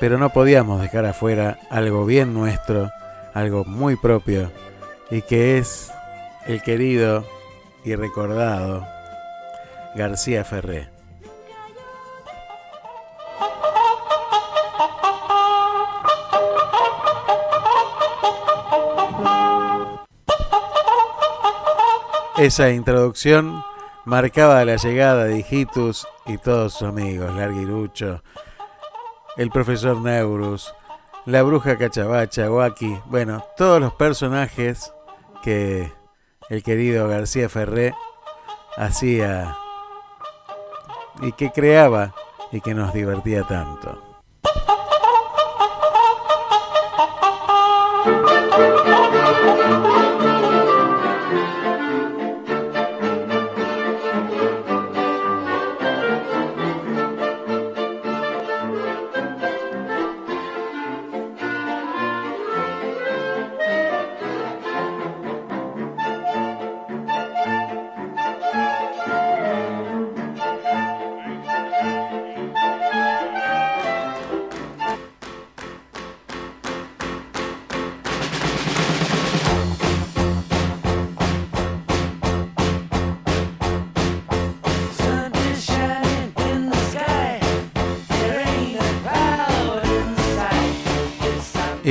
[0.00, 2.90] pero no podíamos dejar afuera algo bien nuestro,
[3.32, 4.50] algo muy propio
[5.08, 5.92] y que es
[6.48, 7.24] el querido
[7.84, 8.84] y recordado
[9.94, 10.99] García Ferré.
[22.40, 23.62] Esa introducción
[24.06, 28.22] marcaba la llegada de Hijitus y todos sus amigos, Larguirucho,
[29.36, 30.74] el profesor Neurus,
[31.26, 34.90] la bruja Cachabacha, Waki, bueno, todos los personajes
[35.42, 35.92] que
[36.48, 37.94] el querido García Ferré
[38.78, 39.54] hacía
[41.20, 42.14] y que creaba
[42.52, 44.02] y que nos divertía tanto.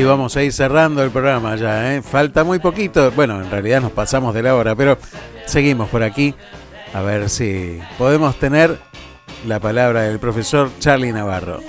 [0.09, 2.01] Vamos a ir cerrando el programa ya, ¿eh?
[2.01, 3.11] Falta muy poquito.
[3.11, 4.97] Bueno, en realidad nos pasamos de la hora, pero
[5.45, 6.33] seguimos por aquí
[6.93, 8.79] a ver si podemos tener
[9.47, 11.59] la palabra del profesor Charlie Navarro.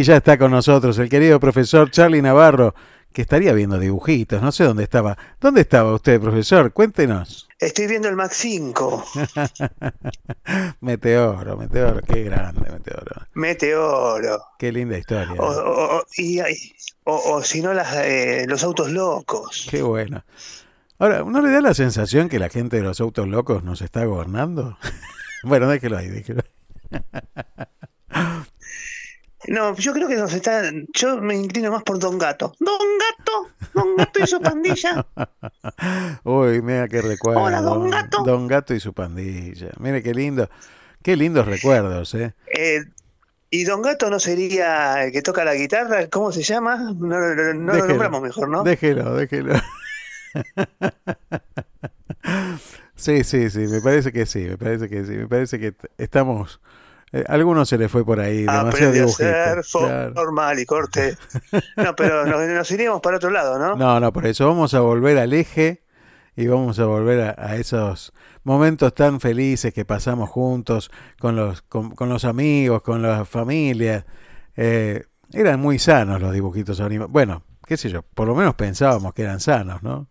[0.00, 2.74] Y ya está con nosotros el querido profesor Charlie Navarro,
[3.12, 5.18] que estaría viendo dibujitos, no sé dónde estaba.
[5.38, 6.72] ¿Dónde estaba usted, profesor?
[6.72, 7.46] Cuéntenos.
[7.58, 9.04] Estoy viendo el Max 5.
[10.80, 13.26] Meteoro, Meteoro, qué grande Meteoro.
[13.34, 14.42] Meteoro.
[14.58, 15.34] Qué linda historia.
[15.38, 16.40] O, o- o- y,
[17.04, 17.72] o- o si no,
[18.02, 19.66] eh, los autos locos.
[19.70, 20.24] Qué bueno.
[20.98, 24.06] Ahora, ¿no le da la sensación que la gente de los autos locos nos está
[24.06, 24.78] gobernando?
[25.44, 26.42] bueno, déjelo ahí, déjelo
[26.90, 27.00] ahí.
[29.50, 30.62] No, yo creo que nos está.
[30.94, 32.54] Yo me inclino más por Don Gato.
[32.60, 35.04] Don Gato, Don Gato y su pandilla.
[36.24, 37.42] Uy, mira qué recuerdo.
[37.42, 38.22] Hola, Don Gato.
[38.22, 39.70] Don Gato y su pandilla.
[39.80, 40.48] Mire qué lindo.
[41.02, 42.32] Qué lindos recuerdos, ¿eh?
[42.56, 42.84] Eh,
[43.50, 46.76] y Don Gato no sería el que toca la guitarra, ¿cómo se llama?
[46.76, 48.62] No, no- no- no lo nombramos mejor, ¿no?
[48.62, 49.54] Déjelo, déjelo.
[52.94, 56.60] Sí, sí, sí, me parece que sí, me parece que sí, me parece que estamos...
[57.12, 59.16] eh, a algunos se le fue por ahí, demasiado Aprende a dibujito.
[59.16, 60.14] ser claro.
[60.14, 61.16] formal y corte.
[61.76, 63.76] No, pero nos, nos iríamos para otro lado, ¿no?
[63.76, 65.82] No, no, por eso vamos a volver al eje
[66.36, 68.12] y vamos a volver a, a esos
[68.44, 74.04] momentos tan felices que pasamos juntos con los, con, con los amigos, con las familias.
[74.56, 77.12] Eh, eran muy sanos los dibujitos animados.
[77.12, 80.08] Bueno, qué sé yo, por lo menos pensábamos que eran sanos, ¿no?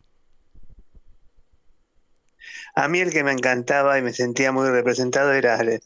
[2.76, 5.82] A mí el que me encantaba y me sentía muy representado era el-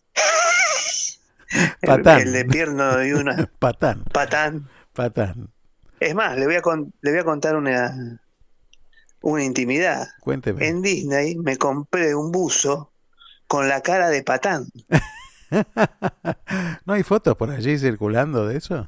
[1.82, 2.22] Patán.
[2.22, 4.67] el de pierno y una Patán, patán.
[4.93, 5.49] patán.
[5.99, 8.19] Es más, le voy a, con- le voy a contar una,
[9.22, 10.07] una intimidad.
[10.19, 10.67] Cuénteme.
[10.67, 12.91] En Disney me compré un buzo
[13.48, 14.65] con la cara de patán.
[16.85, 18.88] ¿No hay fotos por allí circulando de eso?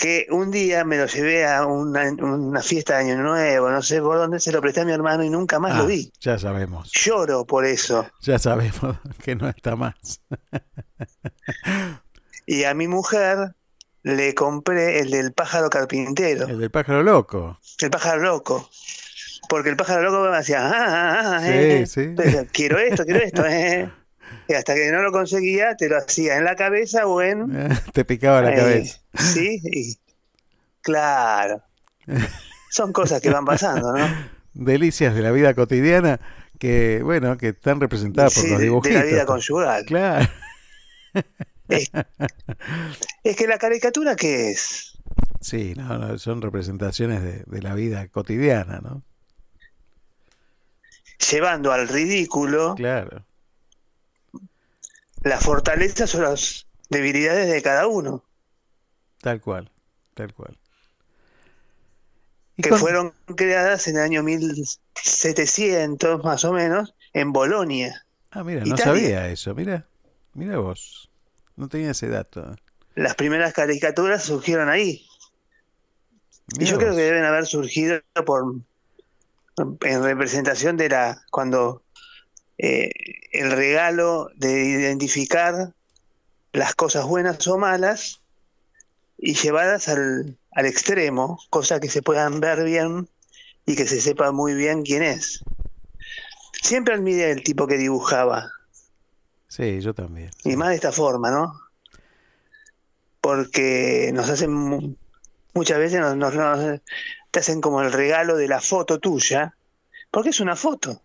[0.00, 4.00] Que un día me lo llevé a una, una fiesta de Año Nuevo, no sé
[4.00, 6.10] por dónde se lo presté a mi hermano y nunca más lo Ah, vi.
[6.20, 8.06] Ya sabemos, Lloro por eso.
[8.22, 10.22] ya sabemos que no está más.
[12.46, 13.54] Y a mi mujer
[14.02, 17.58] le compré el del pájaro carpintero, El del pájaro loco.
[17.80, 18.70] el pájaro loco.
[19.50, 22.00] Porque el pájaro loco me hacía, ah, ah, ah, Sí, eh, sí.
[22.22, 23.44] eh, quiero esto, quiero esto.
[23.46, 23.90] eh".
[24.48, 27.68] Y hasta que no lo conseguía, te lo hacía en la cabeza o en...
[27.92, 29.00] Te picaba la eh, cabeza.
[29.18, 29.98] Sí, y-
[30.80, 31.62] claro.
[32.70, 34.06] Son cosas que van pasando, ¿no?
[34.54, 36.20] Delicias de la vida cotidiana
[36.58, 39.04] que, bueno, que están representadas por Sí, los de- de la dibujitos.
[39.04, 39.84] vida conyugal.
[39.86, 40.28] Claro.
[41.68, 44.98] Es que la caricatura, ¿qué es?
[45.40, 49.02] Sí, no, no, son representaciones de, de la vida cotidiana, ¿no?
[51.30, 53.24] Llevando al ridículo Claro.
[55.22, 58.24] Las fortalezas o las debilidades de cada uno,
[59.20, 59.70] Tal cual,
[60.14, 60.56] tal cual.
[62.56, 68.06] que fueron creadas en el año 1700 más o menos en Bolonia.
[68.30, 69.86] Ah, mira, no sabía eso, mira,
[70.34, 71.10] mira vos.
[71.56, 72.56] No tenía ese dato.
[72.94, 75.06] Las primeras caricaturas surgieron ahí.
[76.58, 78.56] Y yo creo que deben haber surgido por
[79.82, 81.82] en representación de la cuando
[82.62, 82.90] eh,
[83.32, 85.72] el regalo de identificar
[86.52, 88.20] las cosas buenas o malas
[89.16, 93.08] y llevadas al, al extremo, cosa que se puedan ver bien
[93.66, 95.42] y que se sepa muy bien quién es.
[96.62, 98.50] Siempre admiré el tipo que dibujaba,
[99.48, 100.30] Sí, yo también.
[100.44, 101.52] y más de esta forma, ¿no?
[103.20, 104.94] Porque nos hacen mu-
[105.54, 106.80] muchas veces nos, nos- nos-
[107.30, 109.54] te hacen como el regalo de la foto tuya,
[110.10, 111.02] porque es una foto.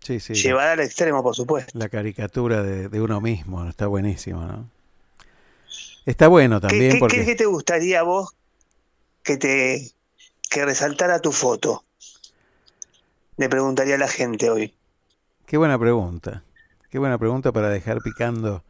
[0.00, 0.34] Sí, sí.
[0.34, 1.72] llevada al extremo, por supuesto.
[1.72, 4.70] La caricatura de, de uno mismo, está buenísimo, ¿no?
[6.04, 7.16] Está bueno ¿Qué, también qué- porque...
[7.20, 8.34] qué- qué te gustaría a vos
[9.24, 9.92] que te
[10.50, 11.84] que resaltara tu foto?
[13.38, 14.72] Le preguntaría a la gente hoy.
[15.46, 16.44] Qué buena pregunta.
[16.90, 18.64] Qué buena pregunta para dejar picando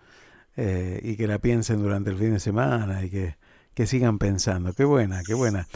[0.56, 3.36] eh, y que la piensen durante el fin de semana y que,
[3.74, 4.74] que sigan pensando.
[4.74, 5.68] Qué buena, qué buena.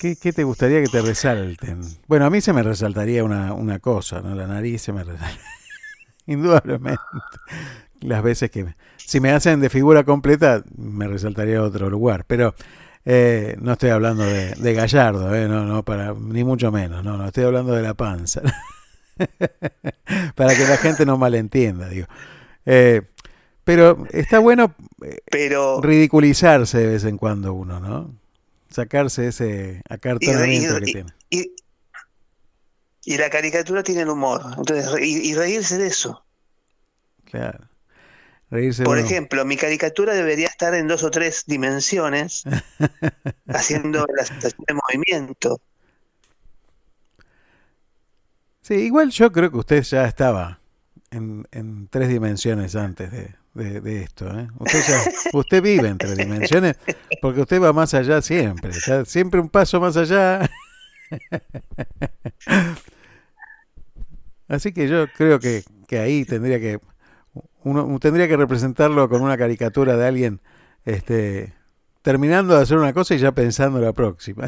[0.00, 1.82] ¿Qué, qué te gustaría que te resalten?
[2.08, 4.34] Bueno, a mí se me resaltaría una, una cosa, ¿no?
[4.34, 5.38] La nariz se me resalta.
[6.26, 7.00] Indudablemente.
[8.00, 8.64] Las veces que...
[8.64, 12.24] me- si me hacen de figura completa, me resaltaría otro lugar.
[12.26, 12.54] Pero
[13.04, 15.48] eh, no estoy hablando de, de Gallardo, ¿eh?
[15.48, 17.04] No, no, para, ni mucho menos.
[17.04, 18.40] No, no, estoy hablando de la panza.
[20.34, 22.06] para que la gente no malentienda, digo.
[22.64, 23.02] Eh,
[23.64, 28.14] pero está bueno eh, Pero ridiculizarse de vez en cuando uno, ¿no?
[28.70, 31.12] Sacarse ese acartonamiento y- que tiene.
[31.30, 31.54] y,
[33.04, 36.24] y la caricatura tiene el humor, entonces y, y reírse de eso.
[37.24, 37.68] Claro.
[38.50, 39.06] Reírse Por uno.
[39.06, 42.44] ejemplo, mi caricatura debería estar en dos o tres dimensiones,
[43.48, 45.60] haciendo la sensación de movimiento.
[48.62, 50.59] Sí, igual yo creo que usted ya estaba
[51.10, 54.26] en, tres dimensiones antes de, esto.
[54.38, 54.48] ¿eh?
[54.58, 56.76] Usted, ya- usted vive en tres dimensiones
[57.20, 58.72] porque usted va más allá siempre.
[59.04, 60.48] Siempre un paso más allá.
[64.48, 66.80] Así que yo creo que, que ahí tendría que
[67.62, 70.40] uno tendría que representarlo con una caricatura de alguien
[70.84, 71.54] este
[72.02, 74.46] terminando de hacer una cosa y ya pensando en la próxima.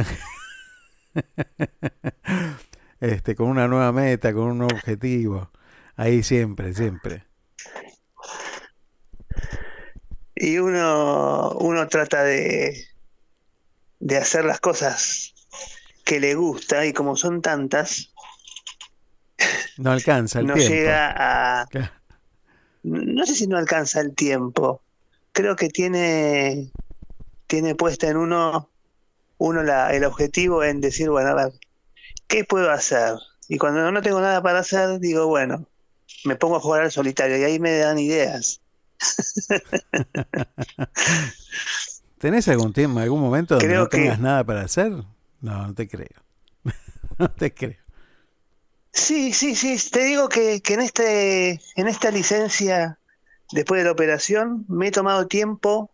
[3.00, 5.50] este con una nueva meta, con un nuevo objetivo.
[5.96, 7.26] Ahí siempre, siempre.
[10.34, 12.86] Y uno, uno trata de,
[14.00, 15.34] de hacer las cosas
[16.04, 18.12] que le gusta, y como son tantas,
[19.76, 20.74] No alcanza el no tiempo.
[20.74, 21.66] llega a...
[22.82, 24.82] No sé si no alcanza el tiempo.
[25.32, 26.72] Creo que tiene,
[27.46, 28.68] tiene puesta en uno,
[29.38, 31.52] uno la, el objetivo en decir, bueno, a ver,
[32.26, 33.14] ¿qué puedo hacer?
[33.48, 35.68] Y cuando no tengo nada para hacer, digo, bueno,
[36.24, 38.60] me pongo a jugar al solitario y ahí me dan ideas.
[42.18, 44.92] ¿Tenés algún tiempo, algún momento donde Creo no tengas que- nada para hacer?
[45.40, 46.22] No, no te creo.
[47.18, 47.76] no te creo.
[48.92, 49.76] Sí, sí, sí.
[49.90, 52.98] Te digo que, que en este, en esta licencia,
[53.50, 55.90] después de la operación, me he tomado tiempo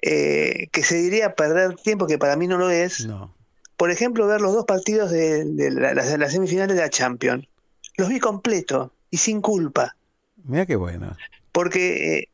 [0.00, 3.06] eh, que se diría perder tiempo, que para mí no lo es.
[3.06, 3.34] No.
[3.76, 7.46] Por ejemplo, ver los dos partidos de, de la- las, las semifinales de la Champions.
[7.98, 9.94] Los vi completo y sin culpa.
[10.44, 11.16] Mira qué bueno.
[11.52, 12.28] Porque, eh,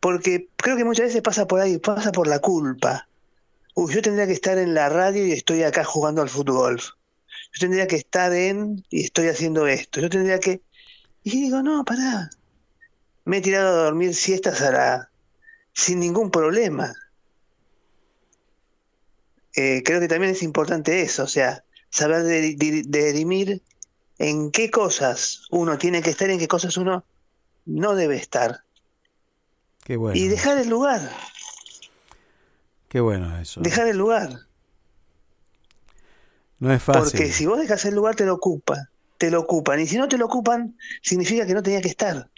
[0.00, 3.06] porque creo que muchas veces pasa por ahí, pasa por la culpa.
[3.74, 6.80] Uy, yo tendría que estar en la radio y estoy acá jugando al fútbol.
[6.80, 10.62] yo tendría que estar en y estoy haciendo esto, yo tendría que...
[11.22, 12.30] Y digo, no, pará,
[13.26, 15.10] me he tirado a dormir siestas a la...
[15.74, 16.94] sin ningún problema.
[19.54, 23.62] Eh, creo que también es importante eso, o sea, saber de- de- derimir
[24.18, 27.04] en qué cosas uno tiene que estar y en qué cosas uno
[27.64, 28.62] no debe estar.
[29.84, 30.18] Qué bueno.
[30.18, 31.00] Y dejar el lugar,
[32.88, 33.60] Qué bueno eso.
[33.60, 34.46] dejar el lugar.
[36.58, 37.02] No es fácil.
[37.02, 38.88] Porque si vos dejas el lugar te lo ocupan,
[39.18, 39.80] te lo ocupan.
[39.80, 42.30] Y si no te lo ocupan, significa que no tenía que estar.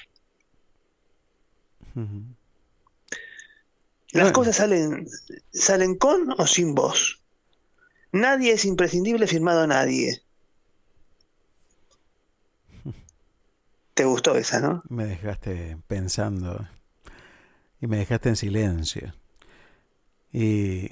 [4.12, 5.07] Las cosas salen,
[5.52, 7.23] salen con o sin vos.
[8.12, 10.23] Nadie es imprescindible firmado nadie.
[13.99, 14.81] ¿Te gustó esa, no?
[14.89, 16.68] Me dejaste pensando
[17.81, 19.12] y me dejaste en silencio.
[20.33, 20.89] Y,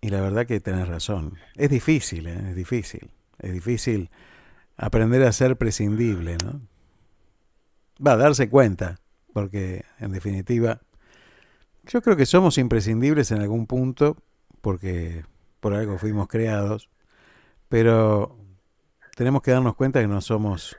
[0.00, 1.36] y la verdad que tenés razón.
[1.56, 2.50] Es difícil, ¿eh?
[2.50, 3.10] es difícil.
[3.40, 4.08] Es difícil
[4.76, 6.60] aprender a ser prescindible, ¿no?
[8.06, 9.00] Va a darse cuenta,
[9.32, 10.80] porque en definitiva,
[11.88, 14.16] yo creo que somos imprescindibles en algún punto,
[14.60, 15.24] porque
[15.58, 16.88] por algo fuimos creados,
[17.68, 18.38] pero
[19.16, 20.76] tenemos que darnos cuenta que no somos,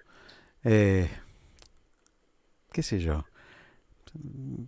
[0.64, 1.10] eh,
[2.72, 3.26] qué sé yo,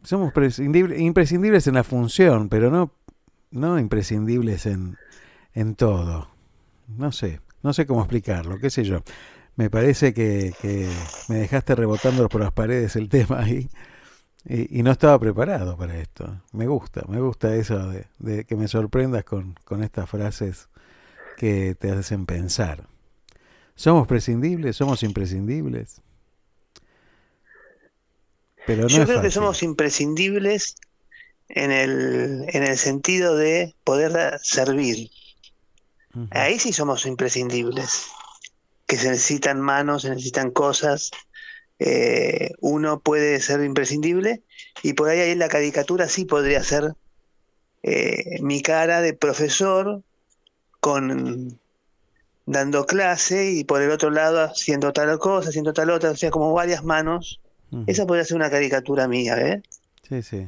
[0.04, 2.94] somos prescindibles, imprescindibles en la función, pero no,
[3.52, 4.98] no imprescindibles en,
[5.54, 6.30] en todo.
[6.88, 9.02] No sé, no sé cómo explicarlo, qué sé yo.
[9.56, 10.90] Me parece que, que
[11.28, 13.70] me dejaste rebotando por las paredes el tema ahí
[14.46, 16.42] y, y no estaba preparado para esto.
[16.54, 20.70] Me gusta, me gusta eso de, de que me sorprendas con, con estas frases
[21.38, 22.88] que te hacen pensar.
[23.76, 24.76] ¿Somos prescindibles?
[24.76, 26.02] ¿Somos imprescindibles?
[28.66, 30.76] Pero no Yo creo que somos imprescindibles
[31.50, 35.10] en el, en el sentido de poder servir.
[36.32, 38.08] Ahí sí somos imprescindibles.
[38.86, 41.12] Que se necesitan manos, se necesitan cosas.
[41.80, 44.44] Eh, uno puede ser imprescindible
[44.84, 46.94] y por ahí, ahí la caricatura sí podría ser
[47.82, 50.04] eh, mi cara de profesor
[50.80, 51.60] con
[52.46, 56.30] dando clase y por el otro lado haciendo tal cosa, haciendo tal otra, o sea,
[56.30, 57.40] como varias manos.
[57.88, 59.61] Esa podría ser una caricatura mía, ¿eh?
[60.08, 60.48] Sí, sí.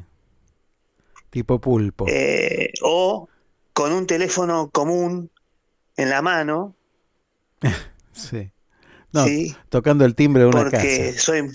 [1.30, 2.06] Tipo pulpo.
[2.10, 3.28] Eh, o
[3.74, 5.32] con un teléfono común
[5.98, 6.76] en la mano,
[8.12, 8.52] Sí.
[9.14, 9.56] No, Sí.
[9.70, 11.20] tocando el timbre de una porque casa.
[11.20, 11.50] soy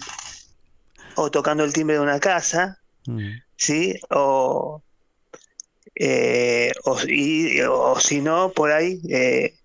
[1.17, 3.31] o tocando el timbre de una casa, Mm.
[3.57, 3.95] ¿sí?
[4.11, 4.83] O,
[5.95, 9.58] eh, o, y- o si no, por ahí, eh,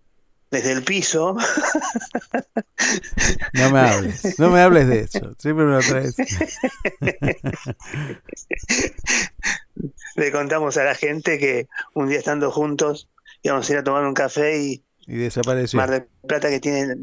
[0.54, 1.36] desde el piso,
[3.54, 5.34] No me hables, no me hables de eso.
[5.40, 6.16] Siempre me lo traes.
[10.16, 13.10] le contamos a la gente que un día estando juntos
[13.42, 15.78] íbamos a ir a tomar un café y Y desapareció.
[15.78, 16.98] Mar del Plata que tiene,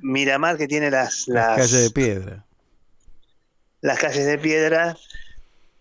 [0.00, 2.46] Miramar que tiene las, las, Calle de piedra.
[3.82, 4.96] las calles de piedra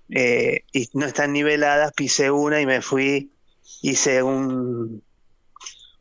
[0.10, 3.32] eh, y no están niveladas, pisé una y me fui,
[3.82, 5.02] hice un,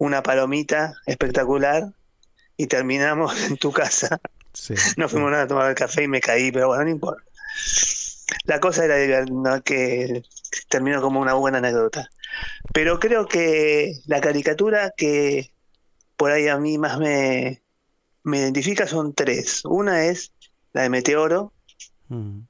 [0.04, 1.92] una palomita espectacular
[2.56, 4.20] y terminamos en tu casa.
[4.52, 4.74] Sí.
[4.96, 7.22] No fuimos nada a tomar el café y me caí, pero bueno, no importa.
[8.44, 10.22] La cosa era no, que
[10.68, 12.08] terminó como una buena anécdota.
[12.72, 15.50] Pero creo que la caricatura que
[16.16, 17.62] por ahí a mí más me,
[18.22, 19.62] me identifica son tres.
[19.64, 20.32] Una es
[20.72, 21.52] la de Meteoro,
[22.08, 22.40] Mm.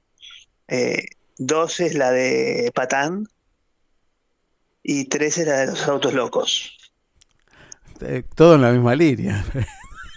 [0.69, 1.07] eh,
[1.39, 3.29] dos es la de Patán
[4.83, 6.77] y tres es la de los autos locos.
[8.07, 9.45] Eh, Todo en la misma línea.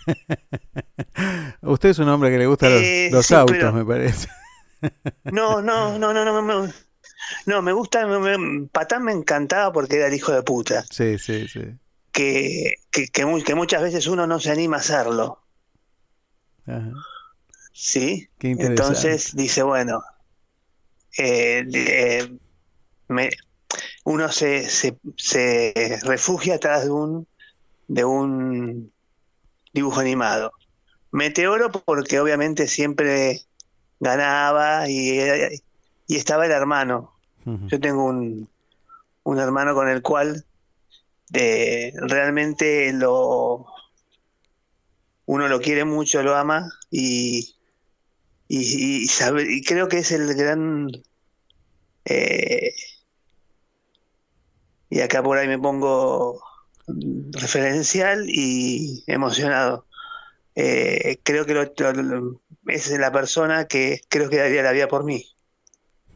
[1.61, 4.27] Usted es un hombre que le gustan los, Eh, los sí, autos, pero- me parece.
[5.23, 6.71] No, no, no, no, no, me,
[7.47, 11.47] no, me gusta, me- Patán me encantaba porque era el hijo de puta, Sí, sí,
[11.47, 11.61] sí.
[12.11, 15.41] que, que, que, que muchas veces uno no se anima a hacerlo,
[16.67, 16.91] Ajá.
[17.73, 18.29] ¿sí?
[18.37, 18.83] Qué interesante.
[18.83, 20.03] Entonces dice, bueno,
[21.17, 22.37] eh, eh,
[23.07, 23.31] me-
[24.05, 27.27] uno se, se, se refugia atrás de un,
[27.87, 28.91] de un
[29.73, 30.51] dibujo animado.
[31.11, 33.41] Meteoro porque obviamente siempre
[33.99, 35.19] ganaba y,
[36.07, 37.13] y estaba el hermano.
[37.69, 38.49] Yo tengo un,
[39.23, 40.45] un hermano con el cual
[41.33, 43.65] eh, realmente lo
[45.25, 47.55] uno lo quiere mucho, lo ama y,
[48.47, 50.89] y, y sabe- y creo que es el gran
[52.05, 52.71] eh,
[54.89, 56.41] y acá por ahí me pongo
[56.87, 59.85] referencial y emocionado.
[60.55, 65.25] Eh, creo que lo- es la persona que creo que daría la vida por mí,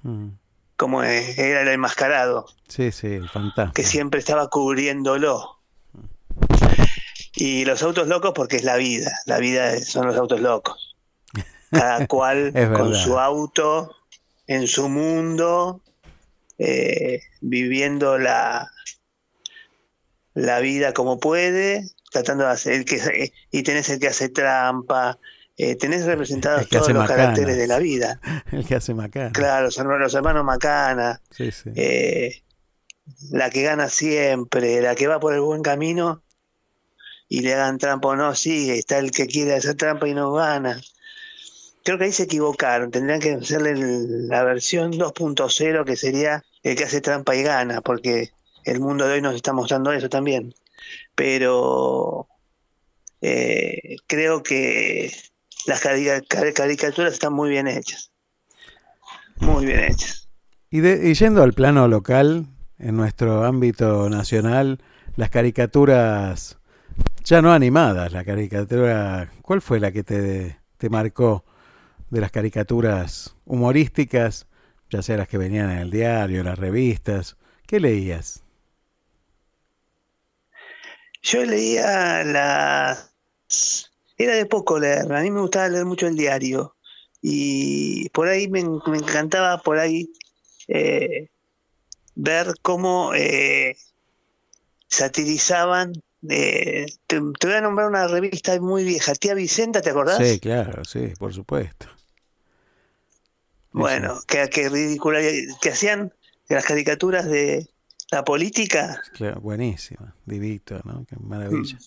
[0.04, 0.30] Mm.
[0.78, 2.48] como era el enmascarado.
[2.68, 3.74] Sí, sí, el fantasma.
[3.74, 5.60] que siempre estaba cubriéndolo.
[7.36, 9.12] Y los autos locos porque es la vida.
[9.26, 10.96] La vida son los autos locos.
[11.72, 13.96] Cada cual con su auto,
[14.48, 15.82] en su mundo,
[16.58, 18.70] eh, viviendo la,
[20.34, 24.30] la vida como puede, tratando de hacer el que eh, y tenés el que hace
[24.30, 25.18] trampa,
[25.58, 27.18] eh, tenés representados todos los macanas.
[27.26, 28.20] caracteres de la vida.
[28.52, 29.32] El que hace macana.
[29.32, 31.70] Claro, los hermanos, los hermanos Macana, Sí, sí.
[31.76, 32.42] eh,
[33.32, 36.24] la que gana siempre, la que va por el buen camino
[37.28, 40.32] y le hagan trampa o no, sigue, está el que quiere hacer trampa y no
[40.34, 40.82] gana.
[41.84, 46.84] Creo que ahí se equivocaron, tendrían que hacerle la versión 2.0 que sería el que
[46.86, 48.32] hace trampa y gana, porque
[48.66, 50.54] el mundo de hoy nos está mostrando eso también.
[51.16, 52.28] Pero
[53.22, 55.12] eh, creo que
[55.66, 58.12] las carica- cari- caricaturas están muy bien hechas,
[59.40, 60.28] muy bien hechas.
[60.70, 62.48] Y, de- y yendo al plano local,
[62.80, 64.80] en nuestro ámbito nacional,
[65.16, 66.58] las caricaturas
[67.24, 71.46] ya no animadas, la caricatura, ¿cuál fue la que te, te marcó
[72.10, 74.48] de las caricaturas humorísticas,
[74.90, 77.38] ya sea las que venían en el diario, las revistas?
[77.68, 78.44] ¿Qué leías?
[81.22, 83.12] Yo leía las...
[84.18, 86.76] Era de poco leer, a mí me gustaba leer mucho el diario
[87.22, 90.12] y por ahí me, en- me encantaba por ahí
[90.68, 91.30] eh,
[92.16, 93.76] ver cómo eh,
[94.88, 95.94] satirizaban.
[96.30, 100.28] eh, te, te voy a nombrar una revista muy vieja, Tía Vicenta, ¿te acordás?
[100.28, 101.88] Sí, claro, sí, por supuesto.
[103.72, 105.20] Bueno, que, que ridícula,
[105.62, 106.14] que hacían
[106.50, 107.70] las caricaturas de
[108.12, 111.06] la política, Claro, buenísima, divito, ¿no?
[111.08, 111.78] Qué maravilla.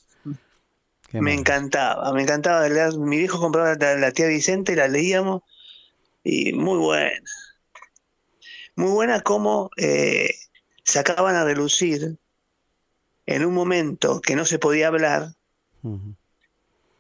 [1.11, 1.39] Qué me maravilla.
[1.41, 2.97] encantaba, me encantaba leer.
[2.99, 5.43] Mi viejo compraba la, la tía Vicente y la leíamos
[6.25, 7.21] y muy buena.
[8.77, 10.35] Muy buena como eh,
[10.83, 12.19] sacaban a relucir
[13.27, 15.35] en un momento que no se podía hablar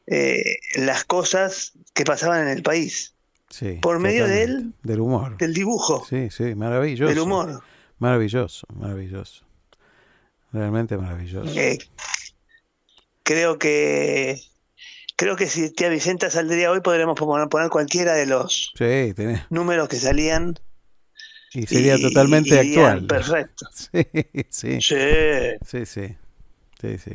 [0.07, 3.15] eh, las cosas que pasaban en el país
[3.49, 5.37] Sí, por medio del, del humor.
[5.39, 7.09] del dibujo, Sí, sí, maravilloso.
[7.09, 7.63] del humor.
[7.99, 9.45] Maravilloso, maravilloso.
[10.53, 11.59] Realmente maravilloso.
[11.59, 11.79] Eh,
[13.23, 14.41] creo que
[15.17, 19.15] creo que si tía Vicenta saldría hoy podremos poner, cualquiera de los Sí,
[19.51, 20.55] números que salían
[21.53, 23.07] Y sería y- totalmente y actual.
[23.07, 23.67] Perfecto.
[24.51, 24.81] Sí, sí.
[24.81, 24.97] Sí.
[25.67, 26.17] Sí, sí.
[26.81, 27.13] Sí, sí.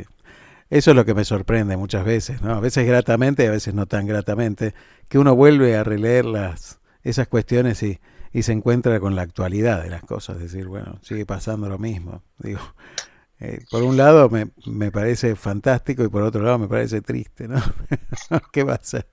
[0.70, 2.54] Eso es lo que me sorprende muchas veces, ¿no?
[2.56, 4.74] A veces gratamente y a veces no tan gratamente,
[5.10, 8.00] que uno vuelve a releer las, esas cuestiones y,
[8.32, 10.38] y se encuentra con la actualidad de las cosas.
[10.38, 12.24] Es decir, bueno, sigue pasando lo mismo.
[12.38, 12.60] Digo,
[13.40, 17.48] eh, por un lado me, me parece fantástico y por otro lado me parece triste,
[17.48, 17.62] ¿no?
[18.52, 19.08] ¿Qué va a ser?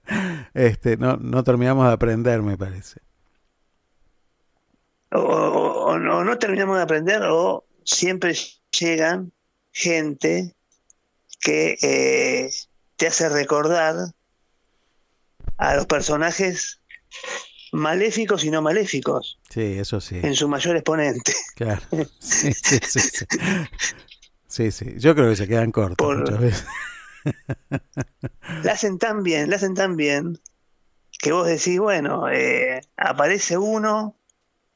[0.55, 3.01] Este, no, no terminamos de aprender, me parece.
[5.13, 8.35] O, no, no terminamos de aprender o siempre
[8.79, 9.33] llegan
[9.73, 10.55] gente
[11.41, 12.51] que eh,
[12.97, 13.95] te hace recordar
[15.57, 16.81] a los personajes
[17.73, 20.21] maléficos y no maléficos Sí, eso sí.
[20.23, 21.35] en su mayor exponente.
[21.55, 21.83] Claro.
[22.21, 23.27] Sí, sí, sí, sí.
[24.49, 24.95] Sí, sí.
[24.99, 26.67] Yo creo que se quedan cortos Por- muchas veces.
[28.63, 30.39] La hacen tan bien, la hacen tan bien
[31.19, 34.17] que vos decís, bueno, eh, aparece uno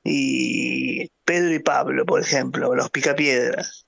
[0.03, 3.87] y Pedro y Pablo, por ejemplo, los picapiedras.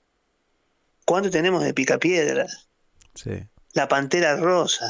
[1.05, 2.69] ¿Cuánto tenemos de picapiedras?
[3.15, 3.31] Sí.
[3.73, 4.85] La Pantera Rosa,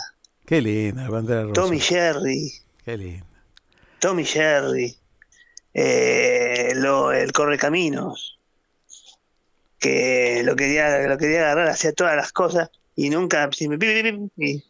[0.45, 1.53] Qué linda la bandera rosa.
[1.53, 2.51] Tommy Jerry,
[2.83, 3.25] Qué linda.
[4.04, 4.98] Tommy Jerry,
[5.74, 8.38] eh, el Correcaminos,
[9.80, 13.50] que lo quería, lo quería agarrar, hacía todas las cosas y nunca
[14.36, 14.62] y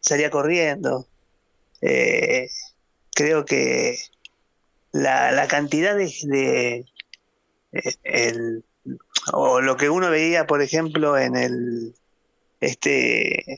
[0.00, 1.06] salía corriendo.
[1.80, 2.48] Eh,
[3.14, 3.96] creo que
[4.90, 6.84] la, cantidad de,
[8.02, 8.60] eh,
[9.32, 11.94] o lo que uno veía, por ejemplo, en el
[12.60, 13.56] este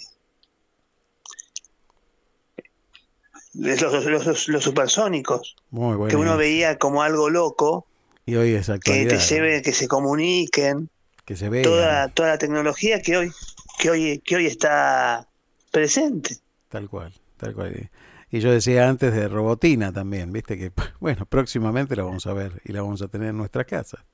[3.54, 6.10] los, los, los- los supersónicos Muy bueno.
[6.10, 7.86] que uno veía como algo loco
[8.26, 10.88] Y hoy es que te lleve que se comuniquen
[11.24, 11.62] Que se vea.
[11.62, 13.32] toda toda la tecnología que hoy
[13.78, 15.28] que hoy que hoy está
[15.70, 16.36] presente
[16.68, 17.90] Tal cual, tal cual.
[18.30, 22.62] Y yo decía antes de Robotina también, viste que, bueno, próximamente la vamos a ver
[22.64, 24.04] y la vamos a tener en nuestra casa.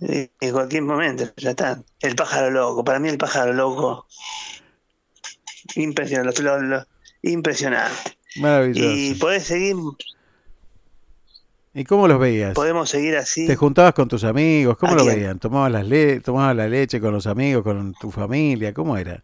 [0.00, 4.06] eh, en cualquier momento ya está el pájaro loco para mí el pájaro loco
[5.76, 6.86] impresionante lo- lo-
[7.22, 8.90] impresionante Maravilloso.
[8.96, 9.76] y podés seguir
[11.72, 12.54] ¿Y cómo los veías?
[12.54, 14.76] podemos seguir así ¿Te juntabas con tus amigos?
[14.78, 15.16] ¿Cómo ¿A lo quién?
[15.16, 15.38] veían?
[15.38, 18.72] ¿Tomabas, las le ¿Tomabas la leche con los amigos, con tu familia?
[18.74, 19.22] ¿Cómo era?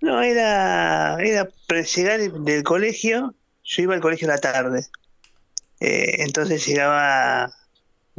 [0.00, 1.48] No, era, era
[1.96, 4.86] llegar del colegio, yo iba al colegio a la tarde,
[5.80, 7.52] Eh, entonces llegaba,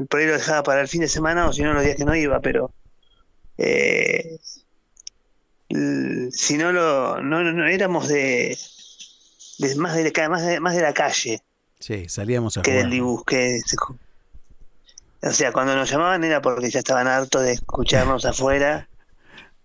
[0.09, 2.05] por ahí lo dejaba para el fin de semana o si no los días que
[2.05, 2.71] no iba, pero
[3.57, 4.37] eh,
[5.69, 8.57] si no lo, no, no- no éramos de,
[9.59, 11.41] de más de la- más de, más de la calle.
[11.79, 13.59] Sí, salíamos a que del dibujo, que
[15.21, 18.87] o sea, cuando nos llamaban era porque ya estaban hartos de escucharnos afuera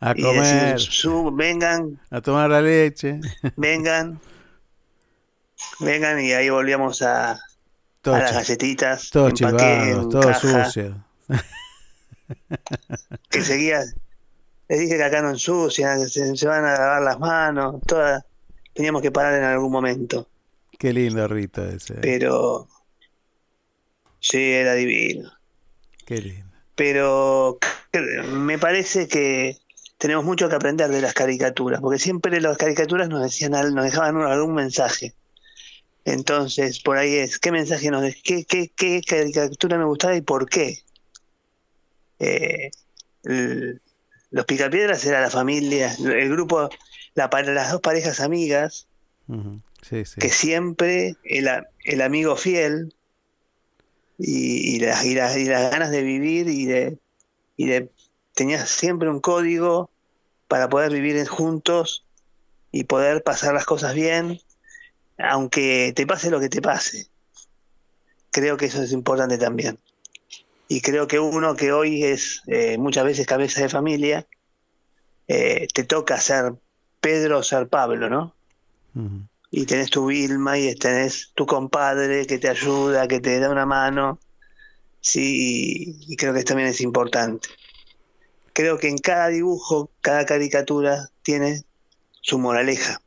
[0.00, 3.20] A y comer, decir, "Su- vengan, a tomar la leche.
[3.56, 4.20] vengan,
[5.80, 7.40] vengan y ahí volvíamos a,
[8.02, 11.04] Todo a las galletitas, Todo en paquete, chivado, en todo caja, sucio.
[13.30, 13.80] que seguía,
[14.68, 18.24] les dije que acá no ensucian, se, se van a lavar las manos, todas,
[18.72, 20.28] teníamos que parar en algún momento,
[20.78, 21.94] Qué lindo rito ese.
[21.94, 22.66] pero
[24.20, 25.30] sí, era divino.
[26.06, 26.50] Qué lindo.
[26.74, 27.58] pero
[28.32, 29.56] me parece que
[29.98, 34.16] tenemos mucho que aprender de las caricaturas, porque siempre las caricaturas nos decían nos dejaban
[34.18, 35.14] algún mensaje.
[36.04, 40.46] Entonces, por ahí es, ¿qué mensaje nos qué, qué, qué caricatura me gustaba y por
[40.48, 40.80] qué?
[42.18, 42.70] Eh,
[43.22, 43.80] el-
[44.34, 46.68] los Picapiedras era la familia, el grupo,
[47.14, 48.88] la, las dos parejas amigas,
[49.28, 49.60] Ujú.
[49.80, 50.18] Sí, sí.
[50.18, 52.92] que siempre el, amigo fiel
[54.18, 56.98] y, y las, y, las, y las ganas de vivir y de,
[57.56, 57.92] y de
[58.34, 59.88] tenías siempre un código
[60.48, 62.04] para poder vivir juntos
[62.72, 64.40] y poder pasar las cosas bien
[65.16, 67.06] aunque te pase lo que te pase
[68.32, 69.78] creo que eso es importante también
[70.68, 74.26] y creo que uno que hoy es eh, muchas veces cabeza de familia
[75.28, 76.54] eh, te toca ser
[77.00, 78.34] Pedro o ser Pablo ¿no?
[79.50, 83.66] Y tenés tu Vilma y tenés tu compadre que te ayuda, que te da una
[83.66, 84.18] mano.
[85.00, 87.48] Sí, y creo que también es importante.
[88.52, 91.64] Creo que en cada dibujo, cada caricatura tiene
[92.20, 93.00] su moraleja.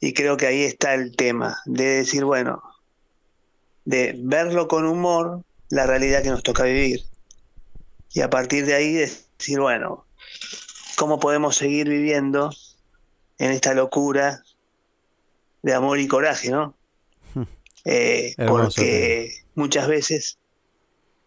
[0.00, 2.62] Y creo que ahí está el tema, de decir, bueno,
[3.84, 5.42] de verlo con humor,
[5.74, 7.04] la realidad que nos toca vivir.
[8.12, 10.06] Y a partir de ahí decir, bueno,
[10.96, 12.50] ¿cómo podemos seguir viviendo
[13.38, 14.44] en esta locura
[15.62, 16.76] de amor y coraje, ¿no?
[17.86, 20.38] Eh, Hermoso porque muchas veces,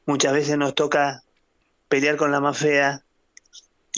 [0.05, 1.23] muchas veces nos toca
[1.89, 3.03] pelear con la más fea,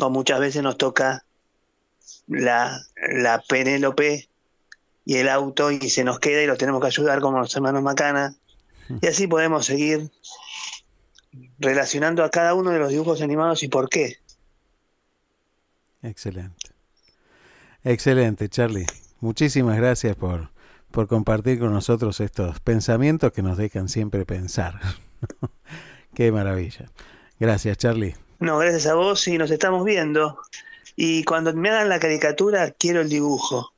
[0.01, 1.23] o muchas veces nos toca
[2.27, 2.81] la,
[3.13, 4.27] la Penélope
[5.05, 7.83] y el auto y se nos queda y los tenemos que ayudar como los hermanos
[7.83, 8.35] Macana.
[9.01, 10.09] Y así podemos seguir
[11.59, 14.17] relacionando a cada uno de los dibujos animados y por qué.
[16.01, 16.71] Excelente.
[17.83, 18.85] Excelente, Charlie.
[19.19, 20.51] Muchísimas gracias por,
[20.91, 24.79] por compartir con nosotros estos pensamientos que nos dejan siempre pensar.
[26.13, 26.91] Qué maravilla.
[27.39, 28.15] Gracias, Charlie.
[28.39, 30.39] No, gracias a vos y nos estamos viendo.
[30.95, 33.73] Y cuando me hagan la caricatura, quiero el dibujo.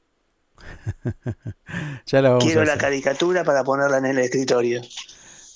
[2.05, 4.81] Ya la vamos quiero a la caricatura para ponerla en el escritorio.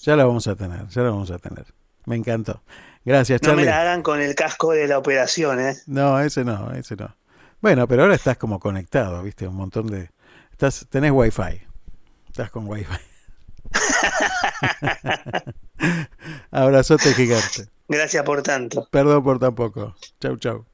[0.04, 1.66] Ya la vamos a tener, ya la vamos a tener.
[2.06, 2.62] Me encantó.
[3.04, 3.66] Gracias, No me Charlie.
[3.66, 5.76] la hagan con el casco de la operación, ¿eh?
[5.86, 7.16] No, ese no, ese no.
[7.62, 9.48] Bueno, pero ahora estás como conectado, ¿viste?
[9.48, 10.10] Un montón de...
[10.52, 11.62] Estás, tenés wifi.
[12.28, 12.94] Estás con wifi.
[16.52, 17.70] Abrazote gigante.
[17.88, 18.88] Gracias por tanto.
[18.92, 19.96] Perdón por tan poco.
[20.20, 20.66] Chau, chau.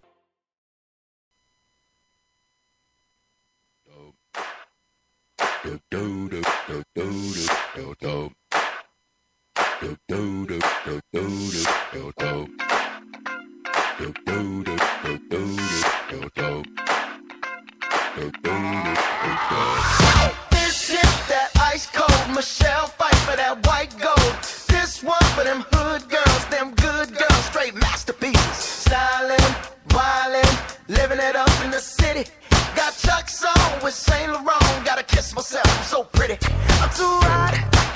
[32.76, 34.85] Got Chuck's on with Saint Laurent.
[34.85, 36.38] Gotta kiss myself, I'm so pretty.
[36.82, 37.90] I'm too hot.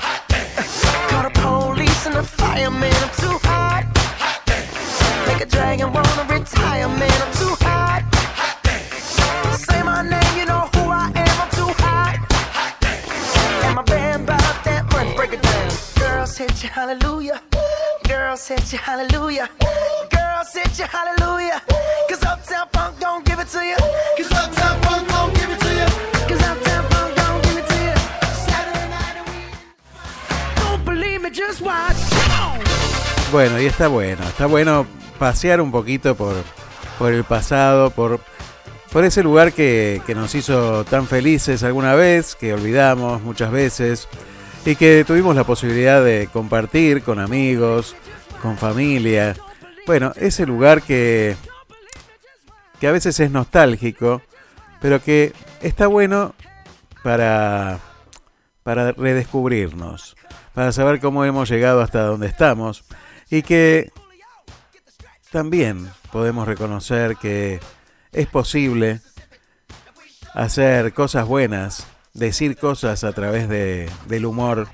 [0.56, 2.94] Call the police and the fireman.
[3.04, 3.84] I'm too hot.
[5.26, 7.18] Make a dragon wanna retire, man.
[7.24, 8.02] I'm too hot.
[9.58, 11.36] Say my name, you know who I am.
[11.42, 12.16] I'm too hot.
[13.64, 15.14] And my band about that money.
[15.14, 15.70] Break it down.
[15.98, 17.42] Girls hit you, hallelujah.
[18.08, 19.50] Girls hit you, hallelujah.
[20.10, 21.60] Girls hit you, hallelujah.
[22.08, 23.76] Cause Uptown Funk don't give it to you.
[24.16, 25.15] Cause Uptown Funk
[33.30, 34.86] Bueno, y está bueno, está bueno
[35.18, 36.34] pasear un poquito por,
[36.98, 38.20] por el pasado, por,
[38.90, 44.08] por ese lugar que, que nos hizo tan felices alguna vez, que olvidamos muchas veces,
[44.64, 47.94] y que tuvimos la posibilidad de compartir con amigos,
[48.40, 49.36] con familia.
[49.86, 51.36] Bueno, ese lugar que,
[52.80, 54.22] que a veces es nostálgico,
[54.80, 56.34] pero que está bueno
[57.02, 57.78] para,
[58.66, 60.16] para redescubrirnos,
[60.52, 62.82] para saber cómo hemos llegado hasta donde estamos
[63.30, 63.92] y que
[65.30, 67.60] también podemos reconocer que
[68.10, 68.98] es posible
[70.34, 74.66] hacer cosas buenas, decir cosas a través de, del humor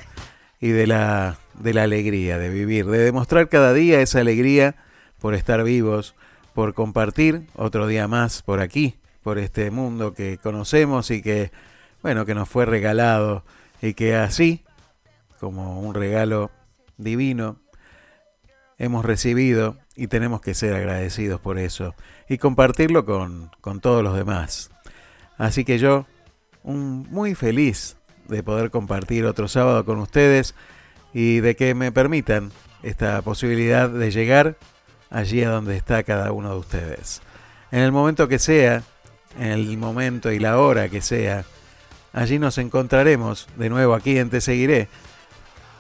[0.59, 4.75] y de la, de la alegría de vivir, de demostrar cada día esa alegría
[5.21, 6.15] por estar vivos,
[6.55, 11.53] por compartir otro día más por aquí, por este mundo que conocemos y que,
[12.03, 13.45] bueno, que nos fue regalado
[13.83, 14.65] y que así,
[15.41, 16.51] como un regalo
[16.97, 17.59] divino,
[18.79, 21.95] hemos recibido y tenemos que ser agradecidos por eso
[22.29, 24.71] y compartirlo con, con todos los demás.
[25.37, 26.07] Así que yo,
[26.63, 27.97] muy feliz
[28.29, 30.55] de poder compartir otro sábado con ustedes
[31.13, 32.53] y de que me permitan
[32.83, 34.57] esta posibilidad de llegar
[35.11, 37.21] allí a donde está cada uno de ustedes.
[37.73, 38.83] En el momento que sea,
[39.39, 41.45] en el momento y la hora que sea,
[42.13, 44.89] allí nos encontraremos de nuevo aquí en Te Seguiré,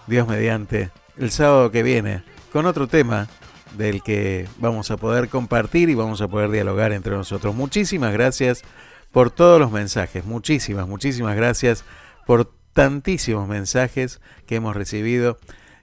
[0.06, 3.28] Dios mediante, el sábado que viene, con otro tema
[3.76, 7.54] del que vamos a poder compartir y vamos a poder dialogar entre nosotros.
[7.54, 8.62] Muchísimas gracias
[9.10, 11.84] por todos los mensajes, muchísimas, muchísimas gracias
[12.26, 15.38] por tantísimos mensajes que hemos recibido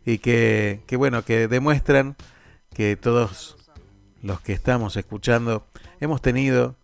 [0.05, 2.15] y que, que bueno, que demuestran
[2.73, 3.57] que todos
[4.21, 5.67] los que estamos escuchando
[5.99, 6.75] hemos tenido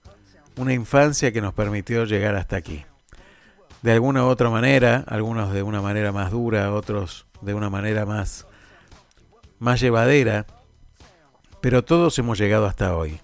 [0.55, 2.85] una infancia que nos permitió llegar hasta aquí.
[3.85, 8.03] De alguna u otra manera, algunos de una manera más dura, otros de una manera
[8.03, 8.47] más,
[9.59, 10.47] más llevadera,
[11.61, 13.19] pero todos hemos llegado hasta hoy.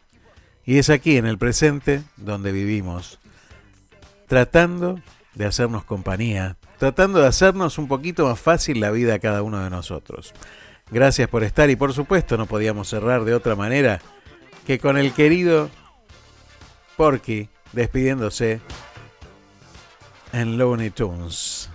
[0.64, 3.18] Y es aquí, en el presente, donde vivimos,
[4.28, 5.00] tratando
[5.34, 9.64] de hacernos compañía, tratando de hacernos un poquito más fácil la vida a cada uno
[9.64, 10.32] de nosotros.
[10.92, 14.00] Gracias por estar y por supuesto no podíamos cerrar de otra manera
[14.68, 15.72] que con el querido
[16.98, 18.62] Porky despidiéndose
[20.34, 21.70] en Looney Tunes.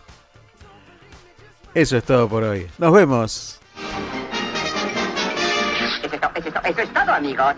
[1.75, 2.67] Eso es todo por hoy.
[2.79, 3.59] Nos vemos.
[6.03, 7.55] Eso es, to- eso es to- eso es todo, amigos.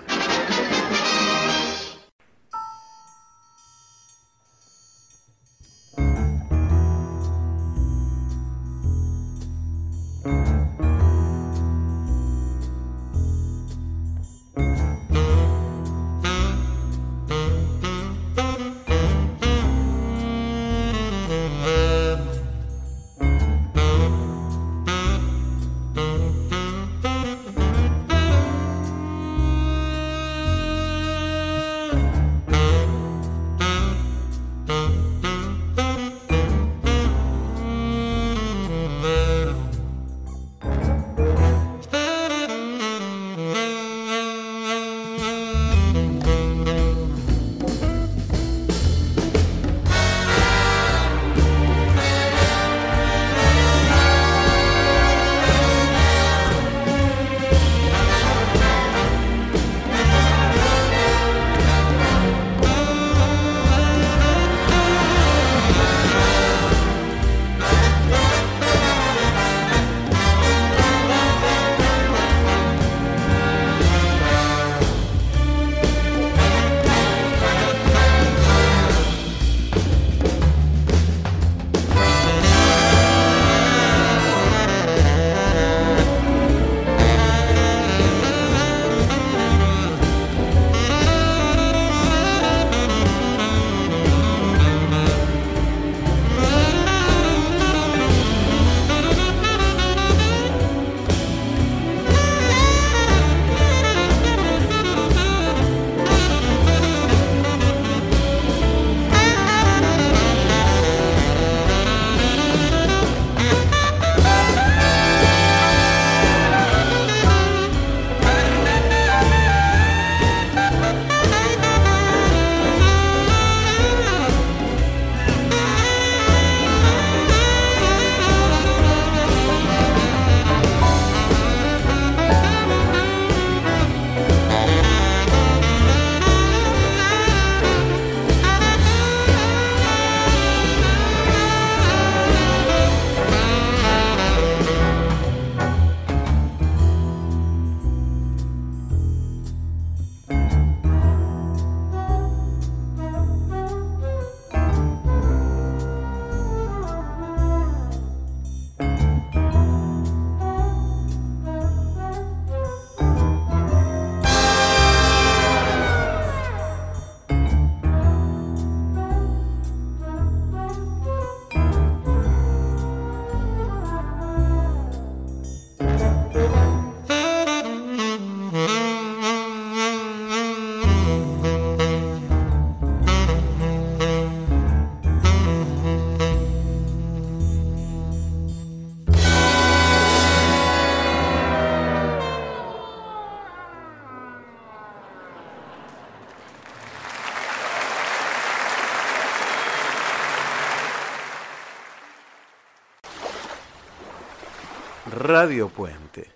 [205.28, 206.26] Radio Puente,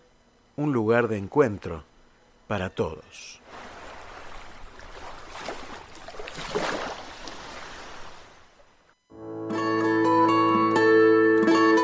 [0.54, 1.82] un lugar de encuentro
[2.46, 3.40] para todos.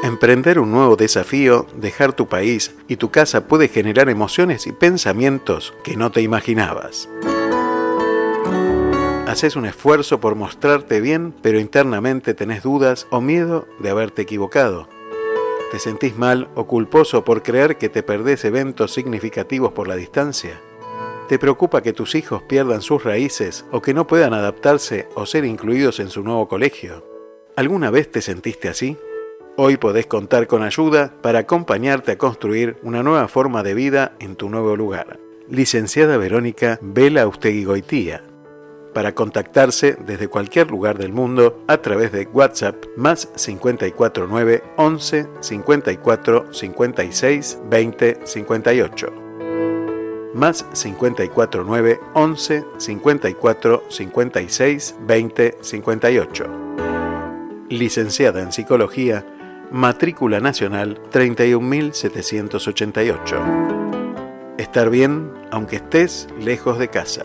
[0.04, 5.72] Emprender un nuevo desafío, dejar tu país y tu casa puede generar emociones y pensamientos
[5.82, 7.08] que no te imaginabas.
[9.26, 14.97] Haces un esfuerzo por mostrarte bien, pero internamente tenés dudas o miedo de haberte equivocado.
[15.70, 20.60] ¿Te sentís mal o culposo por creer que te perdés eventos significativos por la distancia?
[21.28, 25.44] ¿Te preocupa que tus hijos pierdan sus raíces o que no puedan adaptarse o ser
[25.44, 27.04] incluidos en su nuevo colegio?
[27.54, 28.96] ¿Alguna vez te sentiste así?
[29.58, 34.36] Hoy podés contar con ayuda para acompañarte a construir una nueva forma de vida en
[34.36, 35.18] tu nuevo lugar.
[35.50, 38.27] Licenciada Verónica Vela Goitía.
[38.94, 46.52] Para contactarse desde cualquier lugar del mundo a través de WhatsApp más 549 11 54
[46.52, 49.12] 56 20 58.
[50.34, 56.46] Más 549 11 54 56 20 58.
[57.70, 59.26] Licenciada en Psicología,
[59.70, 63.36] matrícula nacional 31788.
[64.58, 67.24] Estar bien aunque estés lejos de casa.